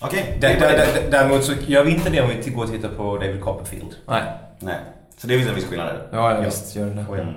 Okej. 0.00 0.38
Dä- 0.40 0.58
dä- 0.60 0.76
dä- 0.76 1.10
Däremot 1.10 1.44
så 1.44 1.52
gör 1.66 1.84
vi 1.84 1.90
inte 1.90 2.10
det 2.10 2.20
om 2.22 2.28
vi 2.44 2.50
går 2.50 2.64
och 2.64 2.70
tittar 2.70 2.88
på 2.88 3.16
David 3.16 3.40
Copperfield. 3.40 3.94
Nej. 4.08 4.22
Nej. 4.58 4.74
Så 5.18 5.26
det 5.26 5.36
finns 5.36 5.48
en 5.48 5.54
viss 5.54 5.64
skillnad 5.64 5.86
där. 5.88 6.02
Ja, 6.12 6.34
ja 6.34 6.40
visst 6.40 6.76
gör 6.76 6.86
det. 6.86 7.20
Mm. 7.22 7.34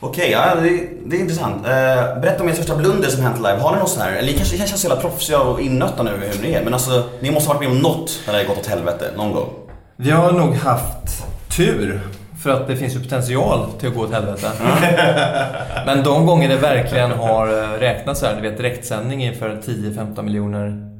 Okej, 0.00 0.30
ja, 0.30 0.54
det, 0.54 0.88
det 1.06 1.16
är 1.16 1.20
intressant. 1.20 1.66
Eh, 1.66 2.20
berätta 2.20 2.42
om 2.42 2.48
er 2.48 2.52
största 2.52 2.76
blunder 2.76 3.08
som 3.08 3.22
hänt 3.22 3.36
live. 3.36 3.56
Har 3.58 3.72
ni 3.72 3.78
något 3.78 3.88
sån 3.90 4.02
här? 4.02 4.12
Eller 4.12 4.32
ni 4.32 4.36
kanske 4.38 4.56
känns 4.58 4.80
så 4.80 4.88
jävla 4.88 5.00
proffsiga 5.02 5.40
och 5.40 5.60
innötta 5.60 6.02
nu 6.02 6.10
hur 6.10 6.42
ni 6.42 6.52
är. 6.52 6.64
Men 6.64 6.74
alltså, 6.74 7.04
ni 7.20 7.30
måste 7.30 7.48
ha 7.50 7.54
varit 7.54 7.68
med 7.68 7.76
om 7.76 7.82
något 7.82 8.20
när 8.26 8.32
det 8.32 8.38
har 8.38 8.46
gått 8.46 8.58
åt 8.58 8.66
helvete. 8.66 9.10
Någon 9.16 9.32
gång. 9.32 9.48
Vi 9.96 10.10
har 10.10 10.32
nog 10.32 10.54
haft 10.54 11.24
tur. 11.56 12.00
För 12.42 12.50
att 12.50 12.66
det 12.68 12.76
finns 12.76 12.94
ju 12.96 13.00
potential 13.00 13.66
till 13.80 13.88
att 13.88 13.94
gå 13.94 14.00
åt 14.02 14.12
helvete. 14.12 14.50
Men 15.86 16.02
de 16.02 16.26
gånger 16.26 16.48
det 16.48 16.56
verkligen 16.56 17.10
har 17.10 17.46
eh, 17.48 17.78
räknats 17.78 18.22
här, 18.22 18.36
du 18.36 18.42
vet 18.48 18.56
direktsändning 18.56 19.24
inför 19.24 19.48
10-15 19.66 20.22
miljoner 20.22 20.90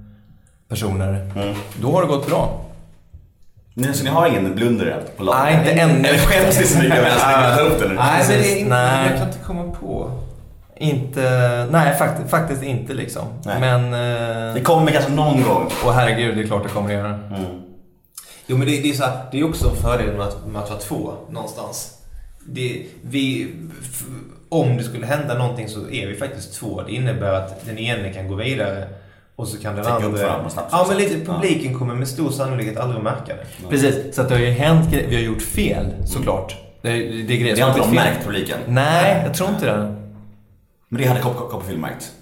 personer. 0.69 1.09
Mm. 1.37 1.55
Då 1.81 1.93
har 1.93 2.03
det 2.03 2.09
gått 2.09 2.27
bra. 2.27 2.61
Ni, 3.75 3.93
så 3.95 4.05
ni 4.05 4.11
har 4.11 4.27
ingen 4.27 4.55
blunder 4.55 4.97
på 5.17 5.25
laget? 5.25 5.43
Nej, 5.45 5.55
inte 5.55 5.71
ännu. 5.73 6.09
Eller 6.09 6.19
skäms 6.19 6.59
ni 6.61 6.67
så 6.67 6.79
mycket 6.79 6.99
över 6.99 7.11
att 7.53 7.61
upp 7.61 7.81
det 7.83 7.89
nu? 7.89 7.95
Nej, 7.95 8.25
men 8.29 8.39
det 8.39 8.49
är 8.53 8.57
inte- 8.57 8.71
Nej. 8.71 9.07
jag 9.11 9.19
kan 9.19 9.27
inte 9.29 9.39
komma 9.47 9.73
på. 9.81 10.11
Inte, 10.77 11.67
nej 11.71 11.95
faktiskt, 11.99 12.31
faktiskt 12.31 12.63
inte 12.63 12.95
liksom. 12.95 13.23
Nej. 13.45 13.61
Men, 13.61 13.91
Det 14.55 14.59
eh, 14.59 14.63
kommer 14.63 14.93
kanske 14.93 15.11
någon 15.13 15.43
gång. 15.43 15.71
och 15.85 15.93
herregud, 15.95 16.37
det 16.37 16.43
är 16.43 16.47
klart 16.47 16.63
det 16.63 16.69
kommer 16.69 16.89
att 16.89 16.95
göra. 16.95 17.09
Mm. 17.09 17.45
Jo 18.47 18.57
men 18.57 18.67
det, 18.67 18.81
det 18.81 18.91
är 18.91 18.95
så 18.95 19.05
här, 19.05 19.25
det 19.33 19.41
är 19.41 19.45
också 19.45 19.69
en 19.71 19.77
fördel 19.77 20.17
med 20.17 20.27
att, 20.27 20.47
med 20.47 20.63
att 20.63 20.71
vara 20.71 20.81
två 20.81 21.15
någonstans. 21.31 21.93
Det, 22.49 22.87
vi, 23.03 23.53
f, 23.83 24.03
om 24.49 24.77
det 24.77 24.85
skulle 24.85 25.07
hända 25.07 25.39
någonting 25.39 25.69
så 25.69 25.91
är 25.91 26.07
vi 26.07 26.15
faktiskt 26.17 26.55
två. 26.55 26.83
Det 26.83 26.93
innebär 26.93 27.33
att 27.33 27.67
den 27.67 27.79
ene 27.79 28.13
kan 28.13 28.29
gå 28.29 28.35
vidare 28.35 28.89
och 29.37 29.49
så 29.49 29.59
kan 29.59 29.77
den 29.77 29.85
upp 29.85 29.91
andra... 30.05 30.51
snabbt. 30.51 30.69
Ja 30.73 30.87
men 30.89 30.97
lite, 30.97 31.33
publiken 31.33 31.79
kommer 31.79 31.95
med 31.95 32.09
stor 32.09 32.31
sannolikhet 32.31 32.77
aldrig 32.77 32.97
att 32.99 33.05
märka 33.05 33.35
det. 33.37 33.69
Precis, 33.69 34.15
så 34.15 34.23
att 34.23 34.29
det 34.29 34.35
har 34.35 34.43
ju 34.43 34.51
hänt 34.51 34.91
grejer. 34.91 35.09
Vi 35.09 35.15
har 35.17 35.23
gjort 35.23 35.43
fel 35.43 35.87
såklart. 36.07 36.57
Det, 36.83 36.89
det 36.91 37.35
är 37.35 37.39
grejer 37.39 37.51
Det 37.51 37.57
som 37.57 37.63
har 37.71 37.79
inte 37.79 37.89
de 37.89 37.95
märkt 37.95 38.25
publiken. 38.25 38.59
Nej, 38.67 39.23
jag 39.27 39.35
tror 39.35 39.49
inte 39.49 39.67
det. 39.67 39.97
Men 40.89 41.03
det 41.03 41.09
hade 41.09 41.21
Cop- 41.21 41.49
Copperfield 41.51 41.81
märkt. 41.81 42.13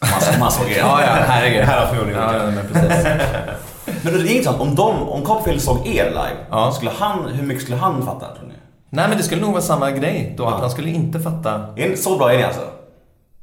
Man, 0.00 0.40
man 0.40 0.52
såg 0.52 0.70
er. 0.70 0.78
Ja, 0.78 1.00
ja, 1.02 1.24
herregud. 1.26 1.60
Det 1.60 1.64
här 1.64 1.80
har 1.80 1.94
förmodligen 1.94 2.22
ja, 2.22 2.32
det. 2.32 2.38
ja, 2.38 2.50
men 2.50 2.66
precis. 2.72 3.06
Men 4.02 4.12
det 4.12 4.18
är 4.20 4.30
intressant, 4.30 4.60
om, 4.60 4.74
de, 4.74 5.08
om 5.08 5.22
Copperfield 5.22 5.62
såg 5.62 5.86
er 5.86 6.04
live, 6.10 6.36
Ja. 6.50 6.72
skulle 6.72 6.90
han, 6.90 7.28
hur 7.28 7.46
mycket 7.46 7.62
skulle 7.62 7.76
han 7.78 8.02
fatta 8.06 8.26
tror 8.36 8.48
ni? 8.48 8.54
Nej, 8.90 9.08
men 9.08 9.16
det 9.16 9.22
skulle 9.22 9.40
nog 9.40 9.50
vara 9.52 9.62
samma 9.62 9.90
grej 9.90 10.34
då. 10.36 10.44
Ja. 10.44 10.54
Att 10.54 10.60
han 10.60 10.70
skulle 10.70 10.90
inte 10.90 11.20
fatta. 11.20 11.66
Så 11.96 12.16
bra 12.18 12.32
är 12.32 12.36
ni 12.38 12.42
alltså? 12.44 12.62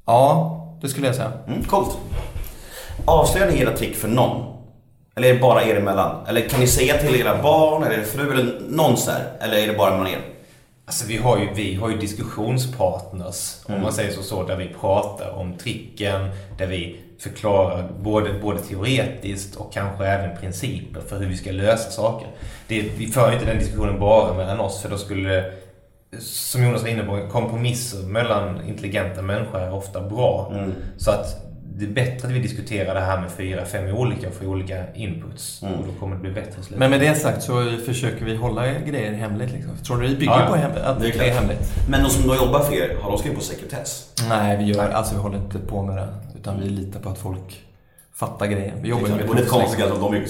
Ja, 0.06 0.60
det 0.82 0.90
skulle 0.90 1.08
jag 1.08 1.16
säga. 1.16 1.32
Mm, 1.48 1.64
coolt. 1.64 1.98
Avslöjar 3.06 3.52
ni 3.52 3.62
era 3.62 3.72
trick 3.78 3.96
för 3.96 4.08
någon? 4.08 4.46
Eller 5.16 5.30
är 5.30 5.34
det 5.34 5.40
bara 5.40 5.64
er 5.64 5.76
emellan? 5.76 6.16
Eller 6.28 6.42
kan 6.50 6.60
ni 6.60 6.68
säga 6.68 6.98
till 6.98 7.16
era 7.22 7.42
barn, 7.44 7.84
eller 7.84 7.98
er 7.98 8.04
fru, 8.04 8.32
eller 8.34 8.62
någon 8.70 8.98
så 8.98 9.12
här? 9.12 9.24
Eller 9.40 9.58
är 9.58 9.68
det 9.68 9.74
bara 9.78 9.92
mellan 9.92 10.08
er? 10.08 10.20
Alltså 10.86 11.08
vi 11.08 11.18
har 11.18 11.38
ju, 11.38 11.54
vi 11.54 11.76
har 11.76 11.90
ju 11.90 11.98
diskussionspartners, 11.98 13.58
om 13.66 13.82
man 13.82 13.94
säger 13.94 14.12
så, 14.12 14.24
så, 14.24 14.44
där 14.44 14.58
vi 14.58 14.68
pratar 14.68 15.32
om 15.32 15.54
tricken, 15.54 16.30
där 16.58 16.68
vi 16.68 17.00
förklarar 17.20 17.90
både, 18.00 18.34
både 18.34 18.60
teoretiskt 18.60 19.56
och 19.56 19.74
kanske 19.74 20.06
även 20.06 20.38
principer 20.38 21.02
för 21.02 21.20
hur 21.20 21.28
vi 21.28 21.38
ska 21.38 21.52
lösa 21.52 21.92
saker. 21.92 22.28
Det, 22.68 22.82
vi 22.82 23.08
för 23.08 23.28
ju 23.28 23.34
inte 23.34 23.46
den 23.46 23.60
diskussionen 23.60 24.00
bara 24.00 24.34
mellan 24.34 24.60
oss, 24.60 24.82
för 24.82 24.90
då 24.90 24.98
skulle, 24.98 25.52
som 26.20 26.64
Jonas 26.64 26.82
var 26.82 26.90
inne 26.90 27.04
på, 27.04 27.28
kompromisser 27.32 28.08
mellan 28.08 28.68
intelligenta 28.68 29.22
människor 29.22 29.60
är 29.60 29.74
ofta 29.74 30.02
bra. 30.02 30.52
Mm. 30.54 30.74
Så 30.98 31.12
att 31.12 31.53
det 31.76 31.86
är 31.86 31.90
bättre 31.90 32.28
att 32.28 32.34
vi 32.34 32.40
diskuterar 32.40 32.94
det 32.96 33.02
här 33.02 33.22
med 33.22 33.32
fyra, 33.32 33.66
fem 33.66 33.96
olika 33.96 34.28
och 34.28 34.34
får 34.34 34.46
olika 34.46 34.94
inputs. 34.94 35.64
Mm. 35.64 35.74
Och 35.74 35.88
då 35.88 35.94
kommer 36.00 36.16
det 36.16 36.22
bli 36.22 36.32
bättre 36.32 36.52
i 36.52 36.54
slutet. 36.54 36.78
Men 36.78 36.90
med 36.90 37.00
det 37.00 37.16
sagt 37.16 37.44
så 37.44 37.78
försöker 37.86 38.26
vi 38.26 38.36
hålla 38.36 38.80
grejer 38.80 39.14
hemligt. 39.14 39.52
Liksom. 39.52 39.78
Tror 39.78 40.02
du 40.02 40.08
det 40.08 40.16
bygger 40.16 40.40
Ja, 40.40 40.46
på 40.48 40.56
hem, 40.56 40.72
att 40.84 41.00
Det 41.00 41.08
är 41.08 41.20
det, 41.20 41.30
är 41.30 41.34
hemligt? 41.34 41.74
Men 41.90 42.04
de 42.04 42.10
som 42.10 42.28
då 42.28 42.36
jobbar 42.36 42.64
för 42.64 42.74
er, 42.74 42.98
har 43.02 43.10
de 43.12 43.18
skrivit 43.18 43.38
på 43.38 43.44
sekretess? 43.44 44.10
Nej, 44.30 44.58
vi 44.58 44.64
gör, 44.64 44.90
alltså 44.90 45.16
vi 45.16 45.22
håller 45.22 45.38
inte 45.38 45.60
på 45.60 45.84
med 45.84 45.98
det. 45.98 46.08
Utan 46.40 46.62
vi 46.62 46.70
litar 46.70 47.00
på 47.00 47.10
att 47.10 47.18
folk 47.18 47.62
fattar 48.16 48.46
grejen. 48.46 48.82
Vi 48.82 48.90
jobbar 48.90 49.08
Det 49.08 49.16
med 49.16 49.22
lite 49.22 49.36
proffs, 49.36 49.50
konstigt 49.50 49.86
att 49.86 50.00
de 50.00 50.26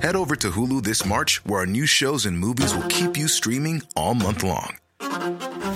Head 0.00 0.16
over 0.16 0.36
to 0.36 0.48
Hulu 0.50 0.80
this 0.84 1.04
March, 1.04 1.40
where 1.44 1.60
our 1.60 1.66
new 1.66 1.86
shows 1.86 2.26
and 2.26 2.38
movies 2.38 2.74
will 2.74 2.88
keep 2.88 3.18
you 3.18 3.28
streaming 3.28 3.82
all 3.96 4.14
month 4.14 4.44
long. 4.44 4.78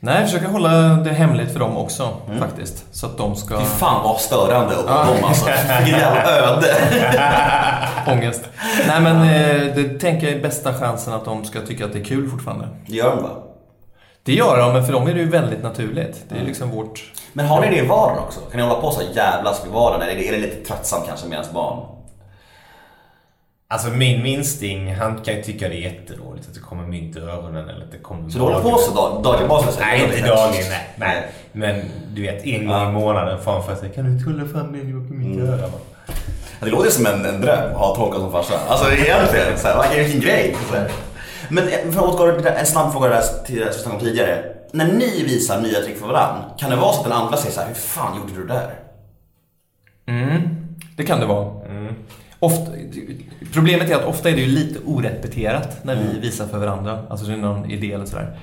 Nej, 0.00 0.14
jag 0.20 0.24
försöker 0.24 0.48
hålla 0.48 0.70
det 0.78 1.10
hemligt 1.10 1.52
för 1.52 1.60
dem 1.60 1.76
också 1.76 2.08
faktiskt. 2.38 2.84
Så 2.94 3.06
att 3.06 3.18
de 3.18 3.36
ska... 3.36 3.58
Fy 3.58 3.64
fan 3.64 4.02
vad 4.04 4.20
störande 4.20 4.76
och 4.76 4.86
dem 4.86 5.24
alltså. 5.24 5.46
Vilket 5.84 6.00
jävla 6.00 6.38
öde. 6.38 6.74
Ångest. 8.12 8.44
Nej 8.88 9.00
men 9.00 9.16
eh, 9.16 9.74
det 9.74 10.00
tänker 10.00 10.26
jag 10.26 10.36
är 10.36 10.42
bästa 10.42 10.74
chansen 10.74 11.12
att 11.12 11.24
de 11.24 11.44
ska 11.44 11.60
tycka 11.60 11.84
att 11.84 11.92
det 11.92 11.98
är 11.98 12.04
kul 12.04 12.30
fortfarande. 12.30 12.68
Det 12.86 12.96
gör 12.96 13.16
de 13.16 13.22
va? 13.22 13.30
Det 14.22 14.32
gör 14.32 14.58
de, 14.58 14.72
men 14.72 14.86
för 14.86 14.92
dem 14.92 15.06
är 15.08 15.14
det 15.14 15.20
ju 15.20 15.28
väldigt 15.28 15.62
naturligt. 15.62 16.24
Det 16.28 16.38
är 16.38 16.44
liksom 16.44 16.70
vårt... 16.70 17.12
Men 17.32 17.46
har 17.46 17.60
ni 17.60 17.70
det 17.70 17.76
i 17.78 17.86
vardagen 17.86 18.18
också? 18.18 18.40
Kan 18.40 18.60
ni 18.60 18.66
hålla 18.66 18.80
på 18.80 18.90
så 18.90 19.00
jävlas 19.14 19.64
vid 19.64 19.72
vardagen? 19.72 20.08
Eller 20.08 20.22
är 20.22 20.32
det 20.32 20.38
lite 20.38 20.64
tröttsamt 20.68 21.06
kanske 21.06 21.26
med 21.26 21.36
ens 21.36 21.52
barn? 21.52 21.97
Alltså 23.70 23.88
min 23.90 24.22
minsting, 24.22 24.94
han 24.94 25.20
kan 25.24 25.34
ju 25.34 25.42
tycka 25.42 25.68
det 25.68 25.74
är 25.74 25.92
jätteroligt 25.92 26.48
att 26.48 26.54
det 26.54 26.60
kommer 26.60 26.86
mynt 26.86 27.16
i 27.16 27.20
öronen 27.20 27.68
eller 27.68 27.84
att 27.84 27.92
det 27.92 27.98
kommer 27.98 28.30
Så 28.30 28.38
du 28.38 28.44
håller 28.44 28.60
på 28.60 28.78
så 28.78 28.94
dag, 28.94 29.22
daglig 29.22 29.48
basis? 29.48 29.78
Nej, 29.80 30.04
inte 30.04 30.26
dagligen. 30.28 30.68
Nej. 30.70 30.88
nej. 30.96 31.28
Men 31.52 31.80
du 32.14 32.22
vet, 32.22 32.44
en 32.46 32.66
gång 32.66 32.76
Ja. 32.76 32.88
i 32.88 32.92
månaden 32.92 33.40
får 33.42 33.52
han 33.52 33.62
för 33.62 33.74
sig 33.76 33.90
Kan 33.90 34.16
du 34.16 34.24
tulla 34.24 34.44
fram 34.48 34.66
mig 34.66 34.80
och 34.80 35.00
mitt 35.02 35.40
öra? 35.40 35.56
va?" 35.66 35.78
Det 36.60 36.66
låter 36.70 36.90
som 36.90 37.06
en, 37.06 37.24
en 37.24 37.40
dröm 37.40 37.70
att 37.70 37.76
ha 37.78 37.96
Tonka 37.96 38.18
som 38.18 38.32
farsa. 38.32 38.54
Alltså 38.68 38.92
egentligen, 38.92 39.58
så 39.58 39.68
här, 39.68 40.04
vilken 40.04 40.20
grej. 40.20 40.56
Men 41.48 41.64
eh, 41.68 41.74
för 41.92 42.08
att 42.08 42.14
återgå 42.14 42.34
till 42.34 42.44
det 42.44 42.50
en 42.50 42.66
snabb 42.66 42.92
fråga 42.92 43.08
där 43.08 43.22
till 43.46 43.56
det 43.60 43.72
som 43.72 43.98
tidigare. 43.98 44.44
När 44.72 44.92
ni 44.92 45.22
visar 45.24 45.60
nya 45.60 45.80
trick 45.80 45.98
för 45.98 46.06
varandra, 46.06 46.44
kan 46.58 46.70
det 46.70 46.76
vara 46.76 46.92
så 46.92 46.98
att 46.98 47.04
den 47.04 47.12
andra 47.12 47.36
säger 47.36 47.54
så 47.54 47.60
här, 47.60 47.68
hur 47.68 47.74
fan 47.74 48.16
gjorde 48.16 48.40
du 48.40 48.46
det 48.46 48.54
där? 48.54 48.70
Det 50.96 51.02
kan 51.04 51.20
det 51.20 51.26
vara. 51.26 51.48
Ofta, 52.40 52.72
problemet 53.52 53.90
är 53.90 53.94
att 53.94 54.04
ofta 54.04 54.30
är 54.30 54.34
det 54.34 54.40
ju 54.40 54.46
lite 54.46 54.78
orepeterat 54.86 55.84
när 55.84 55.96
vi 55.96 56.20
visar 56.20 56.46
för 56.46 56.58
varandra. 56.58 57.02
Alltså 57.10 57.26
det 57.26 57.32
är 57.32 57.36
någon 57.36 57.70
idé 57.70 57.92
eller 57.92 58.04
sådär. 58.06 58.38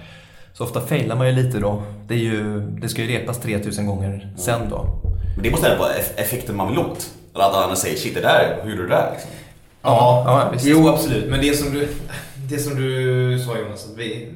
Så 0.53 0.63
ofta 0.63 0.81
failar 0.81 1.15
man 1.15 1.27
ju 1.27 1.33
lite 1.43 1.59
då. 1.59 1.83
Det, 2.07 2.13
är 2.13 2.17
ju, 2.19 2.61
det 2.61 2.89
ska 2.89 3.01
ju 3.01 3.07
repas 3.19 3.39
3000 3.39 3.85
gånger 3.87 4.33
sen 4.37 4.69
då. 4.69 4.87
Men 5.35 5.43
det 5.43 5.51
måste 5.51 5.67
ändå 5.67 5.83
vara 5.83 5.93
eff- 5.93 6.15
effekten 6.21 6.55
man 6.55 6.69
vill 6.69 6.79
åt. 6.79 7.09
Eller 7.35 7.45
att 7.45 7.55
andra 7.55 7.75
säger, 7.75 7.97
shit 7.97 8.15
det 8.15 8.21
där, 8.21 8.59
hur 8.63 8.69
gjorde 8.71 8.81
du 8.83 8.87
det 8.89 8.95
där? 8.95 9.11
Liksom. 9.11 9.29
Ja, 9.81 10.23
ja, 10.27 10.49
visst. 10.53 10.65
jo 10.65 10.87
absolut. 10.89 11.29
Men 11.29 11.41
det 11.41 11.57
som 11.57 11.73
du, 11.73 11.87
det 12.49 12.57
som 12.57 12.75
du 12.75 13.39
sa 13.39 13.57
Jonas, 13.57 13.85
att 13.91 13.97
vi, 13.97 14.27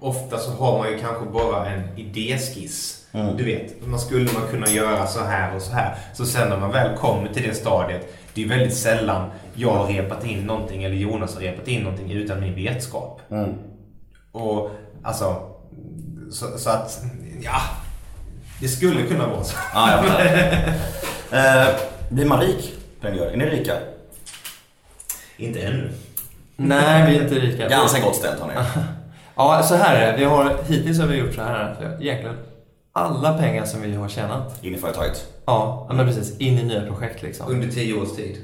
ofta 0.00 0.38
så 0.38 0.50
har 0.50 0.78
man 0.78 0.88
ju 0.92 0.98
kanske 0.98 1.24
bara 1.32 1.66
en 1.66 1.82
idéskiss. 1.98 3.00
Du 3.38 3.44
vet, 3.44 3.86
man 3.86 3.98
skulle 4.00 4.24
man 4.32 4.42
kunna 4.50 4.68
göra 4.68 5.06
så 5.06 5.24
här 5.24 5.56
och 5.56 5.62
så 5.62 5.72
här. 5.72 5.94
Så 6.14 6.26
sen 6.26 6.48
när 6.48 6.58
man 6.58 6.70
väl 6.72 6.96
kommer 6.96 7.28
till 7.28 7.42
det 7.48 7.54
stadiet, 7.54 8.14
det 8.34 8.44
är 8.44 8.48
väldigt 8.48 8.76
sällan 8.76 9.30
jag 9.54 9.70
har 9.74 9.86
repat 9.86 10.24
in 10.24 10.38
någonting 10.44 10.84
eller 10.84 10.96
Jonas 10.96 11.34
har 11.34 11.40
repat 11.40 11.68
in 11.68 11.82
någonting 11.82 12.12
utan 12.12 12.40
min 12.40 12.54
vetskap. 12.54 13.20
Och 14.32 14.70
alltså, 15.02 15.50
så, 16.30 16.58
så 16.58 16.70
att, 16.70 17.02
ja. 17.42 17.60
Det 18.60 18.68
skulle 18.68 19.02
kunna 19.02 19.26
vara 19.26 19.44
så. 19.44 19.56
Ah, 19.74 19.90
jag 19.90 20.04
fattar. 20.04 20.26
eh, 21.66 21.74
blir 22.08 22.26
man 22.26 22.40
rik 22.40 22.74
på 23.00 23.06
den 23.06 23.16
gör? 23.16 23.26
Är 23.26 23.36
ni 23.36 23.46
rika? 23.46 23.74
Inte 25.36 25.60
ännu. 25.60 25.90
Nej, 26.56 27.10
vi 27.10 27.18
är 27.18 27.22
inte 27.22 27.34
rika. 27.34 27.68
Ganska 27.68 28.00
gott 28.00 28.16
ställt 28.16 28.40
har 28.40 28.48
ni. 28.48 28.54
Ja, 29.36 29.62
så 29.62 29.74
här 29.74 29.96
är 29.96 30.12
det. 30.12 30.18
Vi 30.18 30.24
har, 30.24 30.56
hittills 30.68 31.00
har 31.00 31.06
vi 31.06 31.16
gjort 31.16 31.34
så 31.34 31.42
här. 31.42 31.72
att 31.72 32.02
Egentligen 32.02 32.36
alla 32.92 33.38
pengar 33.38 33.64
som 33.64 33.82
vi 33.82 33.94
har 33.94 34.08
tjänat. 34.08 34.64
In 34.64 34.74
i 34.74 34.78
företaget. 34.78 35.33
Ja, 35.46 35.88
men 35.92 36.06
precis. 36.06 36.38
In 36.38 36.58
i 36.58 36.62
nya 36.62 36.86
projekt 36.86 37.22
liksom. 37.22 37.48
Under 37.48 37.68
tio 37.68 37.94
års 37.94 38.16
tid. 38.16 38.36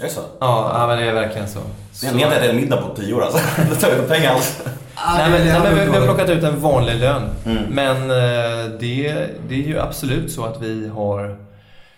Är 0.00 0.04
det 0.04 0.10
så? 0.10 0.20
Ja, 0.40 0.70
ja 0.74 0.86
men 0.86 0.98
det 0.98 1.04
är 1.04 1.14
verkligen 1.14 1.48
så. 1.48 1.58
Ni 2.02 2.08
har 2.08 2.14
inte 2.14 2.36
ätit 2.36 2.50
en 2.50 2.56
middag 2.56 2.76
på 2.76 2.94
tio 2.94 3.14
år 3.14 3.22
alltså? 3.22 3.38
Det 3.70 3.76
tar 3.76 3.88
ju 3.88 3.94
inte 3.96 4.08
pengar 4.08 4.30
alls. 4.30 4.62
Nej, 5.06 5.30
men, 5.30 5.46
nej, 5.46 5.60
men 5.62 5.74
vi, 5.74 5.84
vi 5.90 5.98
har 5.98 6.04
plockat 6.04 6.28
ut 6.28 6.44
en 6.44 6.60
vanlig 6.60 6.94
lön. 6.94 7.22
Mm. 7.46 7.62
Men 7.68 7.96
eh, 7.96 8.70
det, 8.80 9.28
det 9.48 9.54
är 9.54 9.68
ju 9.68 9.78
absolut 9.78 10.32
så 10.32 10.44
att 10.44 10.62
vi 10.62 10.88
har 10.88 11.38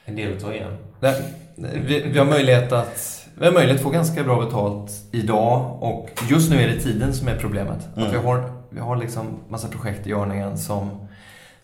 En 0.04 0.16
del 0.16 0.36
att 0.36 0.42
ta 0.42 0.52
igen. 0.52 0.76
Nej, 1.00 1.22
vi, 1.56 2.00
vi 2.00 2.18
har 2.18 2.26
möjlighet 2.26 2.72
att 2.72 3.26
vi 3.38 3.44
har 3.44 3.52
möjlighet 3.52 3.76
att 3.76 3.82
få 3.82 3.90
ganska 3.90 4.22
bra 4.22 4.44
betalt 4.44 4.90
idag 5.12 5.78
och 5.82 6.10
just 6.30 6.50
nu 6.50 6.62
är 6.62 6.68
det 6.68 6.80
tiden 6.80 7.14
som 7.14 7.28
är 7.28 7.36
problemet. 7.36 7.88
Mm. 7.96 8.08
Att 8.08 8.14
vi 8.14 8.18
har, 8.18 8.52
vi 8.70 8.80
har 8.80 8.96
liksom 8.96 9.26
massa 9.48 9.68
projekt 9.68 10.06
i 10.06 10.10
görningen 10.10 10.58
som, 10.58 11.05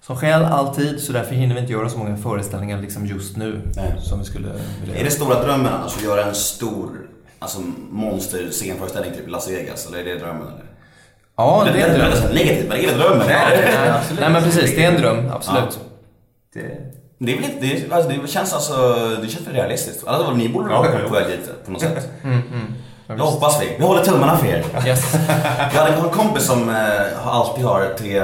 som 0.03 0.17
stjäl 0.17 0.45
all 0.45 0.75
tid 0.75 1.01
så 1.01 1.13
därför 1.13 1.35
hinner 1.35 1.55
vi 1.55 1.61
inte 1.61 1.73
göra 1.73 1.89
så 1.89 1.99
många 1.99 2.17
föreställningar 2.17 2.81
liksom 2.81 3.07
just 3.07 3.37
nu 3.37 3.61
Nej. 3.77 3.95
som 4.03 4.19
vi 4.19 4.25
skulle 4.25 4.49
vilja 4.81 5.01
Är 5.01 5.05
det 5.05 5.11
stora 5.11 5.43
drömmen 5.43 5.73
annars 5.73 5.97
att 5.97 6.03
göra 6.03 6.25
en 6.25 6.35
stor 6.35 6.89
alltså, 7.39 7.61
monster 7.91 8.51
scenföreställning 8.51 9.13
typ 9.15 9.29
Las 9.29 9.51
Vegas? 9.51 9.87
Eller 9.87 9.99
är 9.99 10.05
det 10.05 10.15
drömmen? 10.19 10.43
Eller? 10.47 10.65
Ja, 11.37 11.67
det 11.75 11.81
är 11.83 11.89
en 11.89 11.99
dröm. 11.99 12.11
Det 12.29 12.35
negativt, 12.35 12.69
men 12.69 12.79
är 12.79 12.87
det 12.87 12.95
drömmen? 12.95 13.27
Nej, 13.29 13.73
Nej, 14.21 14.31
men 14.31 14.43
precis. 14.43 14.77
Det 14.77 14.85
är 14.85 14.93
en 14.93 15.01
dröm. 15.01 15.31
Absolut. 15.33 15.81
Det... 16.55 16.61
Det, 17.19 17.33
är 17.33 17.37
väl 17.37 17.45
inte, 17.45 17.61
det, 17.61 17.73
är- 17.87 17.93
alltså, 17.95 18.11
det 18.11 18.29
känns 18.29 18.53
alltså, 18.53 18.77
det 19.23 19.29
känns 19.29 19.47
väl 19.47 19.55
realistiskt. 19.55 20.07
Alltså, 20.07 20.33
ni 20.35 20.49
borde 20.49 20.71
Ja, 20.71 20.79
vara 20.83 20.93
ja, 21.03 21.09
på 21.09 21.15
väg 21.15 21.27
dit 21.27 21.65
på 21.67 21.71
något 21.73 21.81
sätt. 21.81 22.09
Mm, 22.25 22.35
mm. 22.53 22.75
Ja, 23.07 23.15
Det 23.15 23.15
visst. 23.15 23.25
hoppas 23.35 23.63
vi. 23.63 23.75
Vi 23.79 23.85
håller 23.85 24.05
tummarna 24.05 24.37
för 24.37 24.47
er. 24.47 24.65
Yes. 24.87 25.15
Jag 25.75 25.81
hade 25.83 25.95
en 25.97 26.11
kompis 26.11 26.45
som 26.47 26.69
eh, 26.71 27.27
alltid 27.27 27.65
har 27.65 27.95
tre 27.99 28.23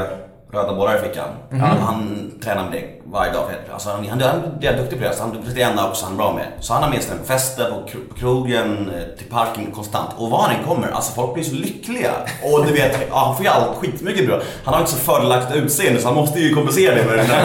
röda 0.52 0.74
bollar 0.74 0.96
i 0.96 1.08
fickan. 1.08 1.28
Mhm. 1.50 1.60
Han, 1.60 1.78
han 1.78 2.30
tränar 2.44 2.62
med 2.62 2.72
det 2.72 2.84
varje 3.12 3.32
dag. 3.32 3.44
Alltså, 3.72 3.88
han, 3.90 4.08
han, 4.08 4.20
han 4.20 4.40
är 4.62 4.76
duktig 4.76 4.98
på 4.98 5.04
det. 5.04 5.14
Så 5.14 5.22
han, 5.22 5.36
det 5.54 5.62
enda 5.62 5.88
också 5.88 6.04
han 6.04 6.12
är 6.14 6.16
bra 6.18 6.32
med. 6.32 6.44
Så 6.60 6.72
han 6.74 6.82
har 6.82 6.90
med 6.90 7.02
sig 7.02 7.10
den 7.10 7.18
på 7.18 7.24
fester, 7.24 7.64
på, 7.70 7.76
kro- 7.90 8.08
på 8.08 8.14
krogen, 8.14 8.90
eh, 8.96 9.16
till 9.18 9.26
parken 9.30 9.70
konstant. 9.72 10.10
Och 10.18 10.30
var 10.30 10.42
han 10.42 10.50
än 10.56 10.64
kommer, 10.66 10.88
alltså 10.90 11.12
folk 11.12 11.34
blir 11.34 11.44
så 11.44 11.54
lyckliga. 11.54 12.10
Och 12.52 12.66
du 12.66 12.72
vet, 12.72 13.06
ja, 13.10 13.18
han 13.26 13.36
får 13.36 13.44
ju 13.44 13.50
allt 13.50 13.76
skitmycket 13.76 14.26
bra. 14.26 14.38
Han 14.64 14.74
har 14.74 14.80
inte 14.80 14.92
så 14.92 14.98
fördelaktigt 14.98 15.56
utseende 15.64 16.00
så 16.00 16.06
han 16.08 16.14
måste 16.16 16.40
ju 16.40 16.54
kompensera 16.54 16.94
det 16.94 17.04
med 17.04 17.18
den 17.18 17.26
där. 17.28 17.44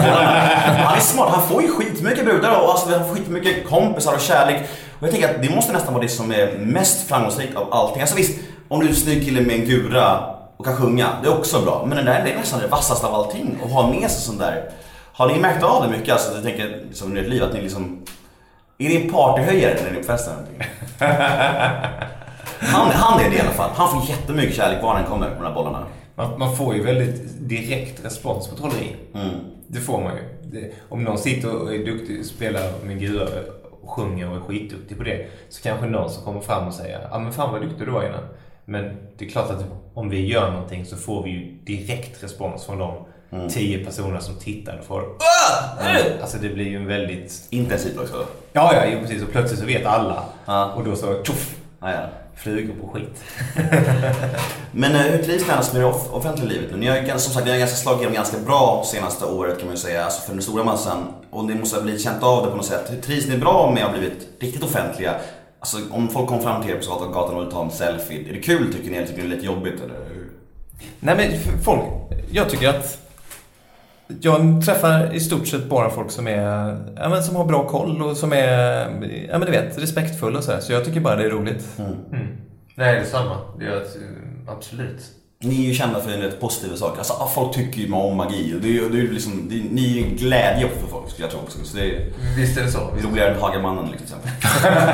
Han 0.84 0.96
är 0.96 1.00
smart, 1.00 1.28
han 1.34 1.48
får 1.48 1.62
ju 1.62 1.68
skitmycket 1.68 2.24
brudar 2.24 2.60
och 2.60 2.70
alltså, 2.70 2.90
han 2.90 3.08
får 3.08 3.14
skitmycket 3.14 3.68
kompisar 3.68 4.14
och 4.14 4.20
kärlek. 4.20 4.60
Och 4.98 5.02
jag 5.06 5.10
tänker 5.10 5.28
att 5.34 5.42
det 5.42 5.50
måste 5.54 5.72
nästan 5.72 5.94
vara 5.94 6.02
det 6.02 6.08
som 6.08 6.32
är 6.32 6.58
mest 6.58 7.08
framgångsrikt 7.08 7.56
av 7.56 7.74
allting. 7.74 8.00
Alltså 8.00 8.16
visst, 8.16 8.38
om 8.68 8.80
du 8.80 8.86
är 8.86 8.90
en 8.90 8.96
snygg 8.96 9.24
kille 9.24 9.40
med 9.40 9.54
en 9.60 9.66
gura 9.66 10.33
och 10.56 10.64
kan 10.64 10.76
sjunga, 10.76 11.08
det 11.22 11.28
är 11.28 11.38
också 11.38 11.60
bra. 11.60 11.84
Men 11.86 11.96
den 11.96 12.06
där 12.06 12.24
det 12.24 12.32
är 12.32 12.36
nästan 12.36 12.60
det 12.60 12.66
vassaste 12.66 13.06
av 13.06 13.14
allting. 13.14 13.58
Att 13.64 13.70
ha 13.70 13.90
med 13.90 14.10
sig 14.10 14.20
sånt 14.22 14.38
där. 14.38 14.70
Har 15.12 15.28
ni 15.28 15.38
märkt 15.38 15.64
av 15.64 15.82
det 15.82 15.88
mycket? 15.98 16.12
Alltså, 16.12 16.34
jag 16.34 16.42
tänker 16.42 16.84
liksom, 16.88 17.08
under 17.08 17.22
ert 17.22 17.28
liv 17.28 17.42
att 17.42 17.52
ni 17.52 17.62
liksom... 17.62 18.02
Är 18.78 19.00
en 19.00 19.12
partyhöjare 19.12 19.74
när 19.82 19.90
ni 19.90 19.98
är 19.98 20.02
på 20.02 20.06
festen? 20.06 20.34
Han, 22.58 22.90
han 22.90 23.20
är 23.20 23.30
det 23.30 23.36
i 23.36 23.40
alla 23.40 23.50
fall. 23.50 23.70
Han 23.74 23.88
får 23.88 24.10
jättemycket 24.10 24.56
kärlek 24.56 24.82
var 24.82 24.94
han 24.94 25.04
kommer 25.04 25.28
med 25.28 25.38
de 25.38 25.44
här 25.44 25.54
bollarna. 25.54 25.86
Man, 26.14 26.38
man 26.38 26.56
får 26.56 26.74
ju 26.74 26.82
väldigt 26.82 27.48
direkt 27.48 28.04
respons 28.04 28.48
på 28.48 28.56
trolleri. 28.56 28.96
Mm. 29.14 29.30
Det 29.66 29.80
får 29.80 30.00
man 30.00 30.12
ju. 30.16 30.22
Det, 30.42 30.72
om 30.88 31.04
någon 31.04 31.18
sitter 31.18 31.56
och 31.56 31.74
är 31.74 31.86
duktig, 31.86 32.26
spelar 32.26 32.72
med 32.84 33.00
gura 33.00 33.28
och 33.80 33.90
sjunger 33.90 34.30
och 34.30 34.36
är 34.36 34.40
skitduktig 34.40 34.98
på 34.98 35.04
det. 35.04 35.26
Så 35.48 35.62
kanske 35.62 35.86
någon 35.86 36.10
som 36.10 36.24
kommer 36.24 36.40
fram 36.40 36.66
och 36.66 36.74
säger 36.74 37.08
ja 37.10 37.18
men 37.18 37.32
fan 37.32 37.52
vad 37.52 37.62
duktig 37.62 37.86
du 37.86 37.90
var 37.90 38.04
innan. 38.04 38.24
Men 38.64 38.96
det 39.18 39.24
är 39.24 39.28
klart 39.28 39.50
att 39.50 39.64
om 39.94 40.08
vi 40.10 40.26
gör 40.26 40.50
någonting 40.50 40.84
så 40.86 40.96
får 40.96 41.22
vi 41.22 41.30
ju 41.30 41.52
direkt 41.64 42.22
respons 42.22 42.64
från 42.64 42.78
de 42.78 42.94
tio 43.48 43.84
personer 43.84 44.20
som 44.20 44.34
tittar. 44.34 44.78
Och 44.78 44.84
får, 44.84 45.00
mm. 45.00 46.02
Alltså 46.20 46.38
det 46.38 46.48
blir 46.48 46.64
ju 46.68 46.76
en 46.76 46.86
väldigt... 46.86 47.46
Intensivt 47.50 47.98
också. 47.98 48.26
Ja, 48.52 48.74
ja, 48.74 48.82
jo, 48.92 49.00
precis. 49.00 49.22
Och 49.22 49.30
plötsligt 49.32 49.60
så 49.60 49.66
vet 49.66 49.86
alla. 49.86 50.24
Ja. 50.46 50.72
Och 50.72 50.84
då 50.84 50.96
så 50.96 51.22
tjoff! 51.24 51.56
Ja, 51.80 51.90
ja. 51.92 52.00
Flugor 52.36 52.74
på 52.80 52.88
skit. 52.88 53.24
Men 54.72 54.92
hur 54.94 55.22
trivs 55.22 55.46
ni 55.46 55.52
annars 55.52 55.72
med 55.72 55.82
det 55.82 55.86
off- 55.86 56.10
offentliga 56.12 56.48
livet 56.48 56.70
nu? 56.72 56.76
Ni 56.76 56.86
har 56.86 57.18
som 57.18 57.32
sagt, 57.32 57.46
ni 57.46 57.52
har 57.52 57.58
ganska 57.58 57.76
slagit 57.76 57.98
igenom 58.00 58.14
ganska 58.14 58.38
bra 58.38 58.82
senaste 58.86 59.24
året 59.24 59.58
kan 59.58 59.66
man 59.66 59.74
ju 59.76 59.80
säga, 59.82 60.04
alltså 60.04 60.22
för 60.22 60.32
den 60.32 60.42
stora 60.42 60.64
massan. 60.64 61.06
Och 61.30 61.44
ni 61.44 61.54
måste 61.54 61.76
ha 61.76 61.82
blivit 61.82 62.02
känt 62.02 62.22
av 62.22 62.44
det 62.44 62.50
på 62.50 62.56
något 62.56 62.66
sätt. 62.66 62.90
Hur 62.92 63.00
trivs 63.00 63.26
ni 63.26 63.38
bra 63.38 63.70
med 63.70 63.84
att 63.84 63.90
ha 63.90 63.98
blivit 63.98 64.28
riktigt 64.40 64.62
offentliga? 64.62 65.14
Alltså 65.64 65.78
om 65.90 66.08
folk 66.08 66.28
kommer 66.28 66.42
fram 66.42 66.62
till 66.62 66.70
er 66.70 66.74
på 66.76 66.80
gatan- 66.94 67.12
gatan 67.12 67.34
och 67.36 67.42
vill 67.42 67.50
ta 67.52 67.64
en 67.64 67.70
selfie, 67.70 68.28
är 68.28 68.32
det 68.32 68.40
kul 68.40 68.72
tycker 68.72 68.90
ni 68.90 68.96
eller 68.96 69.06
tycker 69.06 69.22
ni 69.22 69.28
det 69.28 69.32
är 69.34 69.36
lite 69.36 69.46
jobbigt 69.46 69.74
eller 69.80 69.94
hur? 70.14 70.30
Nej 71.00 71.16
men 71.16 71.62
folk, 71.62 71.80
jag 72.30 72.48
tycker 72.50 72.68
att 72.68 72.98
jag 74.20 74.62
träffar 74.64 75.14
i 75.14 75.20
stort 75.20 75.46
sett 75.46 75.68
bara 75.68 75.90
folk 75.90 76.10
som 76.10 76.26
är, 76.28 76.76
ja, 76.96 77.08
men 77.08 77.22
som 77.22 77.36
har 77.36 77.44
bra 77.44 77.68
koll 77.68 78.02
och 78.02 78.16
som 78.16 78.32
är, 78.32 78.80
ja 79.28 79.38
men 79.38 79.40
du 79.40 79.50
vet, 79.50 79.78
respektfulla 79.78 80.38
och 80.38 80.44
så 80.44 80.52
här. 80.52 80.60
Så 80.60 80.72
jag 80.72 80.84
tycker 80.84 81.00
bara 81.00 81.16
det 81.16 81.24
är 81.24 81.30
roligt. 81.30 81.66
Mm. 81.78 82.28
Nej, 82.74 82.94
det 82.94 83.00
är 83.00 83.04
samma. 83.04 83.36
Det 83.58 83.64
är 83.66 83.82
absolut. 84.48 85.02
Ni 85.44 85.64
är 85.64 85.68
ju 85.68 85.74
kända 85.74 86.00
för 86.00 86.10
en 86.10 86.20
rätt 86.22 86.40
positiva 86.40 86.76
saker. 86.76 86.98
Alltså, 86.98 87.12
ah, 87.12 87.30
folk 87.34 87.54
tycker 87.54 87.80
ju 87.80 87.92
om 87.92 88.16
magi. 88.16 88.54
Och 88.56 88.60
det 88.60 88.68
är, 88.78 88.82
det 88.90 88.98
är 88.98 89.02
liksom, 89.12 89.46
det 89.50 89.54
är, 89.54 89.62
ni 89.70 89.84
är 89.84 89.88
ju 89.88 90.02
en 90.10 90.16
glädje 90.16 90.68
för 90.80 90.86
folk 90.90 91.10
skulle 91.10 91.24
jag 91.24 91.30
tro 91.32 91.40
också. 91.40 91.58
Så 91.64 91.76
det 91.76 91.82
är 91.84 92.06
Visst 92.36 92.58
är 92.58 92.62
det 92.62 92.70
så. 92.70 92.78
roligare 93.02 93.34
än 93.34 93.40
Hagamannen 93.40 93.90
liksom, 93.90 94.18
till 94.22 94.30
exempel. 94.30 94.84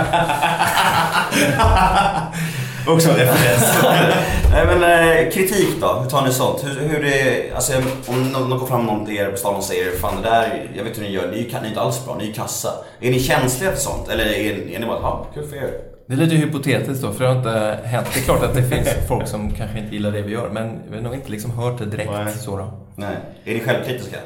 Också 2.89 3.11
en 3.11 3.17
referens. 3.17 3.65
Nej 4.53 4.67
men 4.67 4.83
eh, 4.83 5.33
kritik 5.33 5.69
då, 5.81 5.93
hur 6.03 6.11
tar 6.11 6.27
ni 6.27 6.33
sånt? 6.33 6.65
Hur, 6.65 6.89
hur 6.89 7.03
det, 7.03 7.53
alltså, 7.55 7.73
om 8.07 8.23
någon, 8.33 8.49
någon 8.51 8.59
går 8.59 8.67
fram 8.67 8.87
någon 8.87 9.07
till 9.07 9.17
er 9.17 9.27
på 9.31 9.37
stan 9.37 9.55
och 9.55 9.65
säger 9.65 9.91
Fan 9.99 10.23
det 10.23 10.29
där, 10.31 10.71
jag 10.77 10.85
vet 10.85 10.99
hur 10.99 11.03
ni 11.03 11.11
gör, 11.11 11.27
ni 11.27 11.33
är 11.33 11.43
ju- 11.43 11.45
ni 11.53 11.59
är 11.65 11.69
inte 11.69 11.81
alls 11.81 12.05
bra, 12.05 12.17
ni 12.21 12.31
är 12.31 12.35
kassa. 12.35 12.71
Är 13.01 13.11
ni 13.11 13.21
känsliga 13.21 13.71
för 13.71 13.79
sånt? 13.79 14.09
Eller 14.09 14.25
är, 14.27 14.71
är 14.75 14.79
ni 14.79 14.87
bara, 14.87 15.01
ja, 15.01 15.27
kul 15.35 15.49
för 15.49 15.57
er? 15.57 15.71
Det 16.11 16.17
är 16.17 16.19
lite 16.19 16.37
hypotetiskt 16.37 17.03
då, 17.03 17.13
för 17.13 17.25
det 17.25 17.31
har 17.31 17.37
inte 17.37 17.79
hänt. 17.85 18.07
Det 18.15 18.21
är 18.21 18.25
klart 18.25 18.43
att 18.43 18.55
det 18.55 18.63
finns 18.63 18.89
folk 19.09 19.29
som 19.29 19.51
kanske 19.51 19.79
inte 19.79 19.95
gillar 19.95 20.13
det 20.13 20.23
vi 20.23 20.33
gör, 20.33 20.49
men 20.49 20.79
vi 20.91 20.97
har 20.97 21.03
nog 21.03 21.15
inte 21.15 21.31
liksom 21.31 21.51
hört 21.51 21.79
det 21.79 21.87
direkt 21.87 22.11
Nej. 22.13 22.33
så 22.33 22.57
då. 22.57 22.73
Nej. 22.97 23.17
Är 23.45 23.55
ni 23.55 23.61
självkritiska? 23.61 24.17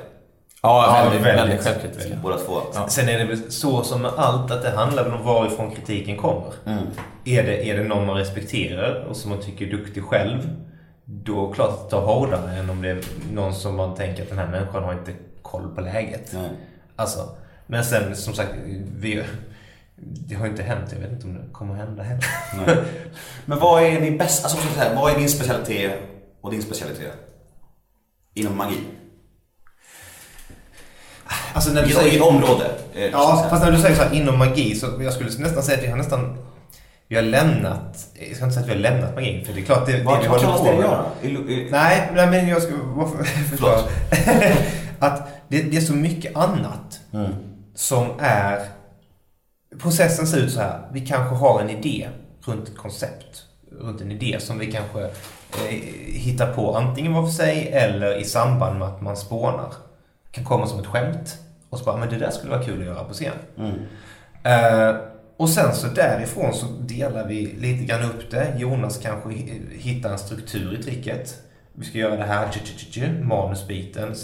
Ja, 0.63 0.85
Ja, 0.87 1.05
väldigt, 1.05 1.27
väldigt. 1.27 1.45
väldigt 1.45 1.67
självkritiska. 1.67 2.17
Båda 2.23 2.37
två? 2.39 2.61
Ja. 2.75 2.89
Sen 2.89 3.09
är 3.09 3.19
det 3.19 3.25
väl 3.25 3.53
så 3.53 3.83
som 3.83 4.03
med 4.03 4.11
allt 4.17 4.51
att 4.51 4.63
det 4.63 4.71
handlar 4.71 5.05
väl 5.05 5.13
om 5.13 5.25
varifrån 5.25 5.71
kritiken 5.71 6.17
kommer. 6.17 6.53
Mm. 6.67 6.85
Är 7.25 7.43
det, 7.43 7.71
är 7.71 7.79
det 7.79 7.85
någon 7.85 8.07
man 8.07 8.17
respekterar 8.17 9.05
och 9.09 9.17
som 9.17 9.31
man 9.31 9.41
tycker 9.41 9.67
är 9.67 9.71
duktig 9.71 10.05
själv, 10.05 10.49
då 11.05 11.45
är 11.45 11.49
det 11.49 11.55
klart 11.55 11.69
att 11.69 11.85
det 11.85 11.91
tar 11.97 12.03
hårdare 12.03 12.57
än 12.57 12.71
om 12.71 12.83
det 12.83 12.91
är 12.91 13.01
någon 13.33 13.55
som 13.55 13.77
man 13.77 13.95
tänker 13.95 14.23
att 14.23 14.29
den 14.29 14.39
här 14.39 14.49
människan 14.49 14.85
har 14.85 14.93
inte 14.93 15.13
koll 15.43 15.75
på 15.75 15.81
läget. 15.81 16.31
Nej. 16.35 16.51
Alltså, 16.97 17.29
men 17.67 17.85
sen 17.85 18.17
som 18.17 18.35
sagt, 18.35 18.51
vi, 18.97 19.23
det 20.07 20.35
har 20.35 20.45
ju 20.45 20.51
inte 20.51 20.63
hänt. 20.63 20.89
Jag 20.93 20.99
vet 20.99 21.13
inte 21.13 21.27
om 21.27 21.35
det 21.35 21.41
kommer 21.53 21.75
hända 21.75 22.03
heller. 22.03 22.85
Men 23.45 23.59
vad 23.59 23.83
är 23.83 24.01
ni 24.01 24.11
bäst, 24.11 24.45
alltså 24.45 24.59
så 24.75 24.81
här, 24.81 24.95
vad 24.95 25.13
är 25.15 25.19
din 25.19 25.29
specialitet 25.29 25.93
och 26.41 26.51
din 26.51 26.63
specialitet? 26.63 27.13
Inom 28.35 28.57
magi? 28.57 28.77
Alltså 31.55 31.71
när 31.71 31.81
du 31.81 31.87
vilket 31.87 32.03
säger, 32.03 32.29
område? 32.29 32.65
eh, 32.95 33.05
ja, 33.05 33.47
fast 33.51 33.65
när 33.65 33.73
du 33.73 33.79
säger 33.79 33.97
så 33.97 34.03
här 34.03 34.15
inom 34.15 34.39
magi 34.39 34.75
så 34.75 34.87
jag 35.01 35.13
skulle 35.13 35.31
nästan 35.39 35.63
säga 35.63 35.79
att 35.79 35.85
vi 35.85 35.89
har 35.89 35.97
nästan 35.97 36.39
vi 37.09 37.17
har 37.17 37.23
lämnat, 37.23 38.07
jag 38.29 38.37
ska 38.37 38.45
inte 38.45 38.55
säga 38.55 38.63
att 38.65 38.69
vi 38.71 38.75
har 38.75 38.81
lämnat 38.91 39.15
magin 39.15 39.45
för 39.45 39.53
det 39.53 39.61
är 39.61 39.65
klart 39.65 39.87
det, 39.87 39.93
det 39.93 40.03
Vad 40.05 40.23
vi 40.23 40.29
vad 40.29 40.41
håller 40.43 40.59
på 40.59 40.65
med. 41.23 41.31
i- 41.53 41.69
Nej, 41.71 42.11
men 42.15 42.49
jag 42.49 42.63
ska 42.63 42.73
förklara. 43.51 43.81
Att 44.99 45.29
det, 45.49 45.63
det 45.63 45.77
är 45.77 45.81
så 45.81 45.93
mycket 45.93 46.37
annat 46.37 47.01
Mm. 47.13 47.33
som 47.75 48.07
är... 48.19 48.61
Processen 49.79 50.27
ser 50.27 50.39
ut 50.39 50.53
så 50.53 50.61
här. 50.61 50.81
Vi 50.93 51.01
kanske 51.01 51.35
har 51.35 51.61
en 51.61 51.71
idé 51.71 52.09
runt 52.45 52.69
ett 52.69 52.77
koncept. 52.77 53.43
Runt 53.81 54.01
en 54.01 54.13
idé 54.13 54.37
som 54.41 54.59
vi 54.59 54.73
kanske 54.73 55.05
eh, 55.05 55.75
hittar 56.07 56.53
på 56.53 56.77
antingen 56.77 57.13
var 57.13 57.23
för 57.23 57.33
sig 57.33 57.69
eller 57.73 58.17
i 58.17 58.25
samband 58.25 58.79
med 58.79 58.89
att 58.89 59.03
man 59.03 59.17
spånar. 59.17 59.69
Det 60.27 60.33
kan 60.33 60.45
komma 60.45 60.67
som 60.67 60.81
ett 60.81 60.87
skämt. 60.87 61.39
Och 61.71 61.79
så 61.79 61.85
bara, 61.85 61.97
men 61.97 62.09
det 62.09 62.17
där 62.17 62.31
skulle 62.31 62.53
vara 62.53 62.65
kul 62.65 62.81
att 62.81 62.87
göra 62.87 63.05
på 63.05 63.13
scen. 63.15 63.33
Mm. 63.59 63.75
Eh, 64.43 64.97
och 65.37 65.49
sen 65.49 65.75
så 65.75 65.87
därifrån 65.87 66.55
så 66.55 66.67
delar 66.67 67.27
vi 67.27 67.47
lite 67.47 67.85
grann 67.85 68.03
upp 68.11 68.31
det. 68.31 68.55
Jonas 68.59 68.99
kanske 68.99 69.29
hi- 69.29 69.79
hittar 69.79 70.13
en 70.13 70.19
struktur 70.19 70.79
i 70.79 70.83
tricket. 70.83 71.35
Vi 71.73 71.85
ska 71.87 71.99
göra 71.99 72.17
det 72.17 72.25
här, 72.25 72.49
manusbiten, 73.23 74.15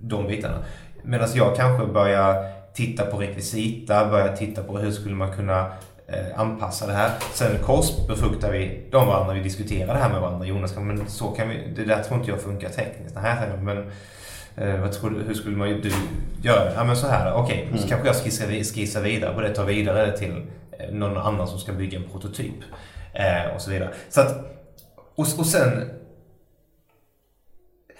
de 0.00 0.26
bitarna. 0.26 0.64
Medan 1.02 1.28
jag 1.34 1.56
kanske 1.56 1.86
börjar 1.86 2.55
titta 2.76 3.06
på 3.06 3.18
rekvisita, 3.18 4.08
börjar 4.08 4.36
titta 4.36 4.62
på 4.62 4.78
hur 4.78 4.90
skulle 4.90 5.14
man 5.14 5.36
kunna 5.36 5.72
eh, 6.06 6.40
anpassa 6.40 6.86
det 6.86 6.92
här. 6.92 7.10
Sen 7.32 7.58
korsbefruktar 7.62 8.52
vi 8.52 8.88
de 8.90 9.06
varandra, 9.06 9.34
vi 9.34 9.40
diskuterar 9.40 9.94
det 9.94 10.00
här 10.00 10.12
med 10.12 10.20
varandra. 10.20 10.46
Jonas 10.46 10.76
men 10.76 11.08
så 11.08 11.28
kan 11.28 11.48
vi, 11.48 11.72
det 11.76 11.84
där 11.84 12.02
tror 12.02 12.18
inte 12.18 12.30
jag 12.30 12.40
funkar 12.40 12.68
tekniskt. 12.68 13.14
Nej, 13.22 13.36
men 13.62 13.90
Eh, 14.56 14.80
vad 14.80 14.92
tror 14.92 15.10
du, 15.10 15.22
hur 15.22 15.34
skulle 15.34 15.56
man 15.56 15.68
du 15.68 15.92
göra? 16.42 16.72
Ja 16.74 16.84
men 16.84 16.96
så 16.96 17.06
här, 17.06 17.34
okej. 17.34 17.68
Så 17.78 17.88
kanske 17.88 18.06
jag 18.06 18.16
skissar, 18.16 18.46
skissar 18.74 19.02
vidare 19.02 19.34
på 19.34 19.40
det, 19.40 19.54
tar 19.54 19.64
vidare 19.64 20.06
det 20.06 20.18
till 20.18 20.46
eh, 20.78 20.94
någon 20.94 21.16
annan 21.16 21.48
som 21.48 21.58
ska 21.58 21.72
bygga 21.72 21.98
en 21.98 22.10
prototyp. 22.10 22.54
Eh, 23.12 23.54
och 23.54 23.60
så 23.60 23.70
vidare. 23.70 23.94
Så 24.08 24.20
att, 24.20 24.36
och, 25.14 25.26
och 25.38 25.46
sen... 25.46 25.90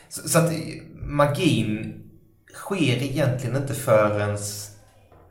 Så, 0.08 0.28
så 0.28 0.38
att 0.38 0.52
magin 0.94 2.02
sker 2.56 3.02
egentligen 3.02 3.56
inte 3.56 3.74
förrän 3.74 4.38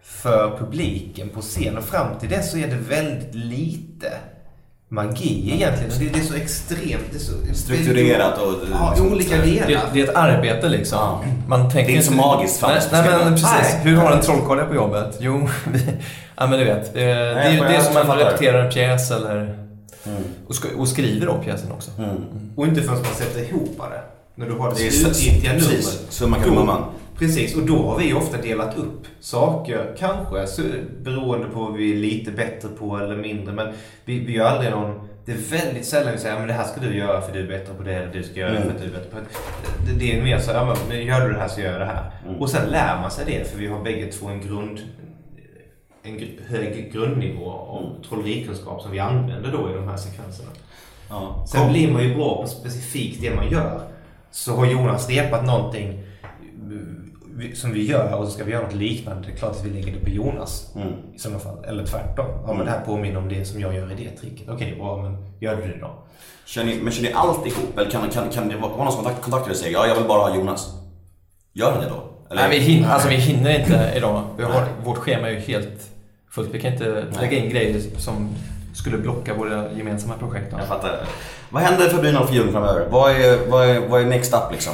för 0.04 0.58
publiken 0.58 1.30
på 1.30 1.42
scen. 1.42 1.78
Och 1.78 1.84
fram 1.84 2.20
till 2.20 2.30
det 2.30 2.44
så 2.44 2.58
är 2.58 2.68
det 2.68 2.76
väldigt 2.90 3.36
lite 3.36 4.12
magi 4.90 5.52
egentligen. 5.54 5.92
Det, 6.00 6.06
det 6.14 6.20
är 6.20 6.24
så 6.24 6.34
extremt. 6.36 7.04
Det 7.12 7.18
är 7.18 7.20
så, 7.20 7.34
Strukturerat 7.56 8.38
och... 8.42 8.54
Ja, 8.72 8.96
olika 9.12 9.38
delar. 9.38 9.68
Det, 9.68 9.80
det 9.94 10.00
är 10.00 10.04
ett 10.04 10.16
arbete 10.16 10.70
liksom. 10.70 10.98
Ja. 11.02 11.22
Man 11.48 11.62
tänker 11.72 11.88
Det 11.88 11.94
är 11.94 11.96
inte 11.96 12.08
så 12.08 12.14
magiskt 12.14 12.62
Nej, 12.62 12.72
faktiskt. 12.72 12.92
nej 12.92 13.04
men 13.24 13.34
precis. 13.34 13.50
Nej. 13.74 13.82
Hur 13.84 13.96
har 13.96 14.12
en 14.12 14.22
trollkarl 14.22 14.68
på 14.68 14.76
jobbet? 14.76 15.18
Jo, 15.20 15.50
ja 16.36 16.48
men 16.48 16.60
du 16.60 16.66
vet. 16.66 16.94
Det, 16.94 17.00
det, 17.04 17.12
är 17.14 17.52
ju- 17.52 17.60
det 17.60 17.76
är 17.76 17.82
som 17.82 18.08
man 18.08 18.18
repeterar 18.18 18.66
en 18.66 18.72
pjäs 18.72 19.12
eller... 19.12 19.60
Mm. 20.08 20.24
Och, 20.48 20.54
sk- 20.54 20.76
och 20.78 20.88
skriver 20.88 21.30
om 21.30 21.44
pjäsen 21.44 21.72
också. 21.72 21.92
Mm. 21.98 22.12
Och 22.56 22.68
inte 22.68 22.82
förrän 22.82 23.02
man 23.02 23.14
sätter 23.14 23.40
ihop 23.50 23.78
det. 23.92 24.02
När 24.36 24.46
du 24.46 24.54
har 24.58 24.70
det, 24.70 24.76
slutgiltiga 24.92 25.52
precis. 25.52 25.70
numret. 25.72 26.06
Summa 26.10 26.38
Då- 26.38 26.44
kardemumman. 26.44 26.84
Precis, 27.20 27.56
och 27.56 27.66
då 27.66 27.78
har 27.90 27.98
vi 28.00 28.14
ofta 28.14 28.38
delat 28.42 28.78
upp 28.78 29.08
saker, 29.20 29.96
kanske 30.00 30.48
så, 30.48 30.62
beroende 31.02 31.48
på 31.48 31.60
vad 31.60 31.74
vi 31.74 31.92
är 31.92 31.96
lite 31.96 32.32
bättre 32.32 32.70
på 32.70 32.98
eller 32.98 33.16
mindre. 33.18 33.54
Men 33.54 33.74
vi, 34.06 34.20
vi 34.20 34.34
gör 34.34 34.46
aldrig 34.46 34.72
någon... 34.72 35.08
Det 35.26 35.32
är 35.32 35.38
väldigt 35.38 35.86
sällan 35.86 36.12
vi 36.14 36.18
säger 36.20 36.38
men 36.40 36.48
det 36.48 36.54
här 36.54 36.64
ska 36.64 36.82
du 36.82 36.98
göra 36.98 37.22
för 37.22 37.34
du 37.34 37.40
är 37.44 37.48
bättre 37.48 37.74
på 37.74 37.84
det 37.84 37.94
eller 37.96 38.14
du 38.14 38.24
ska 38.24 38.40
göra 38.40 38.52
det 38.52 38.58
Mm. 38.58 38.68
för 38.70 38.76
att 38.76 38.82
du 38.82 38.88
är 38.88 38.92
bättre 38.92 39.10
på 39.12 39.18
det. 39.18 39.92
Det, 39.94 40.00
det 40.00 40.18
är 40.20 40.24
mer 40.24 40.40
så 40.40 40.52
ja, 40.52 40.76
men- 40.90 41.06
gör 41.06 41.28
du 41.28 41.34
det 41.34 41.40
här 41.40 41.48
så 41.48 41.62
gör 41.62 41.72
jag 41.72 41.82
det 41.82 41.86
här. 41.86 42.12
Mm. 42.28 42.42
Och 42.42 42.50
sen 42.50 42.70
lär 42.70 43.02
man 43.02 43.12
sig 43.12 43.26
det 43.26 43.52
för 43.52 43.58
vi 43.60 43.68
har 43.68 43.84
bägge 43.84 44.12
två 44.12 44.28
en 44.28 44.42
grund 44.42 44.80
en 46.04 46.20
gr- 46.20 46.48
hög 46.48 46.92
grundnivå 46.94 47.50
av 47.52 48.04
trollerikunskap 48.10 48.82
som 48.82 48.92
vi 48.92 49.00
använder 49.00 49.52
då 49.52 49.70
i 49.72 49.74
de 49.74 49.88
här 49.88 49.98
sekvenserna. 49.98 50.50
Ja. 51.10 51.46
Sen 51.52 51.72
blir 51.72 51.92
man 51.92 52.04
ju 52.04 52.16
bra 52.16 52.42
på 52.42 52.48
specifikt 52.48 53.22
det 53.22 53.36
man 53.36 53.50
gör. 53.52 53.82
Så 54.32 54.56
har 54.56 54.66
Jonas 54.66 55.10
repat 55.10 55.46
någonting 55.46 56.04
eh, 57.42 57.54
som 57.54 57.74
vi 57.74 57.86
gör 57.86 58.14
och 58.14 58.26
så 58.26 58.32
ska 58.32 58.44
vi 58.44 58.52
göra 58.52 58.64
något 58.64 58.74
liknande. 58.76 59.28
Det 59.28 59.34
är 59.34 59.38
klart 59.38 59.52
att 59.52 59.66
vi 59.66 59.70
lägger 59.70 59.92
det 59.94 60.00
på 60.00 60.10
Jonas 60.10 60.72
Mm. 60.76 60.88
i 61.16 61.20
sådana 61.20 61.40
fall. 61.40 61.64
Eller 61.68 61.86
tvärtom. 61.86 62.26
Ja 62.48 62.54
men 62.54 62.66
det 62.66 62.72
här 62.72 62.80
påminner 62.86 63.18
om 63.18 63.30
det 63.30 63.46
som 63.46 63.60
jag 63.62 63.76
gör 63.76 63.92
i 63.92 63.96
det 64.04 64.10
tricket. 64.22 64.50
Okej, 64.50 64.76
bra 64.80 64.98
men 65.02 65.18
gör 65.40 65.56
du 65.56 65.62
det 65.62 65.80
då? 65.82 65.92
Kör 66.46 66.64
ni, 66.64 66.80
men 66.84 66.94
kör 66.94 67.04
ni 67.04 67.12
allt 67.14 67.46
ihop? 67.48 67.78
Eller 67.78 67.92
kan, 67.92 68.10
kan, 68.10 68.30
kan 68.30 68.48
det 68.50 68.56
vara 68.56 68.72
någon 68.78 68.92
som 68.92 69.04
kontakt, 69.04 69.22
kontaktar 69.22 69.48
er 69.50 69.52
och 69.52 69.58
säger 69.58 69.74
ja, 69.74 69.88
jag 69.88 69.96
vill 69.96 70.06
bara 70.08 70.22
ha 70.30 70.36
Jonas? 70.36 70.74
Gör 71.54 71.76
ni 71.76 71.84
det 71.84 71.90
då? 71.90 72.04
Eller? 72.32 72.48
Nej, 72.48 72.60
vi 72.60 72.66
hinner, 72.66 72.90
alltså, 72.90 73.10
vi 73.10 73.16
hinner 73.16 73.60
inte 73.60 73.92
idag. 73.98 74.24
Vi 74.38 74.44
har, 74.44 74.64
vårt 74.86 74.98
schema 74.98 75.28
är 75.28 75.32
ju 75.32 75.40
helt 75.40 75.90
fullt. 76.32 76.50
Vi 76.54 76.60
kan 76.62 76.74
inte 76.74 77.06
lägga 77.22 77.38
in 77.38 77.50
grejer 77.50 77.82
som 77.98 78.30
skulle 78.74 78.98
blocka 78.98 79.34
våra 79.34 79.72
gemensamma 79.72 80.14
projekt. 80.14 80.52
då. 80.52 80.58
Jag 80.58 80.68
fattar. 80.68 81.00
Vad 81.50 81.64
händer 81.64 81.90
för 81.90 82.02
Brynolf 82.02 82.34
Ljung 82.34 82.52
framöver? 82.52 82.88
Vad 82.90 83.12
är, 83.12 83.48
vad, 83.50 83.70
är, 83.70 83.80
vad 83.80 84.02
är 84.02 84.06
next 84.06 84.34
up 84.34 84.52
liksom? 84.52 84.74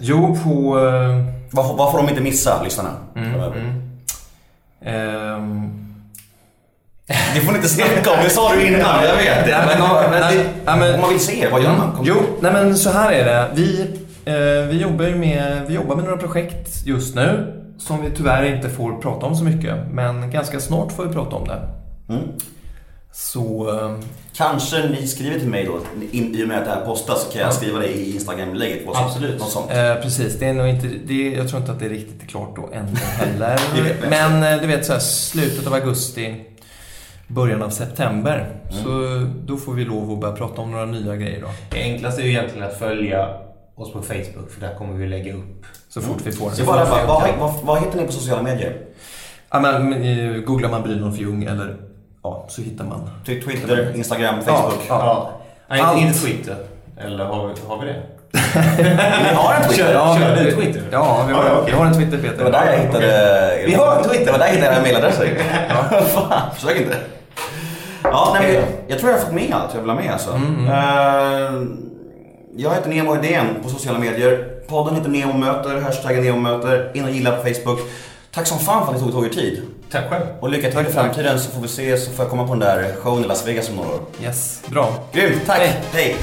Jo, 0.00 0.36
på... 0.44 0.78
Vad, 1.50 1.76
vad 1.76 1.90
får 1.90 1.98
de 1.98 2.08
inte 2.08 2.20
missa, 2.20 2.62
lyssnarna? 2.62 2.90
Mm, 3.16 3.34
mm. 3.34 3.82
Ehm, 4.84 5.84
Det 7.34 7.40
får 7.40 7.52
ni 7.52 7.56
inte 7.58 7.68
snacka 7.68 8.10
om, 8.10 8.16
det 8.24 8.30
sa 8.30 8.52
du 8.54 8.66
innan, 8.66 9.04
jag 9.04 9.16
vet. 9.16 9.48
Ja, 9.48 9.58
men, 9.66 10.10
men, 10.10 10.20
det, 10.36 10.44
ja, 10.64 10.76
men- 10.76 10.94
om 10.94 11.00
man 11.00 11.10
vill 11.10 11.20
se 11.20 11.48
vad 11.52 11.62
gör 11.62 11.76
man? 11.76 11.92
Kom- 11.92 12.04
Jo, 12.06 12.16
nej 12.40 12.52
men 12.52 12.76
så 12.76 12.90
här 12.90 13.12
är 13.12 13.24
det. 13.24 13.48
Vi, 13.54 13.80
eh, 14.24 14.68
vi, 14.68 14.80
jobbar 14.82 15.18
med, 15.18 15.62
vi 15.68 15.74
jobbar 15.74 15.96
med 15.96 16.04
några 16.04 16.16
projekt 16.18 16.86
just 16.86 17.14
nu 17.14 17.54
som 17.78 18.02
vi 18.02 18.10
tyvärr 18.10 18.54
inte 18.54 18.68
får 18.70 18.92
prata 18.96 19.26
om 19.26 19.34
så 19.34 19.44
mycket. 19.44 19.76
Men 19.92 20.30
ganska 20.30 20.60
snart 20.60 20.92
får 20.92 21.04
vi 21.06 21.12
prata 21.12 21.36
om 21.36 21.48
det. 21.48 21.68
Mm. 22.08 22.22
Så... 23.20 23.70
Eh, 23.80 23.98
Kanske 24.34 24.88
ni 24.88 25.06
skriver 25.06 25.38
till 25.38 25.48
mig 25.48 25.64
då, 25.64 25.80
in, 26.12 26.34
i 26.34 26.44
och 26.44 26.48
med 26.48 26.58
att 26.58 26.64
det 26.64 26.70
här 26.70 26.84
postas, 26.84 27.22
så 27.22 27.32
kan 27.32 27.40
jag 27.42 27.54
skriva 27.54 27.78
det 27.78 27.88
i 27.98 28.20
som- 28.20 28.34
Absolut. 28.94 29.40
Något 29.40 29.50
sånt. 29.50 29.70
eh, 29.70 29.94
precis, 29.94 30.38
det 30.38 30.46
är 30.46 30.52
nog 30.54 30.68
inte, 30.68 30.86
det, 31.06 31.30
jag 31.30 31.48
tror 31.48 31.60
inte 31.60 31.72
att 31.72 31.78
det 31.78 31.84
är 31.84 31.90
riktigt 31.90 32.28
klart 32.30 32.56
då 32.56 32.68
än 32.72 32.96
heller. 32.96 33.60
Men 34.10 34.42
eh, 34.54 34.60
du 34.60 34.66
vet 34.66 34.86
så 34.86 34.92
här, 34.92 35.00
slutet 35.00 35.66
av 35.66 35.74
augusti, 35.74 36.34
början 37.28 37.62
av 37.62 37.70
september. 37.70 38.60
Så 38.70 38.88
då 39.44 39.56
får 39.56 39.72
vi 39.72 39.84
lov 39.84 40.12
att 40.12 40.20
börja 40.20 40.34
prata 40.36 40.60
om 40.60 40.70
några 40.70 40.84
nya 40.86 41.16
grejer 41.16 41.40
då. 41.40 41.48
Det 41.70 41.82
enklaste 41.82 42.22
är 42.22 42.24
ju 42.24 42.30
egentligen 42.30 42.66
att 42.68 42.78
följa 42.78 43.28
oss 43.74 43.92
på 43.92 44.02
Facebook 44.02 44.50
för 44.50 44.60
där 44.60 44.74
kommer 44.74 44.94
vi 44.94 45.08
lägga 45.08 45.34
upp. 45.34 45.66
Så 45.88 46.00
fort 46.00 46.18
vi 46.24 46.32
får 46.32 46.50
Så 46.50 46.64
bara, 46.64 46.84
vad, 47.06 47.28
vad, 47.38 47.54
vad 47.62 47.78
heter 47.80 48.00
ni 48.00 48.06
på 48.06 48.12
sociala 48.12 48.42
medier? 48.42 48.76
Ja, 49.50 49.60
men, 49.60 49.90
men, 49.90 50.02
eh, 50.34 50.40
googlar 50.40 50.70
man 50.70 50.82
Brynolf 50.82 51.18
Ljung 51.20 51.44
eller 51.44 51.76
ja, 52.22 52.44
så 52.48 52.62
hittar 52.62 52.84
man. 52.84 53.10
Twitter, 53.26 53.92
Instagram, 53.96 54.34
Facebook? 54.44 54.74
Ja, 54.88 54.98
Ja. 55.04 55.30
Nej, 55.70 55.80
Allt. 55.80 55.98
inte, 55.98 56.08
inte 56.08 56.20
Twitter. 56.20 56.56
Eller 57.00 57.24
har 57.24 57.46
vi, 57.46 57.54
har 57.68 57.78
vi 57.80 57.86
det? 57.86 58.02
Ni 59.28 59.34
har 59.34 59.54
en 59.54 59.68
Twitter? 59.68 59.92
Ja, 59.94 60.16
Kör 60.20 60.36
vi- 60.36 60.44
du 60.50 60.56
Twitter? 60.56 60.82
Ja, 60.92 61.24
vi 61.28 61.32
har, 61.34 61.44
ja, 61.44 61.50
okej. 61.60 61.72
vi 61.72 61.78
har 61.78 61.86
en 61.86 61.94
Twitter 61.94 62.18
Peter. 62.18 62.36
Det 62.38 62.44
var 62.44 62.50
där 62.50 62.72
jag 62.72 62.78
hittade... 62.78 63.62
Vi 63.66 63.74
har 63.74 63.96
en 63.96 64.04
Twitter. 64.04 64.24
Det 64.26 64.32
var 64.32 64.38
där 64.38 64.46
jag 64.46 64.54
hittade 64.54 64.74
era 64.74 64.82
mailadresser. 64.82 65.38
Ja. 65.68 66.00
Fan, 66.14 66.42
försök 66.54 66.76
inte. 66.80 66.96
Ja, 68.02 68.36
nej, 68.40 68.54
jag, 68.54 68.64
jag 68.88 68.98
tror 68.98 69.10
jag 69.12 69.18
har 69.18 69.24
fått 69.24 69.34
med 69.34 69.52
allt 69.54 69.74
jag 69.74 69.80
vill 69.80 69.90
ha 69.90 69.96
med 69.96 70.12
alltså. 70.12 70.30
Eh, 70.30 71.62
jag 72.56 72.70
heter 72.74 72.90
Nemo 72.90 73.16
Idén 73.16 73.46
på 73.62 73.68
sociala 73.68 73.98
medier. 73.98 74.44
Podden 74.68 74.94
heter 74.94 75.08
Nemo 75.10 75.32
möter, 75.32 75.80
hashtaggen 75.80 76.24
Nemo 76.24 76.40
möter. 76.40 76.90
In 76.94 77.04
och 77.04 77.10
gilla 77.10 77.30
på 77.30 77.42
Facebook. 77.42 77.78
Tack 78.34 78.46
som 78.46 78.58
fan 78.58 78.86
för 78.86 78.94
att 78.94 78.98
ni 79.00 79.04
tog, 79.04 79.12
tog 79.12 79.24
er 79.26 79.30
tid. 79.30 79.62
Tack 79.90 80.10
själv. 80.10 80.24
Och 80.40 80.48
lycka 80.50 80.70
till 80.70 80.80
i 80.80 80.92
framtiden 80.92 81.40
så 81.40 81.50
får 81.50 81.60
vi 81.60 81.68
se 81.68 81.96
så 81.98 82.10
får 82.10 82.24
jag 82.24 82.30
komma 82.30 82.46
på 82.46 82.54
den 82.54 82.60
där 82.60 82.94
showen 82.96 83.24
i 83.24 83.26
Las 83.26 83.46
Vegas 83.46 83.68
om 83.68 83.76
några 83.76 83.88
år. 83.88 84.00
Yes, 84.22 84.62
bra. 84.66 84.92
Grymt, 85.12 85.42
tack! 85.46 85.58
Hej. 85.58 85.82
Hej. 85.92 86.16